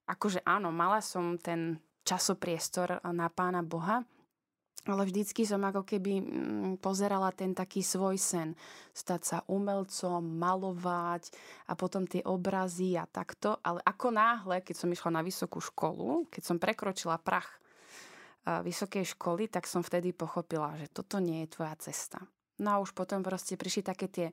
akože 0.07 0.43
áno, 0.43 0.71
mala 0.71 0.99
som 0.99 1.39
ten 1.39 1.79
časopriestor 2.03 3.03
na 3.03 3.27
pána 3.27 3.63
Boha, 3.63 4.03
ale 4.87 5.03
vždycky 5.03 5.43
som 5.43 5.59
ako 5.67 5.83
keby 5.83 6.13
mm, 6.23 6.71
pozerala 6.79 7.35
ten 7.35 7.51
taký 7.51 7.83
svoj 7.83 8.15
sen. 8.15 8.55
Stať 8.95 9.21
sa 9.23 9.37
umelcom, 9.51 10.23
malovať 10.23 11.35
a 11.67 11.75
potom 11.75 12.07
tie 12.07 12.23
obrazy 12.23 12.95
a 12.95 13.03
takto. 13.03 13.59
Ale 13.59 13.83
ako 13.83 14.15
náhle, 14.15 14.63
keď 14.63 14.75
som 14.79 14.87
išla 14.87 15.19
na 15.19 15.21
vysokú 15.23 15.59
školu, 15.59 16.31
keď 16.31 16.43
som 16.43 16.55
prekročila 16.55 17.19
prach 17.19 17.59
vysokej 18.47 19.03
školy, 19.19 19.51
tak 19.51 19.67
som 19.67 19.83
vtedy 19.83 20.15
pochopila, 20.15 20.71
že 20.79 20.87
toto 20.87 21.19
nie 21.19 21.43
je 21.43 21.51
tvoja 21.51 21.75
cesta. 21.83 22.23
No 22.63 22.79
a 22.79 22.81
už 22.81 22.95
potom 22.95 23.19
proste 23.19 23.59
prišli 23.59 23.83
také 23.83 24.07
tie 24.07 24.27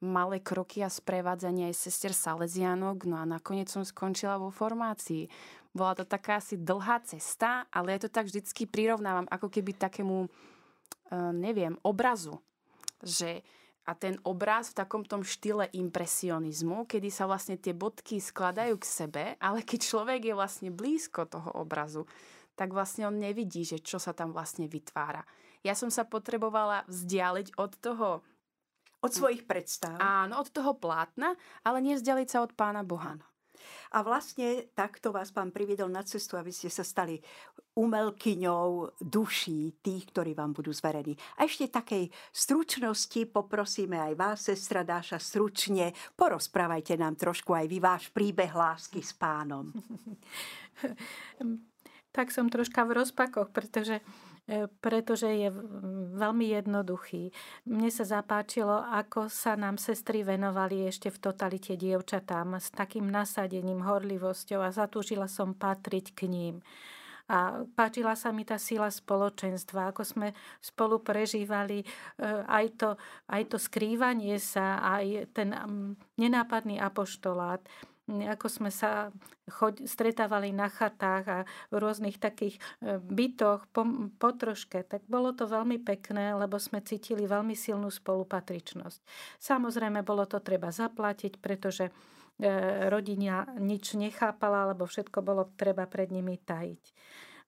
malé 0.00 0.40
kroky 0.40 0.80
a 0.80 0.88
sprevádzanie 0.88 1.68
aj 1.68 1.76
sestier 1.76 2.16
Salesianok, 2.16 3.04
no 3.04 3.20
a 3.20 3.28
nakoniec 3.28 3.68
som 3.68 3.84
skončila 3.84 4.40
vo 4.40 4.48
formácii. 4.48 5.28
Bola 5.70 5.94
to 5.94 6.04
taká 6.08 6.40
asi 6.40 6.56
dlhá 6.58 7.04
cesta, 7.04 7.68
ale 7.70 7.94
ja 7.94 8.04
to 8.04 8.10
tak 8.10 8.26
vždycky 8.26 8.66
prirovnávam 8.66 9.28
ako 9.30 9.52
keby 9.52 9.76
takému, 9.76 10.26
e, 10.26 10.28
neviem, 11.36 11.78
obrazu. 11.84 12.42
Že 13.04 13.44
a 13.88 13.96
ten 13.96 14.20
obraz 14.22 14.70
v 14.70 14.78
takom 14.84 15.02
tom 15.02 15.24
štýle 15.24 15.66
impresionizmu, 15.72 16.84
kedy 16.86 17.08
sa 17.10 17.26
vlastne 17.26 17.56
tie 17.58 17.74
bodky 17.74 18.20
skladajú 18.22 18.76
k 18.78 18.86
sebe, 18.86 19.24
ale 19.40 19.64
keď 19.64 19.80
človek 19.82 20.20
je 20.30 20.34
vlastne 20.36 20.68
blízko 20.70 21.26
toho 21.26 21.50
obrazu, 21.58 22.04
tak 22.54 22.76
vlastne 22.76 23.08
on 23.08 23.16
nevidí, 23.16 23.64
že 23.64 23.80
čo 23.80 23.96
sa 23.96 24.12
tam 24.12 24.36
vlastne 24.36 24.68
vytvára. 24.68 25.24
Ja 25.64 25.72
som 25.72 25.88
sa 25.88 26.04
potrebovala 26.04 26.84
vzdialiť 26.88 27.56
od 27.56 27.72
toho 27.80 28.08
od 29.00 29.10
svojich 29.12 29.48
predstav. 29.48 29.96
Áno, 29.96 30.40
od 30.40 30.48
toho 30.52 30.76
plátna, 30.76 31.36
ale 31.64 31.80
nevzdialiť 31.80 32.28
sa 32.28 32.44
od 32.44 32.52
Pána 32.52 32.84
Boha. 32.84 33.16
A 33.90 34.06
vlastne 34.06 34.70
takto 34.72 35.10
vás 35.10 35.34
pán 35.34 35.50
priviedol 35.50 35.90
na 35.90 36.06
cestu, 36.06 36.38
aby 36.38 36.54
ste 36.54 36.70
sa 36.70 36.86
stali 36.86 37.18
umelkyňou 37.74 38.98
duší 39.02 39.82
tých, 39.82 40.14
ktorí 40.14 40.34
vám 40.34 40.54
budú 40.54 40.70
zverení. 40.70 41.18
A 41.38 41.46
ešte 41.46 41.66
takej 41.70 42.10
stručnosti 42.30 43.20
poprosíme 43.30 43.98
aj 43.98 44.12
vás, 44.14 44.38
sestra 44.46 44.86
Dáša, 44.86 45.18
stručne 45.18 45.90
porozprávajte 46.14 46.94
nám 46.98 47.18
trošku 47.18 47.50
aj 47.50 47.66
vy 47.66 47.78
váš 47.82 48.04
príbeh 48.14 48.50
lásky 48.50 49.02
s 49.02 49.10
pánom. 49.14 49.74
tak 52.16 52.30
som 52.30 52.50
troška 52.50 52.86
v 52.86 53.02
rozpakoch, 53.02 53.50
pretože 53.50 54.02
pretože 54.82 55.30
je 55.30 55.48
veľmi 56.18 56.50
jednoduchý. 56.50 57.30
Mne 57.70 57.90
sa 57.94 58.02
zapáčilo, 58.02 58.82
ako 58.82 59.30
sa 59.30 59.54
nám 59.54 59.78
sestry 59.78 60.26
venovali 60.26 60.90
ešte 60.90 61.12
v 61.14 61.22
totalite 61.22 61.78
dievčatám 61.78 62.58
s 62.58 62.74
takým 62.74 63.06
nasadením, 63.06 63.86
horlivosťou 63.86 64.60
a 64.66 64.74
zatúžila 64.74 65.30
som 65.30 65.54
patriť 65.54 66.06
k 66.18 66.20
ním. 66.26 66.56
A 67.30 67.62
páčila 67.78 68.18
sa 68.18 68.34
mi 68.34 68.42
tá 68.42 68.58
sila 68.58 68.90
spoločenstva, 68.90 69.94
ako 69.94 70.02
sme 70.02 70.28
spolu 70.58 70.98
prežívali 70.98 71.78
e, 71.78 71.86
aj 72.50 72.66
to, 72.74 72.90
aj 73.30 73.42
to 73.46 73.56
skrývanie 73.62 74.34
sa, 74.42 74.82
aj 74.82 75.30
ten 75.30 75.54
nenápadný 76.18 76.82
apoštolát 76.82 77.62
ako 78.08 78.46
sme 78.48 78.70
sa 78.72 79.14
choď, 79.46 79.86
stretávali 79.86 80.50
na 80.50 80.66
chatách 80.66 81.24
a 81.28 81.38
v 81.70 81.76
rôznych 81.78 82.18
takých 82.18 82.58
e, 82.80 82.98
bytoch 82.98 83.70
po, 83.70 83.86
po 84.18 84.30
troške, 84.34 84.82
tak 84.82 85.06
bolo 85.06 85.30
to 85.30 85.46
veľmi 85.46 85.78
pekné, 85.82 86.34
lebo 86.34 86.58
sme 86.58 86.82
cítili 86.82 87.28
veľmi 87.28 87.54
silnú 87.54 87.90
spolupatričnosť. 87.92 89.00
Samozrejme, 89.38 90.02
bolo 90.02 90.26
to 90.26 90.42
treba 90.42 90.74
zaplatiť, 90.74 91.38
pretože 91.38 91.90
e, 91.90 91.92
rodina 92.90 93.46
nič 93.58 93.94
nechápala, 93.94 94.74
lebo 94.74 94.88
všetko 94.88 95.18
bolo 95.22 95.52
treba 95.54 95.86
pred 95.86 96.10
nimi 96.10 96.38
tajiť. 96.40 96.84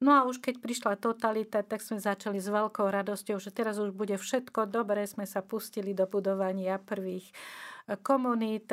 No 0.03 0.19
a 0.19 0.27
už 0.27 0.43
keď 0.43 0.59
prišla 0.59 0.99
totalita, 0.99 1.63
tak 1.63 1.79
sme 1.79 2.03
začali 2.03 2.43
s 2.43 2.51
veľkou 2.51 2.91
radosťou, 2.91 3.39
že 3.39 3.55
teraz 3.55 3.79
už 3.79 3.95
bude 3.95 4.19
všetko 4.19 4.67
dobré. 4.67 5.07
Sme 5.07 5.31
sa 5.31 5.47
pustili 5.47 5.95
do 5.95 6.11
budovania 6.11 6.83
prvých 6.83 7.31
komunít, 8.03 8.71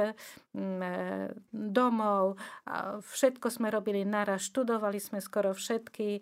mm, 0.54 0.82
e, 0.82 0.94
domov. 1.54 2.38
Všetko 3.14 3.50
sme 3.50 3.70
robili 3.74 4.06
naraz, 4.06 4.50
študovali 4.50 4.98
sme 5.02 5.22
skoro 5.22 5.54
všetky, 5.54 6.10
e, 6.18 6.22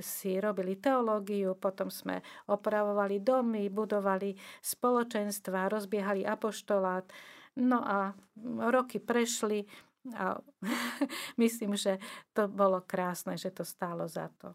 si 0.00 0.40
robili 0.40 0.76
teológiu, 0.76 1.56
potom 1.56 1.92
sme 1.92 2.20
opravovali 2.48 3.20
domy, 3.20 3.68
budovali 3.68 4.36
spoločenstva, 4.60 5.72
rozbiehali 5.72 6.24
apoštolát. 6.24 7.04
No 7.60 7.84
a 7.84 8.12
roky 8.72 8.98
prešli 8.98 9.62
a 10.12 10.36
myslím, 11.40 11.80
že 11.80 11.96
to 12.36 12.44
bolo 12.50 12.84
krásne, 12.84 13.40
že 13.40 13.48
to 13.48 13.64
stálo 13.64 14.04
za 14.04 14.28
to. 14.36 14.52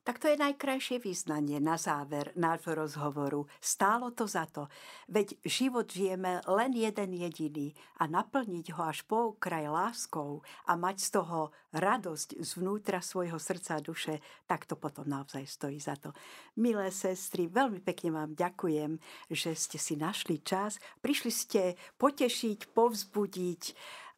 Tak 0.00 0.16
to 0.18 0.32
je 0.32 0.36
najkrajšie 0.36 1.00
význanie 1.00 1.60
na 1.60 1.76
záver 1.80 2.32
nášho 2.36 2.72
rozhovoru. 2.72 3.48
Stálo 3.60 4.12
to 4.12 4.24
za 4.28 4.48
to. 4.48 4.68
Veď 5.08 5.36
život 5.44 5.88
žijeme 5.88 6.40
len 6.44 6.72
jeden 6.72 7.16
jediný 7.16 7.72
a 8.00 8.08
naplniť 8.08 8.76
ho 8.76 8.82
až 8.84 9.04
po 9.04 9.36
kraj 9.36 9.68
láskou 9.68 10.40
a 10.68 10.76
mať 10.76 10.96
z 11.04 11.08
toho 11.20 11.52
radosť 11.72 12.40
zvnútra 12.40 13.00
svojho 13.00 13.36
srdca 13.36 13.76
a 13.76 13.84
duše, 13.84 14.24
tak 14.44 14.64
to 14.68 14.76
potom 14.76 15.04
naozaj 15.08 15.46
stojí 15.48 15.80
za 15.80 15.96
to. 15.96 16.12
Milé 16.56 16.92
sestry, 16.92 17.48
veľmi 17.48 17.80
pekne 17.80 18.16
vám 18.16 18.30
ďakujem, 18.36 19.00
že 19.32 19.52
ste 19.56 19.76
si 19.80 19.96
našli 19.96 20.40
čas. 20.40 20.80
Prišli 21.00 21.30
ste 21.32 21.62
potešiť, 22.00 22.72
povzbudiť 22.72 23.62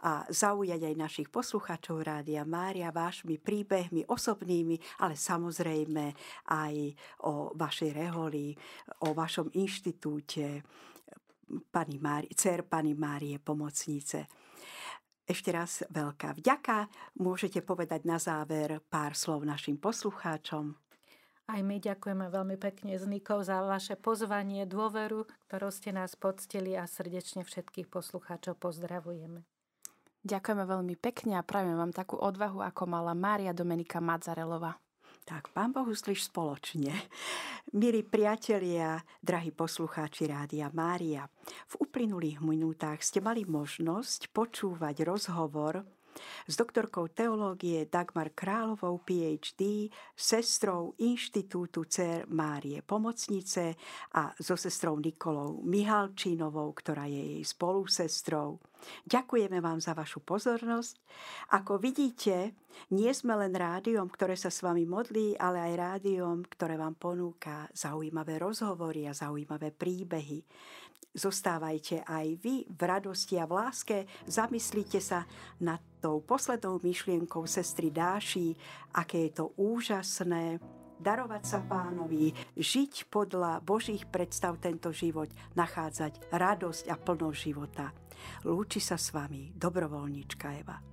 a 0.03 0.27
zaujať 0.27 0.83
aj 0.83 0.95
našich 0.99 1.29
poslucháčov 1.31 2.03
Rádia 2.03 2.43
Mária 2.43 2.91
vášmi 2.91 3.39
príbehmi 3.39 4.03
osobnými, 4.11 4.77
ale 4.99 5.15
samozrejme 5.15 6.05
aj 6.51 6.75
o 7.23 7.55
vašej 7.55 7.91
reholi, 7.95 8.55
o 9.07 9.15
vašom 9.15 9.55
inštitúte 9.55 10.63
pani 11.71 11.97
Mári, 12.03 12.29
dcer 12.35 12.67
pani 12.67 12.99
Márie 12.99 13.39
Pomocnice. 13.39 14.27
Ešte 15.23 15.55
raz 15.55 15.87
veľká 15.87 16.35
vďaka. 16.35 16.91
Môžete 17.23 17.63
povedať 17.63 18.03
na 18.03 18.19
záver 18.19 18.83
pár 18.91 19.15
slov 19.15 19.47
našim 19.47 19.79
poslucháčom. 19.79 20.75
Aj 21.47 21.61
my 21.63 21.79
ďakujeme 21.79 22.27
veľmi 22.31 22.57
pekne 22.59 22.99
z 22.99 23.05
Nikov 23.07 23.47
za 23.47 23.63
vaše 23.63 23.99
pozvanie, 23.99 24.67
dôveru, 24.67 25.27
ktorou 25.47 25.71
ste 25.75 25.95
nás 25.95 26.15
poctili 26.15 26.79
a 26.79 26.87
srdečne 26.87 27.43
všetkých 27.47 27.91
poslucháčov 27.91 28.59
pozdravujeme. 28.59 29.52
Ďakujeme 30.23 30.65
veľmi 30.71 30.95
pekne 31.03 31.35
a 31.35 31.43
prajem 31.43 31.75
vám 31.75 31.91
takú 31.91 32.15
odvahu, 32.15 32.63
ako 32.63 32.87
mala 32.87 33.11
Mária 33.11 33.51
Domenika 33.51 33.99
Mazarelova. 33.99 34.71
Tak, 35.27 35.51
pán 35.51 35.75
Boh 35.75 35.83
uslyš 35.83 36.31
spoločne. 36.31 36.95
Milí 37.75 38.07
priatelia, 38.07 39.03
drahí 39.19 39.51
poslucháči 39.51 40.31
Rádia 40.31 40.71
Mária, 40.71 41.27
v 41.71 41.75
uplynulých 41.83 42.39
minútach 42.39 43.03
ste 43.03 43.19
mali 43.19 43.43
možnosť 43.43 44.31
počúvať 44.31 45.03
rozhovor 45.03 45.83
s 46.47 46.55
doktorkou 46.55 47.11
teológie 47.11 47.91
Dagmar 47.91 48.31
Královou 48.31 49.03
PhD, 49.03 49.91
sestrou 50.15 50.95
Inštitútu 51.03 51.83
CER 51.91 52.31
Márie 52.31 52.79
Pomocnice 52.87 53.75
a 54.15 54.31
so 54.39 54.55
sestrou 54.55 55.03
Nikolou 55.03 55.67
Mihalčínovou, 55.67 56.71
ktorá 56.79 57.11
je 57.11 57.39
jej 57.39 57.43
spolusestrou. 57.43 58.63
Ďakujeme 59.07 59.59
vám 59.63 59.79
za 59.79 59.95
vašu 59.95 60.23
pozornosť. 60.23 60.99
Ako 61.55 61.79
vidíte, 61.79 62.55
nie 62.93 63.11
sme 63.15 63.37
len 63.39 63.55
rádiom, 63.55 64.09
ktoré 64.09 64.35
sa 64.35 64.51
s 64.51 64.65
vami 64.65 64.89
modlí, 64.89 65.39
ale 65.39 65.61
aj 65.73 65.73
rádiom, 65.79 66.43
ktoré 66.47 66.75
vám 66.79 66.99
ponúka 66.99 67.69
zaujímavé 67.73 68.43
rozhovory 68.43 69.07
a 69.07 69.17
zaujímavé 69.17 69.71
príbehy. 69.71 70.43
Zostávajte 71.13 72.09
aj 72.09 72.41
vy 72.41 72.65
v 72.65 72.81
radosti 72.81 73.37
a 73.37 73.45
v 73.45 73.53
láske, 73.61 74.09
zamyslite 74.25 74.97
sa 74.97 75.29
nad 75.61 75.77
tou 76.01 76.25
poslednou 76.25 76.81
myšlienkou 76.81 77.45
sestry 77.45 77.93
Dáši, 77.93 78.57
aké 78.97 79.29
je 79.29 79.33
to 79.37 79.53
úžasné, 79.61 80.57
darovať 81.03 81.43
sa 81.43 81.59
pánovi, 81.67 82.31
žiť 82.55 83.11
podľa 83.11 83.59
Božích 83.61 84.07
predstav 84.07 84.63
tento 84.63 84.95
život, 84.95 85.29
nachádzať 85.59 86.31
radosť 86.31 86.85
a 86.89 86.95
plnosť 86.95 87.39
života. 87.43 87.91
Lúči 88.47 88.79
sa 88.79 88.95
s 88.95 89.11
vami 89.11 89.51
dobrovoľníčka 89.59 90.47
Eva. 90.63 90.92